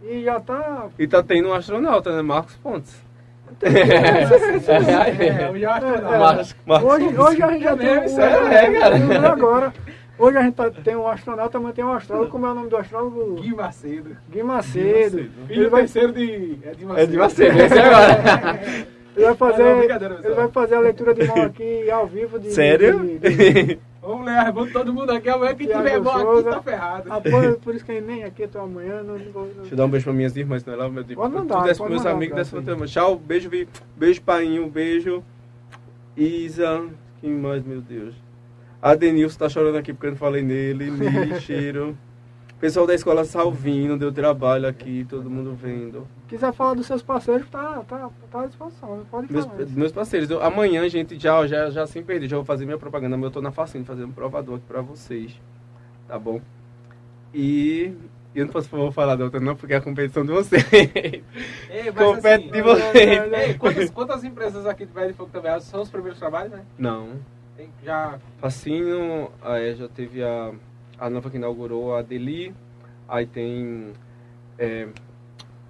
[0.00, 0.86] E já tá.
[0.96, 2.22] E tá tendo um astronauta, né?
[2.22, 3.02] Marcos Pontes.
[3.62, 3.68] É,
[5.26, 5.50] é,
[6.82, 7.88] hoje, hoje a gente já tem.
[7.88, 9.28] Um, é, cara.
[9.32, 9.72] Agora.
[10.18, 12.30] Hoje a gente tá, tem um astronauta, mas tem um astrólogo.
[12.30, 13.34] Como é o nome do astrólogo?
[13.34, 14.16] Gui Macedo.
[14.30, 15.16] Gui Macedo.
[15.16, 15.46] Gui Macedo.
[15.46, 15.80] Filho vai...
[15.82, 16.58] terceiro de.
[16.62, 17.00] É de Macedo.
[17.02, 18.94] É de Macedo, esse é agora.
[19.16, 22.38] Ele vai fazer, não, ele vai fazer a leitura de mão aqui ao vivo.
[22.38, 22.98] De, Sério?
[23.00, 25.28] De, de, Vamos ler, vamos todo mundo aqui.
[25.30, 27.12] Amanhã que tiver bom aqui tá ferrado.
[27.12, 29.02] Apoio, por isso que nem aqui tô amanhã.
[29.02, 31.04] Não, não, Deixa eu dar um beijo pra minhas irmãs, não é lá, meu.
[31.04, 33.48] Pode mandar, Tudo é pros meus amigos dessa outra Tchau, beijo,
[33.96, 35.24] beijo, painho, beijo.
[36.16, 36.84] Isa,
[37.20, 38.14] quem mais, meu Deus?
[38.82, 40.90] A Denilson tá chorando aqui porque eu não falei nele.
[40.90, 41.96] Me cheiro.
[42.64, 46.08] Pessoal da escola Salvino deu trabalho aqui, todo mundo vendo.
[46.26, 49.66] Quiser falar dos seus parceiros, tá, tá, tá à disposição, pode meus, falar.
[49.66, 53.18] Meus parceiros, eu, amanhã, gente, já, já, já sem perder, já vou fazer minha propaganda,
[53.18, 55.38] mas eu tô na facinha fazendo um provador aqui pra vocês.
[56.08, 56.40] Tá bom?
[57.34, 57.92] E
[58.34, 60.64] eu não posso vou falar da outra não, porque é a competição de vocês.
[60.72, 63.32] Ei, Compete assim, de vocês.
[63.34, 66.64] Ei, quantas, quantas, empresas aqui de Velho de Fogo também são os primeiros trabalhos, né?
[66.78, 67.10] Não.
[67.58, 68.18] Tem, já...
[68.38, 70.54] Facinho, aí já teve a
[70.98, 72.54] a nova que inaugurou a Deli,
[73.08, 73.92] aí tem.
[74.58, 74.88] É,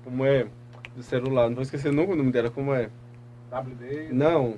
[0.04, 0.46] como é?
[0.94, 2.88] Do celular, não vou esquecer nunca o nome dela, como é?
[3.50, 4.12] WD?
[4.12, 4.56] Não.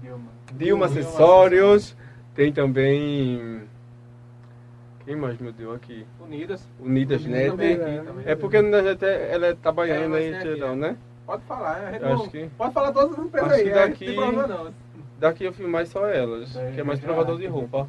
[0.00, 0.30] Dilma.
[0.54, 1.96] Dilma Acessórios.
[2.34, 3.62] Tem também.
[5.04, 6.06] Quem mais me deu aqui?
[6.20, 6.66] Unidas.
[6.78, 8.26] Unidas, Unidas Net.
[8.26, 10.96] É, é porque a Unidas ela é trabalhando aí, geral, né?
[11.26, 12.50] Pode falar, é, Acho que...
[12.58, 14.72] pode falar todas as empresas aí, daqui, é,
[15.20, 17.86] daqui eu filmo mais só elas, é, que é mais provador de roupa.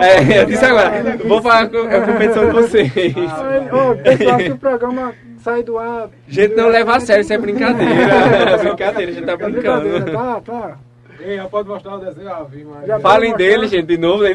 [0.00, 2.92] É, eu disse agora, vou falar com a competição de vocês.
[3.16, 6.08] Ah, Ô, pessoal, se o programa sai do ar.
[6.28, 7.92] Gente, não leva a sério, isso é brincadeira.
[8.54, 9.88] É brincadeira, a gente tá É brincando.
[9.88, 10.78] brincadeira, Tá, tá.
[11.20, 12.86] Ei, já pode mostrar o desenho ao vivo, mas...
[12.86, 14.24] Já Falem dele, gente, de novo.
[14.24, 14.32] né?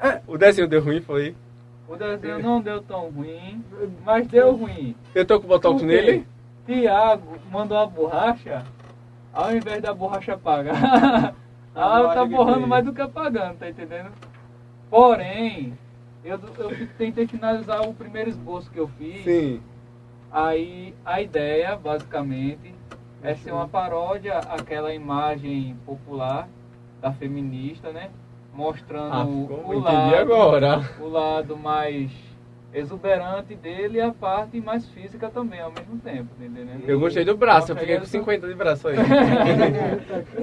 [0.00, 0.20] É.
[0.28, 1.34] O desenho deu ruim, foi?
[1.88, 3.64] O desenho não deu tão ruim,
[4.04, 4.94] mas deu ruim.
[5.14, 6.24] Eu tô com botox nele?
[6.66, 8.62] Tiago mandou a borracha,
[9.32, 11.32] ao invés da borracha apagar, A
[11.80, 14.10] ela borracha tá borrando mais do que apagando, tá entendendo?
[14.90, 15.76] Porém,
[16.24, 19.22] eu, eu tentei finalizar o primeiro esboço que eu fiz.
[19.24, 19.60] Sim.
[20.30, 22.74] Aí a ideia, basicamente,
[23.22, 26.48] é ser uma paródia àquela imagem popular
[27.00, 28.10] da feminista, né?
[28.54, 30.90] Mostrando Ah, o, como o entendi lado, agora.
[31.00, 32.10] o lado mais
[32.72, 36.84] exuberante dele e a parte mais física também ao mesmo tempo, tá entendendo?
[36.86, 38.96] Eu gostei do braço, eu fiquei com essa- 50 de braço aí.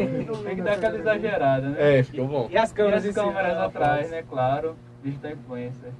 [0.43, 1.99] Tem que dar aquela exagerada, né?
[1.99, 2.47] É, ficou bom.
[2.51, 4.23] E as E câmeras as em cima, câmeras né, atrás, né?
[4.27, 4.75] Claro.
[5.03, 5.91] Digital influencer.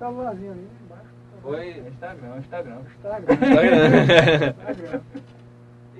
[0.00, 0.40] É o ali
[0.84, 1.10] embaixo.
[1.42, 1.82] Foi...
[1.88, 2.78] Instagram, Instagram.
[2.96, 3.34] Instagram.
[4.54, 5.00] Instagram.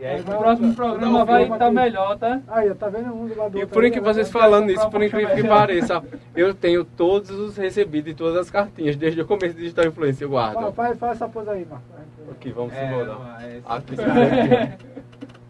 [0.00, 2.40] E aí, O próximo programa vai estar melhor, tá?
[2.48, 5.02] Aí, tá vendo um do lado do E por aí, que vocês falando isso, por
[5.02, 6.02] incrível que pareça,
[6.34, 10.24] eu tenho todos os recebidos e todas as cartinhas desde o começo de Digital Influência,
[10.24, 10.72] eu Fala, guardo.
[10.72, 11.86] Faz, faz essa pose aí, Marcos.
[12.30, 13.14] Aqui, vamos É, embora.
[13.18, 14.78] mas- Aqui, se quiser.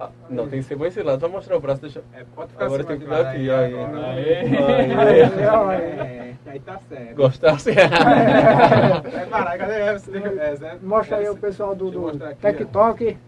[0.03, 2.03] Ah, Não, tem que ser bom esse lado, vai mostrar o braço, deixa...
[2.15, 3.75] É, pode ficar Agora acima tem que dar aqui, aí, aí.
[3.75, 5.21] Aí.
[6.47, 7.15] É, aí tá certo.
[7.17, 7.71] Gostasse?
[7.77, 9.75] É, parar, cadê?
[9.75, 10.79] É?
[10.83, 12.35] Mostra aí o pessoal do, do aqui.
[12.41, 13.19] TikTok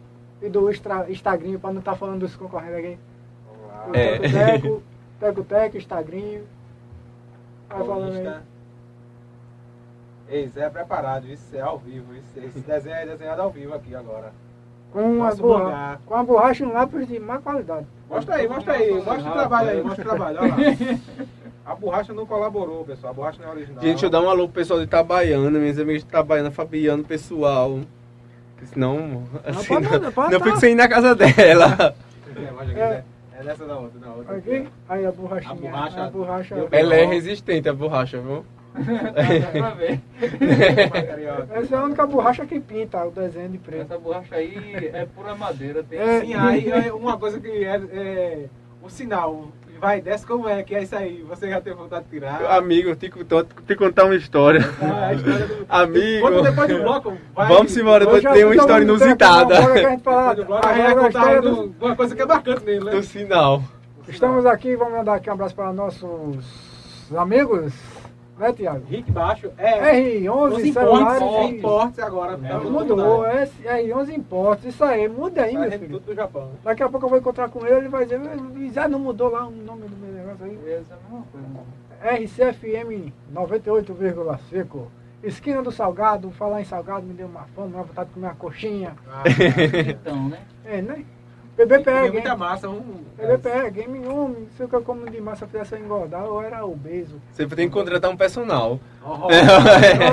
[0.43, 2.99] e do Instagram, pra não estar falando dos concorrentes aqui.
[3.47, 3.87] Vamos lá.
[3.89, 4.19] O É.
[4.19, 4.83] Teco,
[5.21, 6.41] Teco Teco, Instagram.
[7.69, 8.41] Vai falando aí.
[10.29, 12.15] Ei, Zé é preparado, isso é ao vivo.
[12.15, 14.33] Isso, esse desenho é desenhado ao vivo aqui agora.
[14.93, 16.01] Com uma, Nosso borra, lugar.
[16.05, 17.87] com uma borracha e um lápis de má qualidade.
[18.11, 21.37] Mostra aí, mostra aí, mostra o trabalho aí, mostra o trabalho, olha lá.
[21.65, 23.83] A borracha não colaborou, pessoal, a borracha não é original.
[23.83, 27.81] Gente, eu dar um alô pro pessoal de Itabaiana, minhas amigas de Itabaiana, Fabiano, pessoal.
[28.67, 30.45] Senão, assim, pode não, pode não tá.
[30.45, 31.95] fico sem ir na casa dela.
[32.75, 33.05] É, É.
[33.43, 34.37] Dessa da outra, da outra.
[34.37, 35.53] Aqui, aí a borrachinha.
[35.53, 36.69] A borracha a borracha.
[36.71, 38.45] Ela é resistente, a borracha, viu?
[38.75, 40.01] Dá pra ver.
[41.53, 43.83] Essa é a única borracha que pinta o desenho de preto.
[43.83, 45.83] Essa borracha aí é pura madeira.
[45.83, 46.21] Tem É.
[46.21, 48.45] Sim, aí é uma coisa que é, é
[48.81, 49.49] o sinal.
[49.83, 51.25] Vai, desce como é, que é isso aí.
[51.29, 52.41] Você já tem vontade de tirar.
[52.57, 54.61] Amigo, te, contar- te contar uma história.
[54.81, 56.21] Ah, a história do- Amigo.
[56.21, 57.49] Quando depois do bloco, vai.
[57.49, 59.55] Vamos embora, depois tem uma tô história tempo, inusitada.
[59.73, 62.15] que a gente fala- do bloco, a a gente vai contar do- do- uma coisa
[62.15, 62.91] que é marcante nele, né?
[62.93, 63.63] Do sinal.
[64.07, 67.73] Estamos aqui, vamos mandar aqui um abraço para nossos amigos,
[68.43, 68.85] né, Tiago?
[68.89, 70.01] Rick Baixo é.
[70.21, 71.23] R11 Os celulares.
[71.23, 72.39] importes, e- importes agora.
[72.39, 75.93] tá tudo Mudou, é R11 importes, isso aí, muda aí, Vai meu filho.
[75.95, 76.51] tudo do Japão.
[76.65, 78.21] Daqui a pouco eu vou encontrar com ele, ele vai dizer,
[78.73, 80.59] já não mudou lá o nome do meu negócio aí.
[80.73, 81.63] Essa é coisa.
[82.03, 84.87] RCFM 98,5.
[85.23, 88.35] Esquina do Salgado, falar em Salgado me deu uma fome, uma vontade de comer uma
[88.35, 88.93] coxinha.
[89.09, 89.23] Ah,
[89.89, 90.39] Então, né?
[90.65, 91.05] É, né?
[91.57, 92.13] PBPE comer Game.
[92.13, 92.69] muita massa.
[92.69, 96.41] Um, PBPE Game Homem, se o que eu como de massa fizesse eu engordar, eu
[96.41, 97.21] era obeso.
[97.31, 98.81] Você tem que contratar um personal.
[99.05, 99.29] Oh,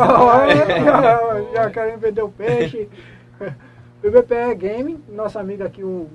[0.10, 2.90] Oh, já querem vender o peixe.
[4.02, 6.08] PBPE Game, nosso amigo aqui, o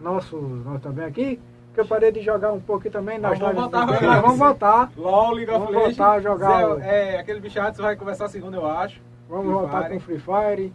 [0.00, 1.40] nosso, nós também aqui,
[1.74, 3.70] que eu parei de jogar um pouco também nas Vamos lives.
[3.70, 4.90] voltar vamos voltar.
[4.96, 5.96] LOL, League of Vamos Legends.
[5.96, 9.00] voltar a jogar Zé, É, aquele bichato vai começar segunda, eu acho.
[9.28, 9.94] Vamos Free voltar Fire.
[9.94, 10.72] com Free Fire,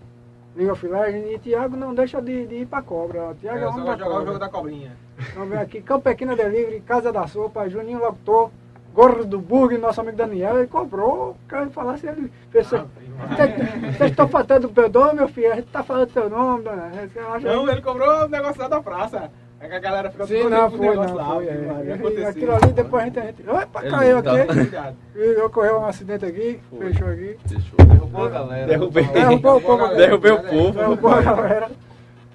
[0.55, 1.31] League of Legends.
[1.31, 3.33] E Thiago não deixa de, de ir pra cobra.
[3.39, 4.39] Thiago É, é, homem da jogar o jogo cobra.
[4.39, 4.91] da cobrinha.
[5.33, 8.49] Vamos ver aqui, Campequina Delivery, Casa da Sopa, Juninho Locutor,
[8.93, 11.37] Gordo do Burg, nosso amigo Daniel, ele cobrou.
[11.47, 12.73] Quero falar se ele fez.
[12.73, 12.85] Ah,
[13.97, 15.51] Vocês estão faltando perdão, meu filho?
[15.51, 16.91] A gente tá falando seu nome, dona.
[17.33, 19.31] Acho- Não, ele cobrou o negócio lá da praça.
[19.61, 21.47] É que a galera fica Sim, não, com o foi, negócio não, lá, foi.
[21.47, 21.93] é.
[21.93, 22.27] Aconteceu.
[22.29, 23.19] aquilo ali, depois a gente.
[23.19, 25.41] a gente opa, caiu não aqui.
[25.45, 26.79] Ocorreu um acidente aqui, Foi.
[26.87, 27.37] fechou aqui.
[27.45, 28.67] Deixa Derrubou a galera.
[28.67, 29.03] Derrubei.
[29.03, 29.87] Derrubou o povo.
[29.89, 30.71] Derrubei o povo.
[30.71, 31.71] Derrubou a galera.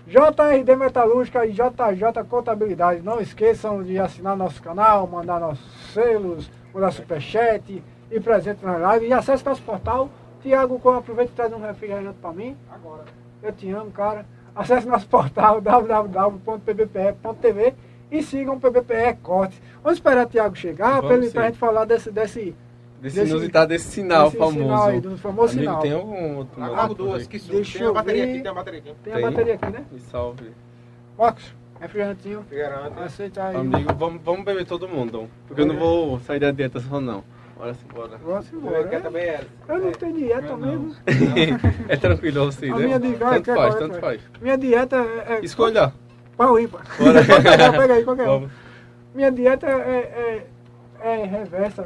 [0.06, 3.02] JRD Metalúrgica e JJ Contabilidade.
[3.02, 9.08] Não esqueçam de assinar nosso canal, mandar nossos selos, mandar superchat e presente na live.
[9.08, 10.08] E acesse nosso portal.
[10.42, 12.56] Tiago, aproveita e traz um refrigerante pra mim.
[12.70, 13.02] Agora.
[13.42, 14.24] Eu te amo, cara.
[14.56, 15.60] Acesse nosso portal
[16.56, 17.74] www.pbpe.tv
[18.10, 19.60] e sigam o PBPE Cortes.
[19.82, 21.30] Vamos esperar o Tiago chegar sim.
[21.30, 22.56] pra gente falar desse, desse,
[23.00, 24.56] Desse Desse- inusitado, desse sinal desse famoso.
[24.58, 25.82] sinal aí, do famoso Amigo, sinal.
[25.82, 28.32] tem algum outro Ah, duas, que Tem a bateria ver.
[28.32, 28.94] aqui, tem a bateria aqui.
[29.04, 29.22] Tem, Tem.
[29.24, 29.84] a bateria aqui, né?
[29.92, 30.50] Me salve.
[31.18, 32.42] Marcos, refrigerantinho.
[32.48, 32.98] Figueiredo.
[33.00, 33.56] Aceita aí.
[33.56, 35.28] Amigo, vamos, vamos beber todo mundo.
[35.46, 37.22] Porque eu não vou sair da dieta só não.
[37.56, 38.18] Bora se embora.
[38.18, 39.00] Vamos Quer embora.
[39.00, 39.46] também é.
[39.66, 40.58] Eu não tenho dieta não.
[40.58, 40.96] mesmo.
[41.88, 42.84] é tranquilo assim, A né?
[42.84, 44.00] minha dieta, tanto quer faz, qual é, tanto é?
[44.00, 44.20] faz.
[44.42, 45.32] Minha dieta é.
[45.32, 45.92] é Escolha.
[46.36, 46.82] Pau ímpar.
[46.98, 47.24] Bora.
[47.78, 48.48] Pega aí, qualquer um.
[49.14, 50.46] Minha dieta é,
[51.00, 51.84] é, é reversa.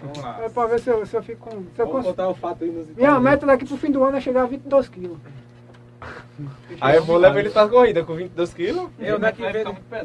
[0.00, 0.40] Vamos lá.
[0.42, 1.64] É pra ver se eu, se eu fico com.
[1.74, 2.04] Se eu Vamos cons...
[2.06, 2.96] botar o fato inusitado.
[2.96, 5.18] Minha meta daqui pro fim do ano é chegar a 22 quilos.
[6.80, 8.88] Aí eu vou levar ele pra corrida com 22 quilos.
[8.98, 9.42] Eu, é que.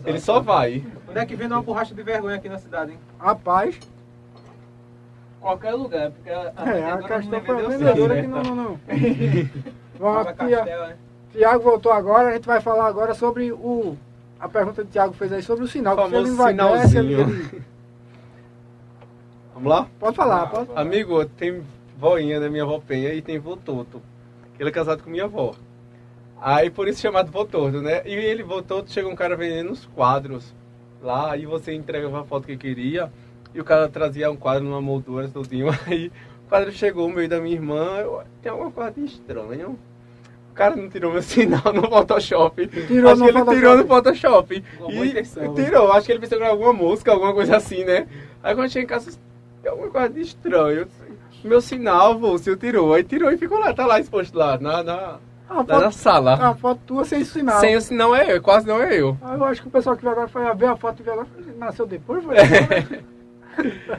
[0.06, 0.84] Ele só vai.
[1.08, 3.00] onde é que vem uma borracha de vergonha aqui na cidade, hein?
[3.18, 3.80] Rapaz,
[5.48, 8.44] Qualquer lugar, porque a, a é, a questão não foi a vendedora certo, que não,
[8.44, 8.80] não, não.
[9.98, 10.98] Vamos, Castel, né?
[11.32, 13.96] Tiago voltou agora, a gente vai falar agora sobre o.
[14.38, 15.98] A pergunta que o Tiago fez aí sobre o sinal.
[15.98, 17.22] O que ele envaidece, sinalzinho.
[17.22, 17.62] ele-
[19.54, 19.88] Vamos lá?
[19.98, 20.70] Pode falar, Ah, pode.
[20.76, 21.64] Amigo, tem
[21.98, 24.02] voinha da minha avó Penha e tem vô Toto.
[24.60, 25.56] Ele é casado com minha avó.
[26.42, 28.02] Aí por isso chamado vô Toto, né?
[28.06, 30.54] E ele, vô Toto, chega um cara vendendo uns quadros
[31.02, 33.12] lá, aí você entregava a foto que queria,
[33.54, 35.68] e o cara trazia um quadro numa moldura, tudinho.
[35.88, 36.12] Aí
[36.46, 39.78] o quadro chegou no meio da minha irmã, eu, tem alguma coisa de estranho.
[40.52, 42.66] O cara não tirou meu sinal no Photoshop.
[42.68, 43.56] Tirou acho no que ele Photoshop.
[43.60, 44.64] tirou no Photoshop.
[44.80, 45.54] Com boa E intenção.
[45.54, 48.08] tirou, acho que ele pensou que era alguma música, alguma coisa assim, né?
[48.44, 49.12] Aí quando eu cheguei em casa,
[49.62, 50.80] tem alguma coisa de estranho.
[50.80, 50.88] Eu
[51.44, 52.94] Meu sinal, vô, o senhor tirou.
[52.94, 55.18] Aí tirou e ficou lá, tá lá exposto lá, na, na,
[55.48, 56.34] A lá na foto, sala.
[56.34, 57.60] a foto tua sem sinal.
[57.60, 59.16] Sem o sinal é eu, quase não é eu.
[59.22, 61.14] Ah, eu acho que o pessoal que veio agora foi ver a foto e viu
[61.14, 61.28] agora.
[61.60, 62.36] Nasceu depois, foi?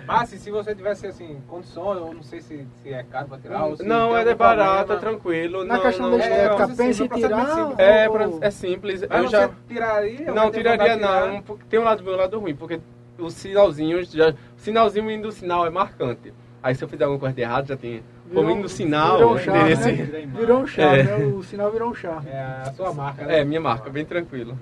[0.06, 3.38] Mas se, se você tivesse assim, condições, eu não sei se, se é caro pra
[3.38, 5.64] tirar ou se Não, é barato, é tranquilo.
[5.64, 7.74] Na não, questão não, da é, estética, pensa em assim, é um tirar.
[7.80, 9.00] É, ou- pra- é simples.
[9.08, 9.50] Mas eu você já.
[9.68, 10.32] tiraria?
[10.32, 11.26] Não, tiraria tirar?
[11.28, 11.42] não.
[11.68, 12.80] Tem um lado bom e um lado ruim, porque
[13.18, 16.32] o sinalzinho, já, o sinalzinho indo do sinal é marcante.
[16.62, 18.02] Aí se eu fizer alguma coisa de errado, já tem.
[18.26, 20.26] Virou- Como indo do sinal, virou um charme, desse- né?
[20.34, 21.02] Virou um charme, É.
[21.04, 21.24] né?
[21.26, 22.28] O sinal virou um charme.
[22.30, 23.40] É a sua marca, né?
[23.40, 24.58] É, minha marca, bem tranquilo.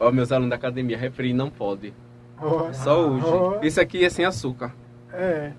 [0.00, 1.94] Ó, meus alunos da academia, refri não pode.
[2.72, 3.24] Só hoje.
[3.26, 3.60] ó.
[3.62, 4.74] Isso aqui é sem açúcar.
[5.12, 5.52] É.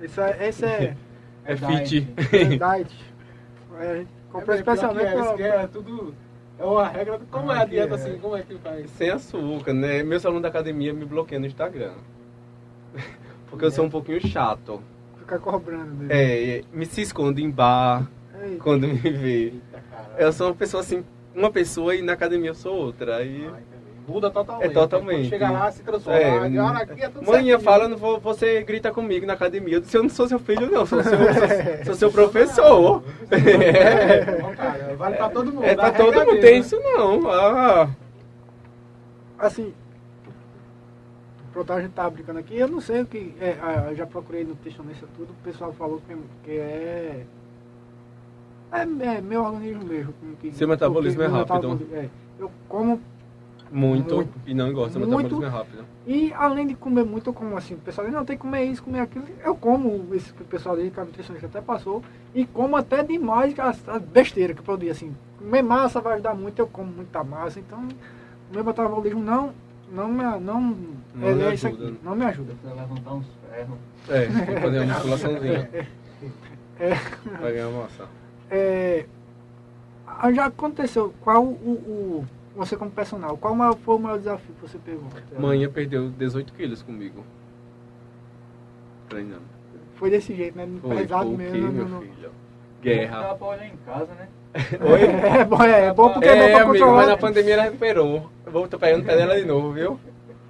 [0.00, 0.94] Esse é, esse é,
[1.44, 2.00] É, É fit.
[2.00, 2.14] diet.
[2.32, 3.04] é diet.
[3.80, 6.14] É, comprou É, especialmente é, pra, que é tudo.
[6.58, 7.20] É uma regra.
[7.30, 7.96] Como é a Ah, dieta é.
[7.96, 8.18] assim?
[8.18, 8.90] Como é que faz?
[8.90, 10.02] Sem açúcar, né?
[10.02, 11.94] Meus alunos da academia me bloqueiam no Instagram.
[13.50, 14.82] Porque eu sou um pouquinho chato.
[15.18, 16.12] ficar cobrando dele.
[16.12, 18.08] É, me se esconde em bar
[18.42, 19.44] Ei, quando me vê.
[19.44, 19.82] Eita.
[20.18, 23.16] Eu sou uma pessoa assim, uma pessoa e na academia eu sou outra.
[23.18, 23.46] Aí.
[23.46, 23.77] Ah, entendi.
[24.08, 24.70] Muda totalmente.
[24.70, 25.28] É totalmente.
[25.28, 26.18] Chega lá, se transforma.
[26.18, 27.60] É, Ah, olha, aqui é tudo Manhã certinho.
[27.60, 29.74] fala, não vou, você grita comigo na academia.
[29.74, 33.02] Eu disse, eu não sou seu filho, não, sou seu, sou, sou seu professor.
[33.30, 35.64] É, bom, cara, vale pra todo mundo.
[35.64, 36.58] É pra todo mundo, mesmo, tem né?
[36.58, 37.30] isso não.
[37.30, 37.88] Ah,
[39.38, 39.72] Assim,
[41.52, 43.34] pronto, a gente tá brincando aqui, eu não sei o que.
[43.40, 46.00] É, ah, eu já procurei nutricionista tudo, o pessoal falou
[46.44, 47.24] que, é.
[48.72, 50.14] É, é meu organismo mesmo.
[50.40, 51.54] que- Seu metabolismo é rápido.
[51.54, 52.08] metabolismo- é.
[52.38, 53.00] eu como
[53.70, 54.32] muito, Muito.
[54.46, 55.16] e não gosta, seu Muito.
[55.16, 55.84] metabolismo é rápido.
[56.06, 58.64] E além de comer muito, eu como assim, o pessoal diz, não, tem que comer
[58.64, 59.24] isso, comer aquilo.
[59.44, 62.02] Eu como esse que o pessoal diz que a nutricionista até passou,
[62.34, 65.14] e como até demais as, as besteiras que eu digo assim.
[65.38, 67.78] Comer massa vai ajudar muito, eu como muita massa, então
[68.50, 69.52] o meu metabolismo não,
[69.92, 70.76] não me, não,
[71.14, 71.88] Não é, é isso ajuda.
[71.88, 72.54] aqui, não me ajuda.
[72.64, 73.78] Levantar uns ferros.
[74.08, 75.70] É, tem que fazer uma musculaçãozinha
[76.80, 76.94] É,
[77.38, 78.06] pra ganhar massa.
[78.50, 79.04] é,
[80.32, 81.48] já aconteceu, qual o,
[82.22, 82.24] o
[82.58, 85.04] você como personal, qual foi o maior desafio que você pegou?
[85.38, 87.24] Manhã perdeu 18 quilos comigo.
[89.08, 89.42] Treinando.
[89.94, 90.68] Foi desse jeito, né?
[90.80, 91.56] Foi, Pesado mesmo.
[91.58, 92.14] não- meu não- filho?
[92.22, 92.30] Dá
[92.82, 93.34] Guerra.
[93.34, 94.28] pra olhar em casa, né?
[94.80, 95.02] Oi?
[95.40, 96.96] É, bom, é, é bom porque é, bom É, pra amigo, controlar.
[96.96, 98.30] mas na pandemia ela recuperou.
[98.46, 99.98] Eu vou tô pegando o pé dela de novo, viu?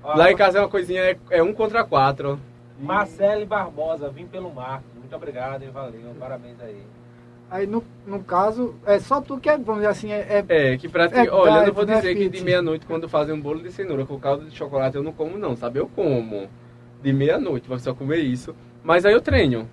[0.02, 2.38] Ó, Lá em casa é uma coisinha, é, é um contra quatro.
[2.80, 4.86] Marcele Barbosa, vim pelo Marcos.
[4.98, 5.70] Muito obrigado, hein?
[5.72, 6.14] Valeu.
[6.18, 6.82] Parabéns aí.
[7.50, 10.76] Aí no, no caso, é só tu que é, vamos dizer assim, é, é É,
[10.76, 11.22] que pratica.
[11.22, 12.38] É Olha, eu não vou né, dizer que fit?
[12.38, 15.38] de meia-noite, quando fazem um bolo de cenoura com caldo de chocolate, eu não como,
[15.38, 15.78] não, sabe?
[15.78, 16.48] Eu como.
[17.02, 18.54] De meia-noite, vai só comer isso.
[18.84, 19.68] Mas aí eu treino.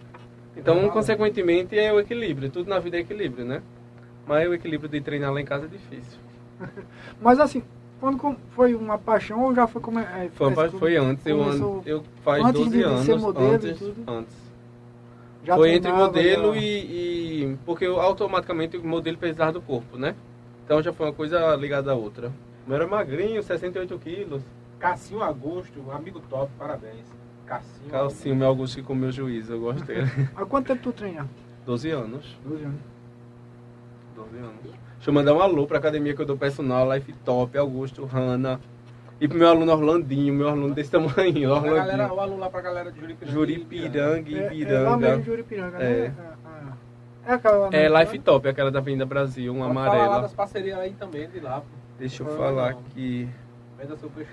[0.56, 0.90] Então, Ah.
[0.90, 2.50] consequentemente, é o equilíbrio.
[2.50, 3.62] Tudo na vida é equilíbrio, né?
[4.26, 6.18] Mas o equilíbrio de treinar lá em casa é difícil.
[7.22, 7.62] Mas assim,
[8.00, 12.04] quando foi uma paixão ou já foi como é, Foi, é, foi antes, eu, eu
[12.24, 13.02] faz antes 12 de- anos.
[13.02, 14.04] ser modelo e antes, tudo?
[14.08, 14.36] antes.
[15.46, 19.98] Já foi entre modelo já- e, e- Porque eu, automaticamente o modelo precisava do corpo,
[19.98, 20.16] né?
[20.66, 22.32] Então já foi uma coisa ligada à outra.
[22.68, 24.42] Eu era magrinho, 68 quilos.
[24.80, 27.06] Cassinho Augusto, amigo top, parabéns.
[27.46, 27.90] Cassinho.
[27.92, 30.10] Calcinho, meu Augusto que comeu juízo, eu gosto dele.
[30.36, 31.30] Há quanto tempo tu treina?
[31.66, 32.36] 12 anos.
[32.44, 32.80] 12 anos.
[34.16, 34.56] 12 anos.
[34.64, 38.60] Deixa eu mandar um alô pra academia que eu dou personal, Life Top, Augusto, Hanna.
[39.20, 41.12] E pro meu aluno Orlandinho, meu aluno desse tamanho,
[41.50, 42.14] Pra galera, Orlandinho.
[42.14, 43.34] o aluno lá pra galera de Juripiranga.
[43.34, 45.16] Juripiranga e É, é lá mesmo Piranga.
[45.18, 45.80] em Juripiranga, É.
[46.10, 46.14] né?
[47.26, 48.00] É, é aquela É né?
[48.04, 50.22] Life Top, aquela da Avenida Brasil, uma Pode falar lá amarela.
[50.22, 51.62] das parcerias aí também, de lá.
[51.62, 51.66] pô.
[51.98, 52.80] Deixa eu Ah, falar não.
[52.80, 53.30] aqui.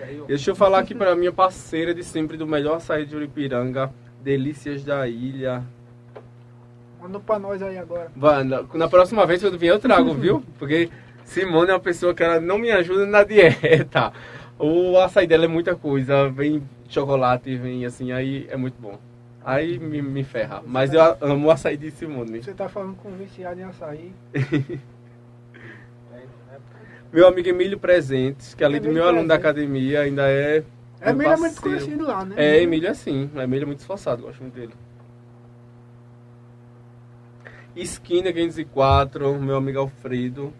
[0.04, 0.24] Aí, ó.
[0.26, 3.92] Deixa eu falar aqui pra minha parceira de sempre do melhor açaí de Juripiranga,
[4.22, 5.62] Delícias da Ilha.
[7.00, 8.10] Manda pra nós aí agora.
[8.16, 10.42] Na, na próxima vez que eu vier eu trago, viu?
[10.58, 10.88] Porque
[11.24, 14.12] Simone é uma pessoa que ela não me ajuda na dieta.
[14.62, 16.30] O açaí dela é muita coisa.
[16.30, 18.96] Vem chocolate, vem assim, aí é muito bom.
[19.44, 20.62] Aí me, me ferra.
[20.64, 22.40] Mas eu amo o açaí de Simone.
[22.40, 24.12] Você tá falando com um viciado em açaí.
[27.12, 30.62] meu amigo Emílio Presentes, que além do meu aluno da academia, ainda é.
[31.04, 32.36] Emílio é muito conhecido lá, né?
[32.38, 33.28] É, Emílio é sim.
[33.34, 34.74] Emílio é muito esforçado, gosto muito dele.
[37.74, 40.52] Esquina 504, meu amigo Alfredo.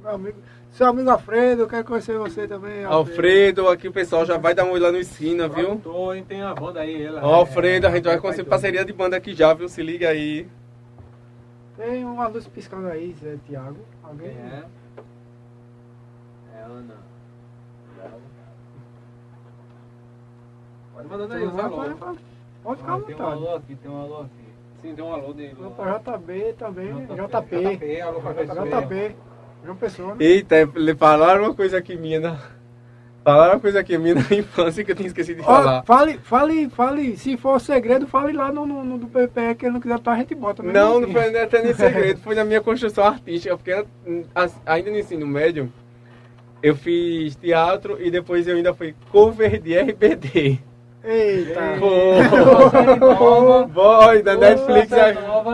[0.00, 0.38] Meu amigo,
[0.72, 2.84] seu amigo Alfredo, eu quero conhecer você também.
[2.84, 5.76] Alfredo, Alfredo aqui o pessoal já vai dar uma olhada lá no Esquina, viu?
[5.76, 7.02] Tô, hein, tem uma banda aí.
[7.02, 9.68] Ela, Ó, Alfredo, a gente vai conseguir parceria de banda aqui já, viu?
[9.68, 10.48] Se liga aí.
[11.76, 13.80] Tem uma luz piscando aí, Zé Tiago.
[14.02, 14.28] Alguém?
[14.28, 14.64] é?
[16.54, 16.94] É Ana.
[20.94, 22.16] Pode mandando aí, os alô.
[22.62, 23.14] Pode ficar à vontade.
[23.14, 24.42] Tem um alô aqui, tem um alô aqui.
[24.80, 25.56] Sim, tem um alô dele.
[25.76, 27.76] Pra JB também, JP.
[27.76, 29.16] JP, alô pra JP.
[29.64, 30.24] João Pessoa, né?
[30.24, 30.56] Eita,
[30.98, 32.38] falaram uma coisa aqui minha na...
[33.24, 35.84] Falaram uma coisa aqui minha na infância que eu tinha esquecido de falar.
[35.84, 39.74] fale, fale, fale, se for segredo, fale lá no, no, no do PPE, que ele
[39.74, 40.62] não quiser botar, a gente bota.
[40.62, 41.06] Não, assim.
[41.06, 43.84] não foi até nem segredo, foi na minha construção artística, porque
[44.66, 45.72] ainda no ensino médio,
[46.62, 50.71] eu fiz teatro e depois eu ainda fui cover de RBD.
[51.04, 51.78] Eita!
[53.72, 54.88] Boy, da Netflix.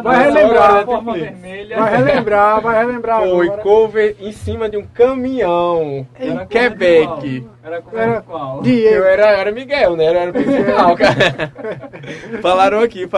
[0.02, 0.84] Vai relembrar.
[0.84, 3.22] Vai relembrar, vai relembrar.
[3.28, 7.46] Foi cover em cima de um caminhão em Quebec.
[7.64, 8.64] Era era qual?
[8.64, 10.04] Eu era, era Miguel, né?
[10.04, 11.52] Era o principal, cara.
[12.40, 13.08] Falaram aqui,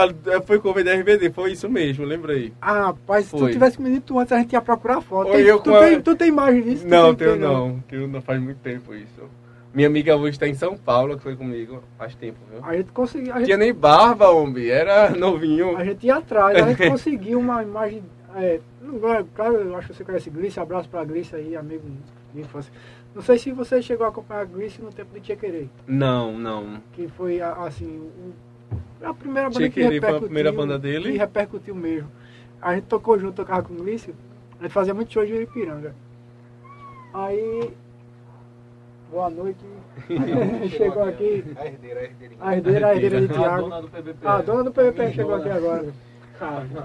[0.45, 2.53] foi cover da RBD, foi isso mesmo, lembrei.
[2.61, 5.31] Ah, rapaz, se tu tivesse me dito antes, a gente ia procurar foto.
[5.31, 6.87] Tem, tu, tem, tu tem imagem disso?
[6.87, 7.79] Não, tenho não.
[7.87, 9.29] Que não faz muito tempo isso.
[9.73, 12.63] Minha amiga hoje está em São Paulo, que foi comigo faz tempo, viu?
[12.63, 13.33] A gente conseguiu.
[13.33, 13.45] A gente...
[13.45, 15.77] Tinha nem barba, homem, era novinho.
[15.77, 18.03] A gente ia atrás, a gente conseguiu uma imagem.
[18.35, 18.59] É,
[19.33, 21.83] claro, eu acho que você conhece Glice, abraço pra Glice aí, amigo
[22.33, 22.71] de infância.
[23.15, 25.69] Não sei se você chegou a acompanhar a Glice no tempo de Tia Querer.
[25.87, 26.81] Não, não.
[26.91, 28.09] Que foi assim.
[29.01, 30.09] a primeira banda Tia que repercutiu.
[30.09, 31.11] Foi a primeira banda dele?
[31.13, 32.09] Que repercutiu mesmo.
[32.61, 34.13] A gente tocou junto, tocava com Glice.
[34.59, 35.95] A gente fazia muito show de Ipiranga.
[37.13, 37.73] Aí
[39.11, 39.59] Boa noite.
[40.77, 41.43] chegou aqui.
[41.57, 42.35] A herdeira, a herdeira.
[42.39, 43.45] A herdeira, a herdeira de Tiago.
[43.45, 44.27] A dona do PVP.
[44.27, 45.93] A dona do PVP chegou aqui agora.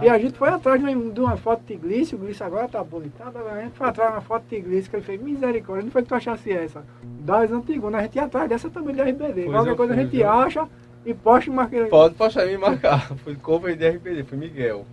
[0.03, 3.39] E a gente foi atrás de uma foto de Glício, o Glício agora tá bonitado,
[3.39, 6.03] a gente foi atrás de uma foto de Glício que ele fez misericórdia, não foi
[6.03, 6.85] que tu achasse essa,
[7.21, 10.05] das antigas, a gente ia atrás dessa também de RBD, pois qualquer coisa fui, a
[10.05, 10.29] gente viu?
[10.29, 10.69] acha
[11.07, 11.87] e posta e marca.
[11.87, 14.85] Pode postar e me marcar, foi cover de RBD, foi Miguel.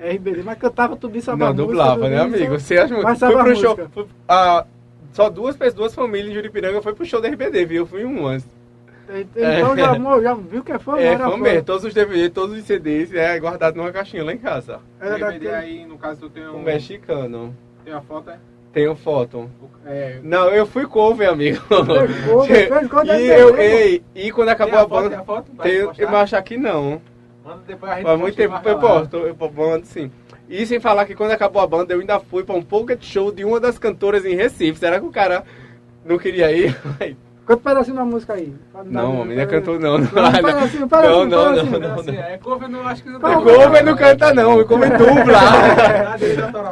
[0.00, 2.58] RBD, mas cantava tudo isso a Não, dublava, né amigo?
[2.58, 3.18] Você acha muito.
[3.18, 4.64] Foi pro show, foi, a,
[5.12, 7.82] só duas, duas famílias em Juripiranga foi pro show da RBD, viu?
[7.82, 8.46] Eu fui um antes.
[9.08, 9.76] Então é.
[9.76, 10.98] já, já viu que é fã?
[10.98, 11.64] É, fã mesmo.
[11.64, 14.80] Todos os DVDs, todos os CDs é guardado numa caixinha lá em casa.
[15.00, 15.48] É, DVD daquele...
[15.48, 16.56] aí, no caso, tu tem um...
[16.56, 17.56] Um mexicano.
[17.84, 18.38] Tem a foto, é?
[18.70, 19.50] Tenho foto.
[19.86, 20.20] É...
[20.22, 21.58] Não, eu fui cover, amigo.
[21.68, 25.08] Cover, e, eu, ei, e quando acabou a, a banda...
[25.08, 25.50] Tem a foto?
[25.62, 27.00] Tem, eu acho que não.
[27.48, 30.10] Manda depois a gente Faz muito tempo, eu posto, eu mando sim.
[30.48, 33.30] E sem falar que quando acabou a banda, eu ainda fui para um pocket show
[33.30, 34.78] de uma das cantoras em Recife.
[34.78, 35.44] Será que o cara
[36.04, 36.74] não queria ir?
[37.48, 38.54] Canta um pedacinho da música aí.
[38.84, 39.96] Não, a menina cantou não.
[39.96, 42.14] Não, não, não, não, não.
[42.14, 43.34] É cover não, acho que não tá.
[43.36, 45.40] Cover não canta não, cover dubla.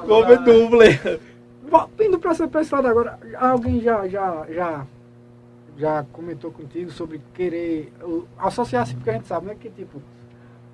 [0.06, 0.84] Cover dubla.
[1.98, 4.86] Indo para essa pessoa agora, alguém já, já, já,
[5.78, 7.90] já comentou contigo sobre querer
[8.38, 10.02] associar-se, porque a gente sabe, né, que tipo,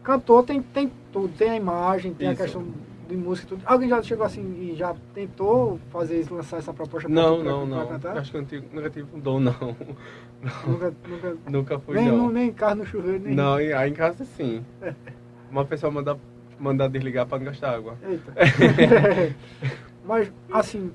[0.02, 2.42] cantor tem, tem tudo, tem a imagem, tem Isso.
[2.42, 2.64] a questão
[3.12, 3.62] de música tudo.
[3.66, 7.76] Alguém já chegou assim e já tentou fazer lançar essa proposta não, pra, não, pra,
[7.76, 7.86] não.
[7.86, 8.18] cantar?
[8.18, 9.76] Acho que eu tive, nunca tive um dom, não.
[10.66, 12.30] Nunca, nunca, nunca fui, nem, não.
[12.30, 13.34] Nem em casa no chuveiro, nem...
[13.34, 14.64] Não, aí em casa sim.
[15.50, 16.16] Uma pessoa mandar,
[16.58, 17.98] mandar desligar para não gastar água.
[18.02, 18.32] Eita.
[20.04, 20.90] Mas, assim,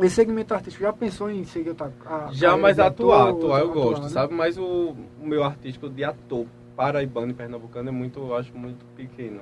[0.00, 1.92] esse segmento artístico, já pensou em seguir outra...
[2.06, 4.08] A, já, mas atuar, atuar eu gosto, né?
[4.10, 4.32] sabe?
[4.32, 6.46] Mas o, o meu artístico de ator
[6.76, 9.40] paraibano e pernambucano é muito, eu acho, muito pequeno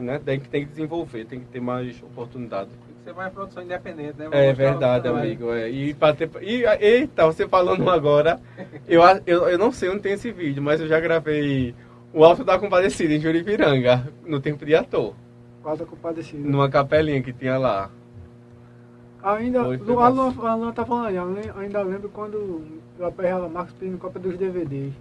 [0.00, 0.20] né?
[0.24, 2.70] Tem que, tem que desenvolver, tem que ter mais oportunidade.
[3.02, 4.28] Você vai em produção independente, né?
[4.30, 5.52] é verdade, amigo.
[5.52, 5.68] É.
[5.68, 8.40] E, pra ter, e eita, você falando agora,
[8.86, 11.74] eu, eu, eu não sei onde tem esse vídeo, mas eu já gravei
[12.12, 15.14] o Alto da Compadecida em Juripiranga, no tempo de ator.
[15.64, 16.48] O Alto da Compadecida.
[16.48, 17.90] Numa capelinha que tinha lá.
[19.22, 21.16] Ainda, o Alan, tá falando
[21.56, 22.62] ainda lembro quando
[22.98, 24.92] o Aperrela Marcos pedindo cópia dos DVDs.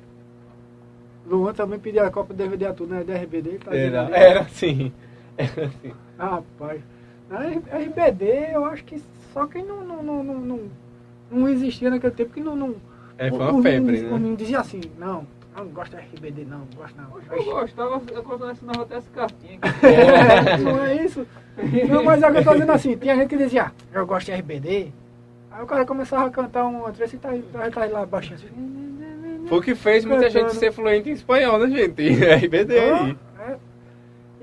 [1.26, 3.04] Luan também pedia a Copa DVD a tudo, né?
[3.04, 3.60] DRBD.
[3.60, 4.92] Tá era, era sim.
[5.38, 5.94] Era sim.
[6.18, 6.82] Rapaz.
[7.30, 9.02] Na RBD, eu acho que
[9.34, 10.60] só quem não, não, não, não, não,
[11.32, 12.56] não existia naquele tempo que não.
[12.56, 12.76] não
[13.18, 14.18] é, foi uma febre, né?
[14.20, 15.26] Não dizia assim, não,
[15.56, 17.38] não gosto de RBD, não, não gosto não.
[17.38, 19.60] Eu gostava, eu colecionava até essa cartinha.
[19.82, 21.26] É, não é isso?
[21.90, 24.26] Não, mas é o que eu tô dizendo assim, tinha gente que dizia, eu gosto
[24.26, 24.92] de RBD.
[25.52, 28.48] Aí o cara começava a cantar um trecho e tá, tá, tá lá baixinho assim.
[29.52, 30.60] O que fez muita gente Cantando.
[30.60, 32.02] ser fluente em espanhol, né, gente?
[32.46, 33.18] RBD aí.
[33.48, 33.56] É.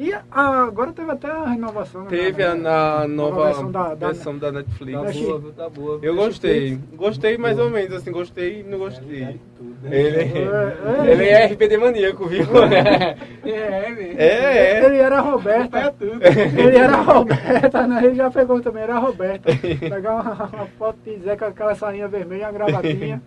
[0.00, 2.02] E a- agora teve até a renovação.
[2.02, 4.92] né, Teve a da- na nova versão da- da- versão da Netflix.
[5.00, 5.52] Tá boa, viu?
[5.52, 5.98] Tá boa.
[6.02, 6.78] Eu gostei.
[6.94, 9.40] Gostei mais ou menos, assim, gostei e não gostei.
[9.84, 12.44] Ele, É, ele é RBD maníaco, viu?
[12.64, 13.16] É, né?
[13.44, 14.84] É, é.
[14.84, 15.94] Ele era a Roberta.
[15.98, 16.20] tudo.
[16.22, 18.04] Ele era a Roberta, né?
[18.04, 19.50] Ele já pegou também, era a Roberta.
[19.56, 20.22] Pegar uma,
[20.52, 23.20] uma foto de Zé com aquela sainha vermelha, uma gravatinha.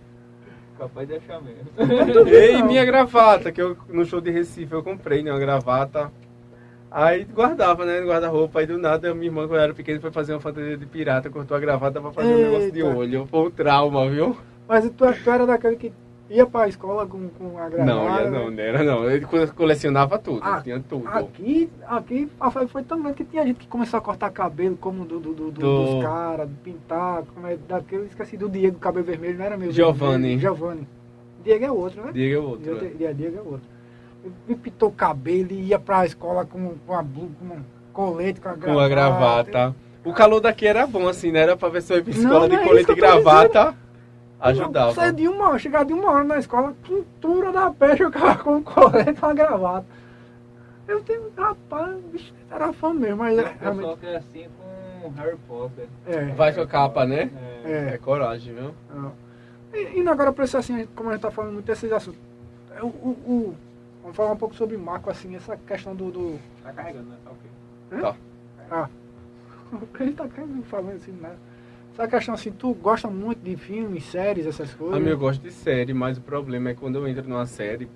[0.82, 1.70] Capaz de achar mesmo.
[2.28, 5.32] E minha gravata, que eu no show de Recife eu comprei, né?
[5.32, 6.12] Uma gravata.
[6.90, 8.00] Aí guardava, né?
[8.02, 8.60] No guarda-roupa.
[8.60, 11.30] Aí do nada, minha irmã, quando eu era pequena, foi fazer uma fantasia de pirata,
[11.30, 12.98] cortou a gravata pra fazer um negócio de Eita.
[12.98, 13.28] olho.
[13.28, 14.36] Foi um trauma, viu?
[14.68, 15.94] Mas tu, tu era daquele que
[16.34, 17.84] ia pra escola com, com a gravata.
[17.86, 18.30] Não, ia né?
[18.40, 19.02] não, não era não.
[19.28, 21.08] Co- colecionava tudo, Ah, tinha tudo.
[21.08, 25.06] Aqui, aqui a foi, tão grande que tinha gente que começou a cortar cabelo, como
[25.06, 29.06] do, do, do- do- Do- dos caras, pintar, como é daquele, esqueci do Diego, cabelo
[29.06, 29.72] vermelho, não era meu.
[29.72, 30.40] Giovanni.
[30.40, 30.88] Giovanni.
[31.44, 32.12] Diego é outro, né?
[32.14, 32.64] Diga o outro.
[32.64, 32.92] Diego, né?
[32.98, 33.72] Diego, Diego é outro.
[34.48, 37.60] Ele pintou o cabelo e ia pra escola com, com, a, blu- com um
[37.92, 38.74] colete, com a gravata.
[38.74, 39.76] Com a gravata.
[40.06, 41.40] O calor daqui era bom, assim, né?
[41.42, 42.96] Era pra ver se eu ia pra escola Não, de não é colete isso e
[42.96, 43.76] gravata.
[44.42, 44.94] Ajudava.
[44.94, 48.36] Saia de uma hora, chegar de uma hora na escola, quintura da peste, o cara
[48.36, 49.86] com um colete com a gravata.
[50.88, 54.00] Eu tenho, rapaz, bicho, era fã mesmo, mas O é, realmente.
[54.00, 54.48] que é assim
[55.02, 55.88] com Harry Potter.
[56.08, 57.30] É, Vai com a capa, né?
[57.66, 57.72] É.
[57.72, 57.94] é.
[57.94, 58.74] É coragem, viu?
[58.94, 59.12] Não.
[59.74, 62.20] E, e agora, para isso assim, como a gente está falando muito desses assuntos,
[62.76, 63.56] é o, o- o-
[64.02, 66.12] vamos falar um pouco sobre Marco, assim, essa questão do.
[66.12, 67.16] do Tá carregando, né?
[67.24, 68.02] Tá ok.
[68.02, 68.16] Tá.
[68.72, 68.90] ah,
[70.00, 71.32] a gente tá caindo falando assim, né?
[71.94, 74.96] Essa questão assim, tu gosta muito de filmes, séries, essas coisas?
[74.96, 77.90] A mim eu gosto de série, mas o problema é quando eu entro numa série,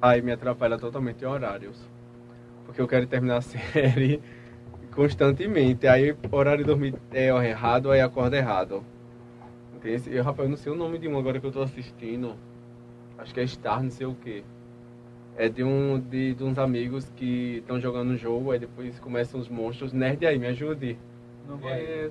[0.00, 1.78] aí me atrapalha totalmente em horários.
[2.64, 4.22] Porque eu quero terminar a série
[4.94, 5.86] constantemente.
[5.86, 8.84] Aí o horário de dormir é errado, aí acorda errado.
[9.74, 10.14] Entende?
[10.14, 12.36] Eu, rapaz, eu não sei o nome de um agora que eu tô assistindo.
[13.18, 14.44] Acho que é Star, não sei o que.
[15.36, 19.40] É de, um, de, de uns amigos que estão jogando um jogo, aí depois começam
[19.40, 19.92] os monstros.
[19.92, 20.96] Nerd aí, me ajude.
[21.48, 22.10] Não E aí?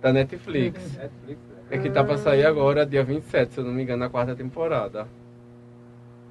[0.00, 0.96] Da Netflix.
[0.96, 1.40] Netflix?
[1.70, 4.34] É que tá pra sair agora, dia 27, se eu não me engano, na quarta
[4.34, 5.06] temporada.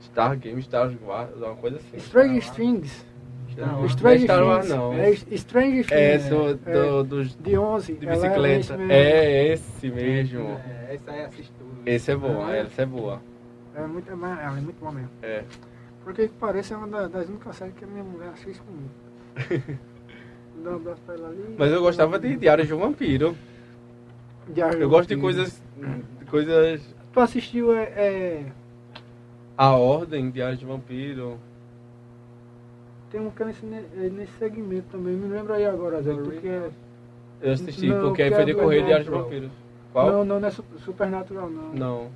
[0.01, 1.97] Star Game, Star Wars, uma coisa assim.
[1.97, 3.05] Strange Things.
[3.57, 4.77] Não, Strange Star Wars Things.
[4.77, 4.93] não.
[4.93, 5.91] É Strange Things.
[5.91, 7.93] É, do, É, do, dos, de 11.
[7.93, 8.59] de é bicicleta.
[8.59, 8.91] esse mesmo.
[8.91, 10.59] É esse mesmo.
[10.89, 11.67] É, esse aí assiste tudo.
[11.85, 13.21] Esse é bom, essa é boa.
[13.75, 14.13] É muito, é,
[14.45, 15.09] é muito bom mesmo.
[15.21, 15.43] É.
[16.03, 18.89] Porque que parece é uma da- das únicas séries que a minha mulher assiste comigo.
[20.63, 21.55] Dá um abraço pra ela ali.
[21.57, 23.35] Mas eu gostava de Diário de um Vampiro.
[24.55, 25.21] Eu gosto de Vampiro.
[25.21, 25.61] coisas.
[26.19, 26.95] de coisas.
[27.13, 28.45] Tu assistiu é, é,
[29.57, 31.37] A Ordem, Diário de Vampiro.
[33.09, 35.15] Tem um que é nesse, é nesse segmento também.
[35.15, 36.13] Me lembra aí agora, Zé.
[36.13, 36.69] Porque é,
[37.41, 39.11] Eu assisti, Não, porque aí foi é decorrer Diário de.
[39.11, 39.51] Vampiros.
[39.93, 40.11] Qual?
[40.11, 41.73] Não, não, não é su- Supernatural, não.
[41.73, 42.09] Não.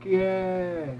[0.00, 0.96] Que é.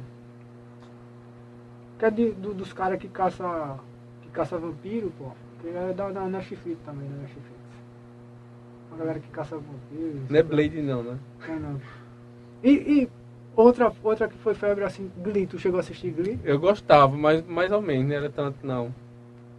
[1.98, 3.78] Que é de, do- dos caras que caça.
[4.22, 5.30] que caça vampiro, pô.
[5.60, 7.53] Que é da, da Netflix também, da Netflix.
[8.94, 10.20] Uma galera que caça vampiro.
[10.30, 11.18] Não é Blade não, né?
[11.48, 11.80] Não, não.
[12.62, 13.08] E, e
[13.56, 16.38] outra, outra que foi febre assim, Glee, tu chegou a assistir Glee?
[16.44, 18.94] Eu gostava, mas mais ou menos, não era tanto não.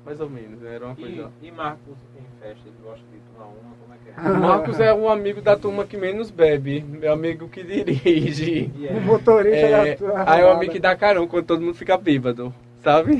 [0.05, 0.75] Mais ou menos, né?
[0.75, 1.31] era uma coisa.
[1.41, 4.47] E, e Marcos em festa, ele gosta de tomar uma, como é que é?
[4.47, 8.71] Marcos é um amigo da turma que menos bebe, meu amigo que dirige.
[8.73, 11.45] E O é, motorista É, da tua aí é o amigo que dá carão quando
[11.45, 13.15] todo mundo fica bêbado, sabe?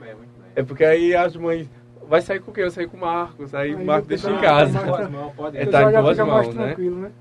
[0.00, 0.50] bem, muito bem.
[0.54, 1.68] É porque aí as mães.
[2.08, 2.64] Vai sair com quem?
[2.64, 3.54] Eu sair com o Marcos.
[3.54, 4.78] Aí o Aí Marcos o deixa em casa.
[4.78, 6.66] Duas mãos, pode É, tá em já duas mãos, né?
[6.66, 7.12] tranquilo, né?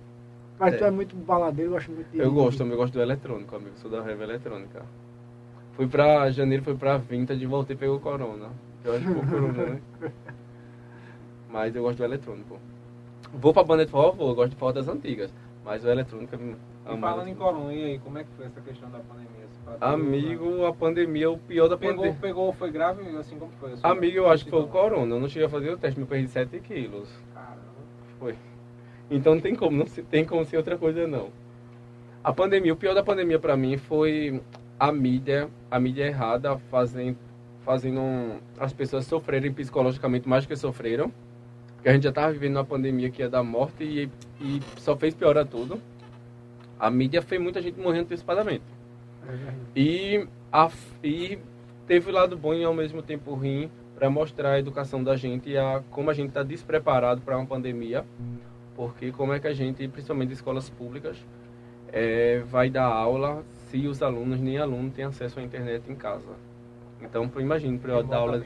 [0.60, 0.88] Mas tu É.
[0.88, 2.20] é muito baladeiro, gosta muito de.
[2.20, 3.76] Eu gosto, também gosto do eletrônico, amigo.
[3.78, 4.86] Sou da raiva eletrônica.
[5.74, 8.49] Fui pra janeiro, fui pra Vintage voltei e pegou corona.
[8.84, 9.82] Eu acho que foi corona, né?
[11.49, 12.60] Mas eu gosto do eletrônico.
[13.34, 14.30] Vou pra banda de forró, vou.
[14.30, 15.34] Eu gosto de forró das antigas.
[15.66, 18.62] Mas o eletrônico é E falando em corona, e aí, como é que foi essa
[18.62, 19.30] questão da pandemia?
[19.81, 22.19] Amigo, a pandemia, o pior da Pegou, pandemia.
[22.21, 23.73] pegou, foi grave, assim como foi?
[23.73, 25.15] a sua- Amigo, eu acho que foi o corona.
[25.15, 27.09] Eu não cheguei a fazer o teste, me perdi 7 quilos.
[27.33, 27.61] Caramba.
[28.19, 28.35] Foi.
[29.09, 31.29] Então não tem como, não se- tem como ser outra coisa não.
[32.23, 34.41] A pandemia, o pior da pandemia pra mim foi
[34.79, 37.17] a mídia, a mídia errada fazendo,
[37.61, 41.11] fazendo um- as pessoas sofrerem psicologicamente mais do que sofreram.
[41.75, 44.09] Porque a gente já tava vivendo uma pandemia que ia dar morte e,
[44.41, 45.79] e só fez piorar tudo.
[46.79, 48.63] A mídia fez muita gente morrendo antecipadamente.
[49.76, 50.69] E, a,
[51.03, 51.39] e
[51.88, 55.49] teve o lado bom e ao mesmo tempo ruim para mostrar a educação da gente
[55.49, 58.06] e a, como a gente está despreparado para uma pandemia.
[58.76, 61.18] Porque como é que a gente, principalmente escolas públicas,
[61.93, 66.27] é, vai dar aula se os alunos nem aluno têm acesso à internet em casa.
[67.02, 68.43] Então, imagine, para eu dar aula,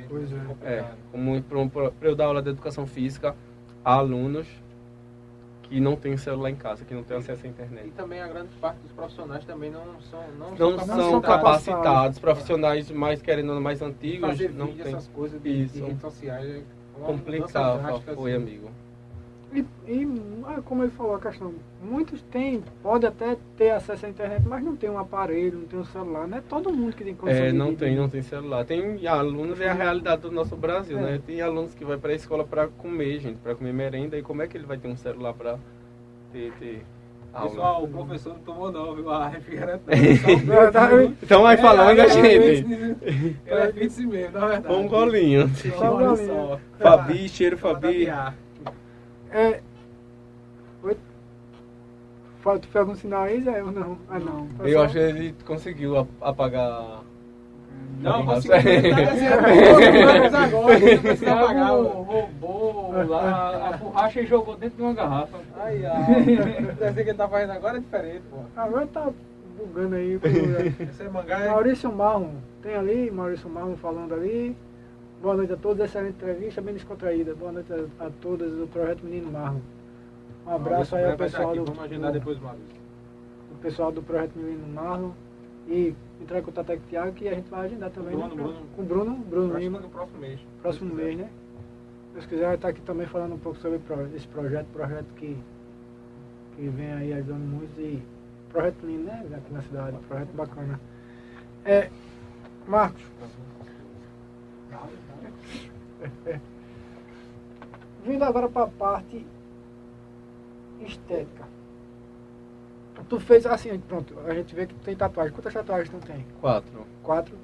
[0.63, 3.35] é, é como para eu dar aula de educação física
[3.83, 4.47] a alunos
[5.69, 7.87] que não tem celular em casa, que não tem acesso à internet.
[7.87, 12.17] E também a grande parte dos profissionais também não são não, não são, são capacitados,
[12.17, 17.05] profissionais mais querendo mais antigos, Fazer não tem essas coisas de, de redes sociais é
[17.05, 18.43] complicado, foi assim.
[18.43, 18.71] amigo.
[19.51, 20.07] E, e,
[20.45, 24.63] ah, como ele falou a questão, muitos têm, pode até ter acesso à internet, mas
[24.63, 27.45] não tem um aparelho, não tem um celular, não é todo mundo que tem condição
[27.45, 28.63] É, não tem, não tem celular.
[28.63, 31.01] Tem alunos, é a realidade do nosso Brasil, é.
[31.01, 31.21] né?
[31.25, 34.43] Tem alunos que vai para a escola para comer, gente, para comer merenda, e como
[34.43, 35.57] é que ele vai ter um celular para
[36.31, 36.85] ter, ter
[37.33, 37.49] aula?
[37.49, 39.09] Pessoal, o professor não tomou não, viu?
[39.09, 39.83] A refrigerante
[41.23, 42.95] Então vai falando, é, gente.
[43.47, 44.75] É fitness mesmo, na verdade.
[44.75, 45.49] Um golinho.
[45.55, 46.59] Só um golinho.
[46.77, 48.05] Fabi, cheiro Fabi.
[48.05, 48.33] É.
[50.83, 50.97] Oi?
[52.43, 53.63] Tu fez algum sinal aí, Zé?
[53.63, 53.97] Ou não?
[54.09, 54.47] Ah, não.
[54.59, 54.85] Eu só...
[54.85, 57.03] acho que ele conseguiu apagar.
[57.99, 58.55] Não, conseguiu.
[60.33, 61.71] agora, não apagar.
[61.71, 65.37] roubou lá, a borracha e jogou dentro de uma garrafa.
[65.57, 66.25] Ai, ai.
[66.79, 68.37] Deve ser que ele tá fazendo agora é diferente, pô.
[68.55, 69.11] Agora tá
[69.57, 70.19] bugando aí.
[70.79, 71.49] Esse é mangá, é?
[71.49, 71.93] Maurício.
[72.61, 74.55] Tem ali, Maurício Marlon falando ali.
[75.21, 77.35] Boa noite a todos, excelente entrevista, bem descontraída.
[77.35, 79.59] Boa noite a, a todas do Projeto Menino Marlon.
[80.47, 82.37] Um abraço aí ao pessoal do, Vamos agendar depois.
[82.37, 85.11] O pessoal do Projeto Menino Marlon.
[85.67, 88.15] E entrar em contato com o Thiago que a gente vai agendar também.
[88.15, 88.43] Bruno, né?
[88.43, 89.79] Bruno, com o Bruno, Bruno Lima.
[89.81, 90.39] No próximo mês.
[90.61, 91.29] Próximo mês, né?
[92.07, 93.81] Se Deus quiser, estar aqui também falando um pouco sobre
[94.15, 95.37] esse projeto, projeto que,
[96.55, 98.01] que vem aí ajudando muito e
[98.53, 99.25] projeto lindo, né?
[99.35, 100.79] Aqui na cidade, projeto bacana.
[101.65, 101.89] É,
[102.65, 103.03] Marcos.
[108.05, 109.25] Vindo agora para a parte
[110.81, 111.47] estética.
[113.07, 115.33] Tu fez assim, pronto, a gente vê que tem tatuagem.
[115.33, 116.25] Quantas tatuagens tu tem?
[116.41, 116.85] Quatro.
[117.01, 117.37] Quatro?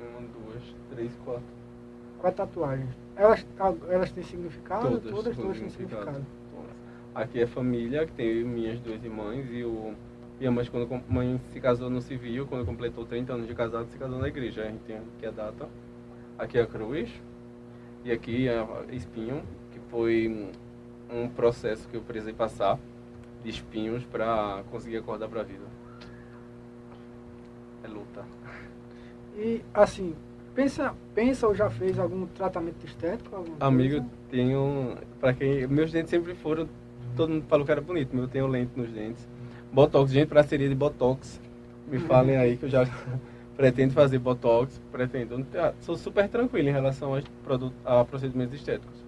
[0.00, 1.42] Uma, duas, três, quatro.
[2.18, 2.90] Quatro tatuagens.
[3.16, 3.46] Elas,
[3.88, 4.88] elas têm significado?
[4.88, 6.26] Todas, todas, todas têm significado.
[7.14, 9.94] Aqui é família, que tem minhas duas irmãs e o
[10.42, 13.86] minha mãe, quando a mãe se casou no civil, quando completou 30 anos de casado,
[13.92, 14.62] se casou na igreja.
[14.62, 15.68] A gente tem aqui a data.
[16.36, 17.08] Aqui é a cruz.
[18.04, 18.46] E aqui
[18.90, 20.50] espinho, que foi
[21.10, 22.78] um processo que eu precisei passar
[23.44, 25.64] de espinhos para conseguir acordar para a vida.
[27.84, 28.24] É luta.
[29.36, 30.14] E assim,
[30.54, 33.44] pensa, pensa ou já fez algum tratamento estético?
[33.60, 34.10] Amigo, coisa?
[34.30, 34.96] tenho.
[35.20, 35.66] Para quem.
[35.66, 36.68] Meus dentes sempre foram.
[37.16, 39.26] Todo mundo falou que era bonito, mas eu tenho lente nos dentes.
[39.72, 41.40] Botox, gente, parceria de Botox.
[41.88, 42.06] Me uhum.
[42.06, 42.84] falem aí que eu já
[43.56, 45.44] pretendo fazer Botox, pretendo.
[45.80, 49.02] Sou super tranquilo em relação a, produto, a procedimentos estéticos.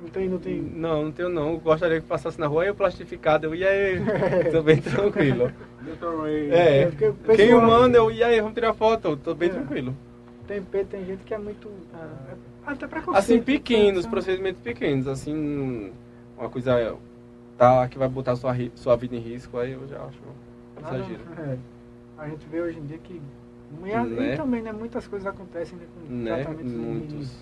[0.00, 0.60] Não tem, não tem?
[0.60, 1.56] Não, não tenho não.
[1.58, 4.00] Gostaria que passasse na rua, eu plastificado, eu ia aí,
[4.52, 5.50] tô bem tranquilo.
[6.50, 7.36] é, é pessoal...
[7.36, 9.52] quem manda, eu ia aí, vamos tirar foto, tô bem é.
[9.52, 9.96] tranquilo.
[10.46, 11.70] Tem, tem gente que é muito...
[11.94, 12.34] Ah,
[12.66, 13.16] até preconceito.
[13.16, 15.90] Assim, pequenos, procedimentos pequenos, assim,
[16.36, 16.96] uma coisa
[17.56, 20.18] tá, que vai botar sua, sua vida em risco, aí eu já acho
[20.76, 21.20] um exagero.
[21.38, 21.73] é
[22.18, 23.20] a gente vê hoje em dia que
[23.80, 24.34] né?
[24.34, 26.36] e também né, muitas coisas acontecem né, com né?
[26.36, 27.36] tratamentos Muitos.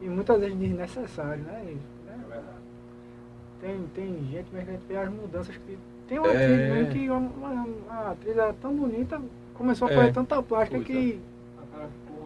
[0.00, 1.76] e muitas vezes desnecessários, né?
[2.30, 2.40] É.
[3.60, 5.78] Tem, tem gente, mas a gente vê as mudanças que.
[6.08, 6.44] Tem uma é...
[6.44, 9.20] atriz né, que uma, uma, uma atriz era tão bonita,
[9.54, 10.12] começou a fazer é.
[10.12, 10.92] tanta plástica Coisa.
[10.92, 11.20] que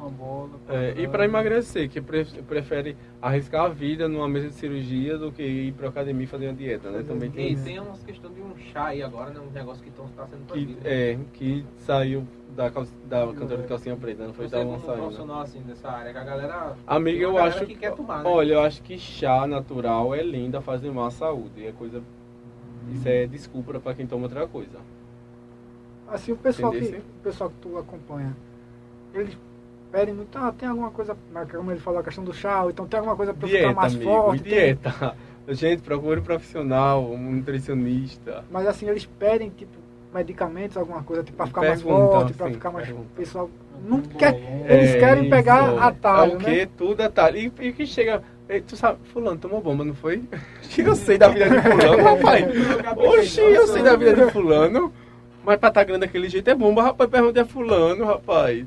[0.06, 0.50] uma bola.
[0.68, 5.42] É, e para emagrecer, que prefere arriscar a vida numa mesa de cirurgia do que
[5.42, 7.04] ir para academia e fazer uma dieta, né?
[7.06, 7.52] Também tem.
[7.52, 9.40] E tem umas questão de um chá aí agora, né?
[9.40, 14.26] Um negócio que está sendo que, É, que saiu da, da cantora de calcinha preta,
[14.26, 15.02] não foi da uma saindo.
[15.02, 16.76] profissional assim dessa área, que a galera.
[16.86, 17.66] Amiga, eu acho.
[17.66, 18.30] Que quer tomar, né?
[18.30, 21.66] Olha, eu acho que chá natural é linda, faz mal à saúde.
[21.66, 22.02] É coisa.
[22.92, 24.78] Isso é desculpa para quem toma outra coisa.
[26.08, 28.36] Assim, o pessoal, que, o pessoal que tu acompanha,
[29.12, 29.36] eles
[29.96, 31.16] pedem muito, ah, tem alguma coisa,
[31.50, 34.10] como ele falou, a questão do chá, então tem alguma coisa para ficar mais amigo,
[34.10, 34.42] forte.
[34.42, 34.92] Dieta.
[35.46, 35.54] Tem...
[35.56, 38.44] Gente, procure um profissional, um nutricionista.
[38.50, 39.72] Mas assim, eles pedem, tipo,
[40.12, 42.90] medicamentos, alguma coisa, tipo, para ficar pergunta, mais forte, para ficar mais.
[42.90, 43.48] O pessoal
[43.88, 44.34] não quer.
[44.68, 45.82] Eles é, querem pegar isso.
[45.82, 46.32] atalho.
[46.32, 46.50] É o que?
[46.50, 46.68] Né?
[46.76, 47.38] Tudo atalho.
[47.38, 48.22] E, e que chega.
[48.66, 50.24] Tu sabe, fulano tomou bomba, não foi?
[50.76, 52.44] eu sei da vida de fulano, rapaz.
[52.98, 54.92] Oxi, eu sei da vida de fulano.
[55.44, 57.08] Mas pra estar tá grande daquele jeito é bomba, rapaz.
[57.08, 58.66] Pergunta é fulano, rapaz.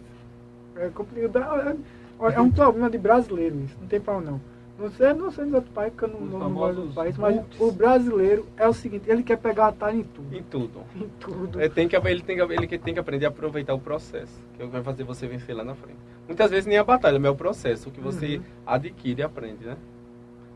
[0.79, 1.77] É complicado.
[2.21, 4.41] É, é um problema de brasileiro isso, não tem problema não.
[4.79, 7.43] Não sei, não sei nos outros países, porque eu não, não moro no país, mas
[7.59, 10.35] o brasileiro é o seguinte, ele quer pegar atalho em tudo.
[10.35, 10.83] Em tudo.
[10.95, 11.61] Em tudo.
[11.61, 14.65] É, tem que, ele, tem que, ele tem que aprender a aproveitar o processo, que
[14.65, 15.99] vai fazer você vencer lá na frente.
[16.25, 18.43] Muitas vezes nem a batalha, mas é o processo, o que você uhum.
[18.65, 19.75] adquire e aprende, né?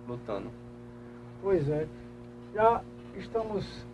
[0.07, 0.49] Lutando.
[1.41, 1.85] Pois é.
[2.53, 2.81] Já
[3.17, 3.85] estamos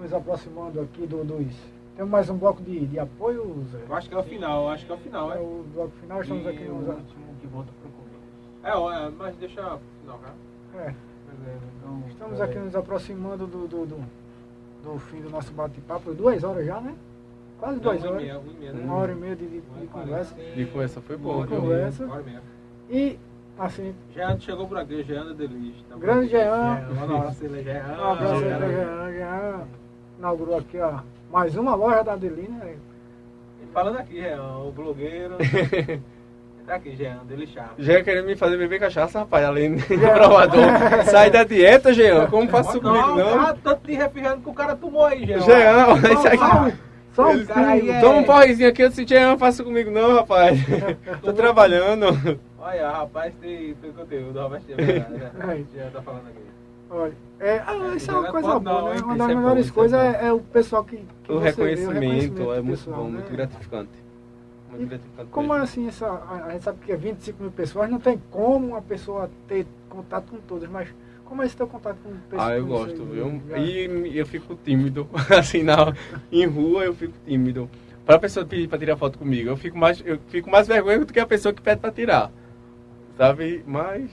[0.00, 1.54] nos aproximando aqui do, dos
[1.96, 3.78] Tem mais um bloco de, de apoio, Zé?
[3.88, 5.36] Eu acho que é o final, acho que é o final, é.
[5.36, 6.88] É o bloco final, estamos E aqui o nos...
[6.88, 8.22] último que volta pro começo.
[8.64, 10.34] É, é, mas deixa o final, cara.
[10.74, 10.94] É,
[11.32, 12.02] Beleza, então.
[12.08, 14.04] estamos aqui nos aproximando do, do, do,
[14.82, 16.14] do fim do nosso bate-papo.
[16.14, 16.94] Duas horas já, né?
[17.60, 18.22] Quase Não, duas uma horas.
[18.22, 18.84] meia, uma e meia, né?
[18.84, 20.34] Uma hora e meia de, de, de e conversa.
[20.34, 20.56] quarenta.
[20.56, 21.32] De conversa foi e viu?
[21.34, 22.04] meia, Conversa.
[22.04, 22.42] uma hora e meia.
[22.90, 23.18] E,
[23.58, 25.74] assim, Jean chegou por aqui, Jean da Delis.
[25.90, 26.28] Tá Grande?
[26.28, 26.80] Jean.
[27.28, 27.84] Você lê Jean.
[27.98, 29.12] um abraço Jean.
[29.12, 29.64] Jean
[30.18, 31.00] inaugurou aqui, ó,
[31.32, 32.74] mais uma loja da Adeline, né?
[33.72, 35.36] Falando aqui, Jean, o blogueiro.
[36.66, 37.70] tá aqui, Jean, Chá.
[37.78, 40.66] Jean querendo me fazer beber cachaça, rapaz, além do provador.
[41.10, 42.26] Sai da dieta, Jean.
[42.26, 43.16] Como faço comigo, não?
[43.16, 43.40] não?
[43.40, 45.40] Ah, tanto de refrigerante que o cara tomou aí, Jean.
[45.40, 46.78] Jean, olha isso aqui.
[47.14, 50.14] só um cara aí é- Toma um porrezinho aqui, eu disse, Jean, faça comigo não,
[50.16, 50.60] rapaz.
[51.24, 52.38] Tô trabalhando.
[52.58, 55.30] Olha, rapaz, tem, tem conteúdo, rapaz, tem verdade, né?
[55.40, 55.66] Aí.
[55.74, 56.42] Jean tá falando aqui.
[56.92, 59.00] Olha, é, ah, isso é uma é coisa boa, não, né?
[59.00, 60.04] Uma das é bom, melhores isso é coisas bom.
[60.04, 63.10] é, é o pessoal que, que O você vê, reconhecimento é muito pessoal, bom, né?
[63.10, 63.90] muito gratificante.
[64.68, 65.30] Muito E gratificante.
[65.30, 65.64] Como mesmo.
[65.64, 68.82] assim, essa, a, a gente sabe que é 25 mil pessoas, não tem como uma
[68.82, 70.88] pessoa ter contato com todas, mas
[71.24, 72.50] como é esse teu contato com pessoas?
[72.50, 73.42] Ah, eu gosto, viu?
[73.56, 75.94] E eu fico tímido, assim, na,
[76.30, 77.70] em rua eu fico tímido.
[78.04, 81.12] Pra pessoa pedir pra tirar foto comigo, eu fico mais, eu fico mais vergonha do
[81.12, 82.32] que a pessoa que pede pra tirar.
[83.16, 83.62] Sabe?
[83.66, 84.10] Mas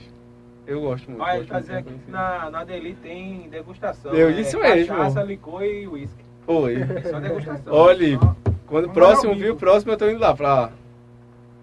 [0.66, 1.22] eu gosto muito.
[1.22, 4.12] Olha, ele tá dizendo aqui que na, na Deli tem degustação.
[4.12, 4.94] Eu é disse mesmo.
[4.94, 6.24] Cachaça, licor e uísque.
[6.46, 6.76] Foi.
[7.10, 7.72] Só degustação.
[7.72, 10.70] Olha, Só- Quando Vamos próximo viu, próximo eu tô indo lá pra,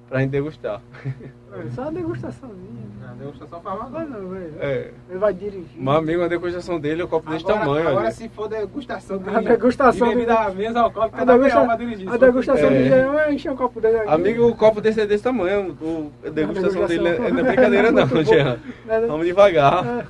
[0.10, 0.82] pra gente degustar.
[1.06, 2.88] É, Só uma degustaçãozinha.
[3.02, 4.10] Não, degustação faz mal, não.
[4.22, 4.54] não, velho.
[4.60, 4.92] É.
[5.10, 5.66] Ele vai dirigir.
[5.82, 8.12] Meu amigo, a degustação dele é um copo desse Agora, tamanho, agora olha.
[8.12, 11.66] se for degustação de, A degustação de bebida de- à mesa alcoólica, A, dá degusta-
[11.66, 12.08] pra dirigir.
[12.08, 12.78] a Se for- degustação É.
[12.84, 14.10] de Jean é encher um copo dele aqui.
[14.10, 15.78] Amigo, o copo desse é desse tamanho.
[15.82, 16.88] O, a degustação degustação.
[16.88, 18.08] dele é, não é brincadeira não.
[18.24, 18.60] Jean.
[18.86, 19.08] Né, né?
[19.08, 19.86] Vamos devagar.
[19.86, 20.06] É.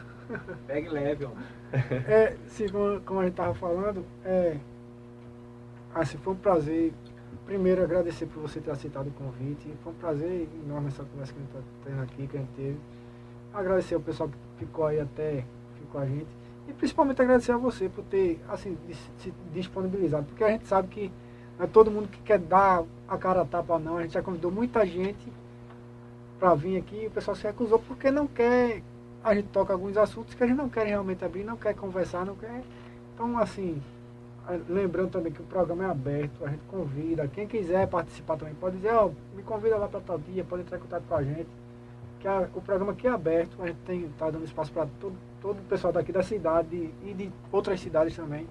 [0.67, 1.29] Pegue leve, ó.
[2.07, 4.55] É, sim, como, como a gente estava falando, é,
[5.95, 6.93] assim, foi um prazer,
[7.47, 11.39] primeiro agradecer por você ter aceitado o convite, foi um prazer enorme essa conversa que
[11.39, 12.77] a gente está tendo aqui, que a gente teve.
[13.53, 15.45] Agradecer ao pessoal que ficou aí até,
[15.79, 16.27] ficou a gente,
[16.67, 18.77] e principalmente agradecer a você por ter, assim,
[19.17, 21.11] se disponibilizado, porque a gente sabe que
[21.57, 24.21] não é todo mundo que quer dar a cara a tapa não, a gente já
[24.21, 25.31] convidou muita gente
[26.37, 28.83] para vir aqui, e o pessoal se recusou porque não quer.
[29.23, 32.25] A gente toca alguns assuntos que a gente não quer realmente abrir, não quer conversar,
[32.25, 32.61] não quer.
[33.13, 33.81] Então, assim,
[34.69, 38.77] lembrando também que o programa é aberto, a gente convida, quem quiser participar também pode
[38.77, 41.47] dizer, ó, me convida lá para tal dia, pode entrar em contato com a gente.
[42.19, 45.15] Que a- o programa aqui é aberto, a gente tem, tá dando espaço para todo,
[45.41, 48.47] todo o pessoal daqui da cidade e de outras cidades também.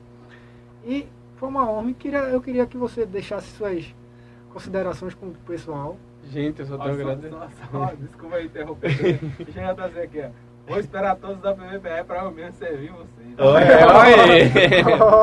[0.84, 1.06] E
[1.36, 3.94] foi uma honra e queria, eu queria que você deixasse suas
[4.52, 5.96] considerações com o pessoal.
[6.24, 7.30] Gente, eu só tenho a agradecer.
[7.30, 9.18] Nossa, só- desculpa aí interromper.
[9.44, 10.30] Deixa eu trazer aqui, ó.
[10.68, 13.15] Vou esperar todos da PVPE para eu mesmo servir vocês.
[13.38, 13.52] Ó,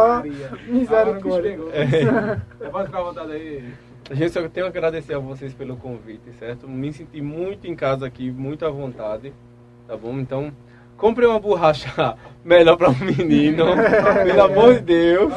[0.07, 0.51] Maria.
[0.67, 1.57] misericórdia.
[2.71, 3.63] Pode ficar à vontade aí.
[4.11, 6.67] Gente, só tenho a agradecer a vocês pelo convite, certo?
[6.67, 9.33] Me senti muito em casa aqui, muito à vontade,
[9.87, 10.19] tá bom?
[10.19, 10.51] Então,
[10.97, 13.65] compre uma borracha melhor para o menino,
[14.25, 15.33] pelo amor de Deus.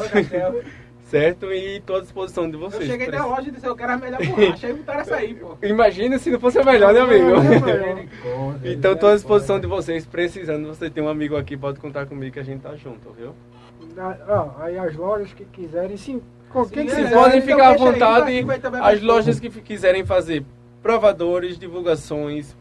[1.07, 1.53] Certo?
[1.53, 2.85] E estou à disposição de Eu vocês.
[2.87, 4.67] cheguei na loja e disse, eu quero a melhor borracha.
[4.67, 5.57] Aí botaram essa aí, pô.
[5.63, 7.27] Imagina se não fosse a melhor, né, amigo?
[8.65, 12.33] Então, estou à disposição de vocês, precisando, você tem um amigo aqui, pode contar comigo
[12.35, 13.33] que a gente tá junto, viu?
[13.97, 16.21] Ah, ó, aí as lojas que quiserem, sim,
[16.51, 17.15] com quem Sim, é, quiser.
[17.15, 18.61] podem então ficar à deixa aí, vontade.
[18.61, 20.45] também As lojas que quiserem fazer
[20.83, 22.57] provadores, divulgações,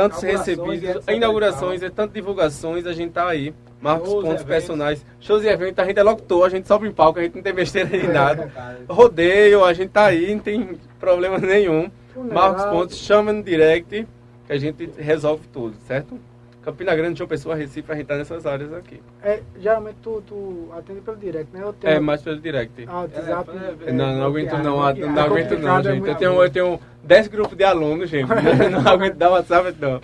[0.00, 3.54] tantos e recebidos, inaugurações, é tanto divulgações, a gente tá aí.
[3.80, 4.54] Marcos Shows, pontos eventos.
[4.54, 7.34] personagens, shows e eventos, a gente é locutor, a gente sobe em palco, a gente
[7.34, 8.48] não tem besteira de nada.
[8.48, 11.90] Cara, Rodeio, a gente tá aí, não tem problema nenhum.
[12.30, 14.06] Marcos Pontes, chama no direct,
[14.46, 16.18] que a gente resolve tudo, certo?
[16.62, 19.00] Campina Grande, João Pessoa, Recife, a gente tá nessas áreas aqui.
[19.22, 21.62] É, geralmente tu, tu atende pelo direct, né?
[21.62, 22.84] Eu tenho É, mais pelo direct.
[22.86, 23.50] ah, WhatsApp.
[23.86, 25.00] É, é, não, não aguento bloqueado, não, bloqueado.
[25.00, 26.08] não, não É aguento não, complicado, é gente.
[26.08, 28.28] Eu tenho, eu tenho 10 grupos de alunos, gente.
[28.70, 30.00] Não aguento dar WhatsApp, não.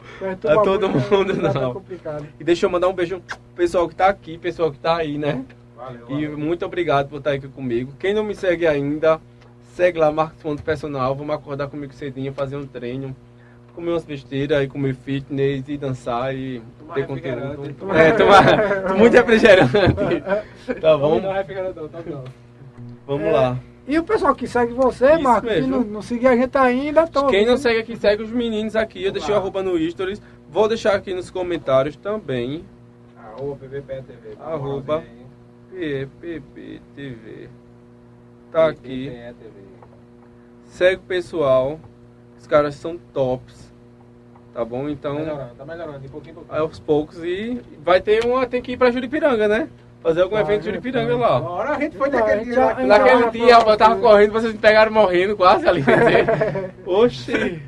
[0.50, 1.74] A todo mundo, é, não.
[1.74, 2.26] complicado.
[2.40, 5.18] E deixa eu mandar um beijo pro pessoal que tá aqui, pessoal que tá aí,
[5.18, 5.44] né?
[5.76, 6.38] Valeu, E valeu.
[6.38, 7.92] muito obrigado por estar aqui comigo.
[7.98, 9.20] Quem não me segue ainda,
[9.74, 11.14] segue lá, Marcos Ponto Personal.
[11.14, 13.14] Vamos acordar comigo cedinho, fazer um treino.
[13.76, 17.74] Comer umas besteiras, e comer fitness e dançar e Tomar ter conteúdo.
[17.74, 19.70] Tomar É, tomar muito refrigerante.
[20.80, 21.20] Tá bom?
[21.20, 21.32] Não,
[21.74, 21.98] não, tá.
[23.06, 23.58] Vamos É, lá.
[23.86, 25.70] E o pessoal que segue você, Isso Marcos, que mesmo.
[25.76, 29.04] não, não seguir a gente ainda, tô Quem não segue aqui, segue os meninos aqui.
[29.04, 30.20] Eu deixei o arroba no stories.
[30.50, 32.64] Vou deixar aqui nos comentários também.
[33.16, 34.36] Arroba PVPE TV.
[34.40, 35.04] Arroba.
[35.70, 37.48] PPTV.
[38.50, 39.12] Tá aqui.
[40.64, 41.78] Segue o pessoal.
[42.38, 43.65] Os caras são tops.
[44.56, 44.88] Tá bom?
[44.88, 46.58] Então, Melhorando, tá melhorando, de pouquinho em pouquinho.
[46.62, 47.22] aos poucos.
[47.22, 48.46] E vai ter uma.
[48.46, 49.68] Tem que ir pra Juripiranga, né?
[50.02, 51.36] fazer algum evento de Juripiranga lá.
[51.38, 52.54] Agora a gente foi naquele dia.
[52.54, 55.82] já- Naquele já- dia, eu tava correndo, vocês me pegaram morrendo quase ali.
[56.86, 57.60] Oxi.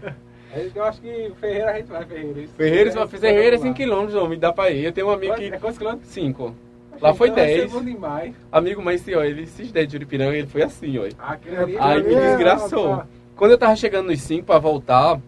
[0.74, 2.48] Eu acho que Ferreira a gente vai, Ferreira.
[2.56, 3.65] Ferreira, Isso, Ferreira é lá.
[3.66, 4.85] 5km, homem, dá pra ir.
[4.85, 5.55] Eu tenho um amigo Quanto- que.
[5.55, 6.09] É quantos quilômetros?
[6.10, 6.55] 5.
[7.01, 7.73] Lá foi Então ser 10.
[7.73, 8.35] bom demais.
[8.51, 11.06] Amigo, mas esse, ó, ele se de Juripiranga, ele foi assim, ó.
[11.19, 12.97] Aquele É, Aí me é- desgraçou.
[12.97, 13.06] tá-
[13.36, 15.20] Quando eu tava chegando nos 5 pra voltar,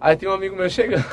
[0.00, 1.04] aí tinha um amigo meu chegando.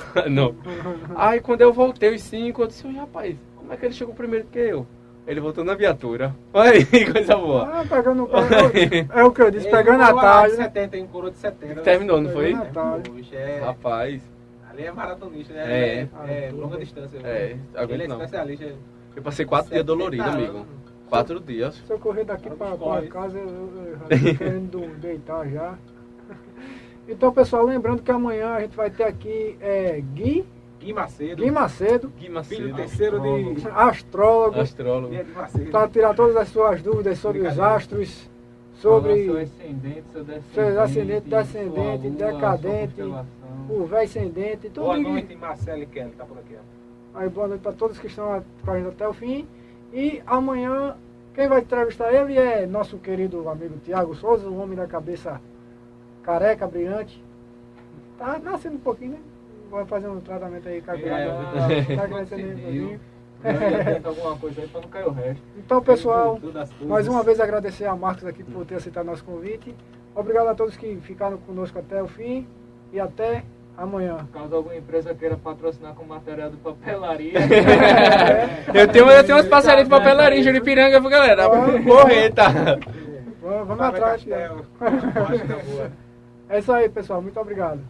[1.16, 4.14] Aí quando eu voltei os 5, eu disse, "Oi, rapaz, como é que ele chegou
[4.14, 4.88] primeiro que eu?
[5.28, 6.34] Ele voltou na viatura.
[6.54, 7.82] Olha aí, coisa boa.
[7.82, 8.48] Ah, pegando o carro.
[9.14, 10.56] É o que eu disse, Ele pegando a lá de talha.
[10.56, 11.82] 70, em coroa de 70.
[11.82, 12.54] Terminou, não foi?
[13.34, 14.22] É, Rapaz,
[14.72, 15.64] ali é maratonista, né?
[15.68, 16.08] É.
[16.28, 17.20] É, é longa distância.
[17.26, 17.58] É,
[17.90, 18.16] Ele é não.
[18.16, 18.74] especialista.
[19.18, 20.66] eu passei 4 dias 70 dolorido, amigo.
[21.10, 21.76] 4 dias.
[21.76, 23.08] Se eu correr daqui Corre.
[23.08, 25.78] casa, eu, eu já tô querendo deitar já.
[27.08, 30.46] Então, pessoal, lembrando que amanhã a gente vai ter aqui é, Gui,
[30.80, 31.42] Gui Macedo.
[31.42, 33.68] Gui Macedo, Gui Filho Macedo, terceiro de.
[33.74, 35.16] astrólogo, astrólogo.
[35.72, 38.30] Para tirar todas as suas dúvidas sobre os astros,
[38.76, 40.54] sobre seu ascendente, seu descendente.
[40.54, 43.02] Seu ascendente, descendente, lua, decadente,
[43.70, 46.56] o véi ascendente, tudo Boa noite, Marcelo e Kelly, tá por aqui.
[46.56, 47.20] ó.
[47.20, 49.48] Aí, boa noite para todos que estão com a gente até o fim.
[49.94, 50.96] E amanhã,
[51.34, 55.42] quem vai entrevistar ele é nosso querido amigo Tiago Souza, o homem da cabeça
[56.28, 57.24] careca, brilhante.
[58.20, 59.20] Tá nascendo um pouquinho, né?
[59.72, 63.00] Vai fazer um tratamento aí a É, tá, tá crescendo aí um pouquinho.
[63.44, 65.44] Eu já tento alguma coisa aí pra não cair o resto.
[65.58, 66.40] Então, pessoal,
[66.82, 69.74] mais uma vez agradecer a Marcos aqui por ter aceitado nosso convite.
[70.14, 72.46] Obrigado a todos que ficaram conosco até o fim.
[72.92, 73.44] E até
[73.78, 74.28] amanhã.
[74.34, 77.40] Caso alguma empresa queira patrocinar com material de papelaria.
[78.74, 81.48] Eu tenho, eu tenho umas parcerias de papelaria em Juripiranga, viu, galera?
[81.86, 82.52] Correr, tá?
[83.42, 84.14] Vamos, atrás.
[84.16, 86.07] Acho que tá boa.
[86.50, 87.22] É isso aí, pessoal.
[87.22, 87.82] Muito obrigado.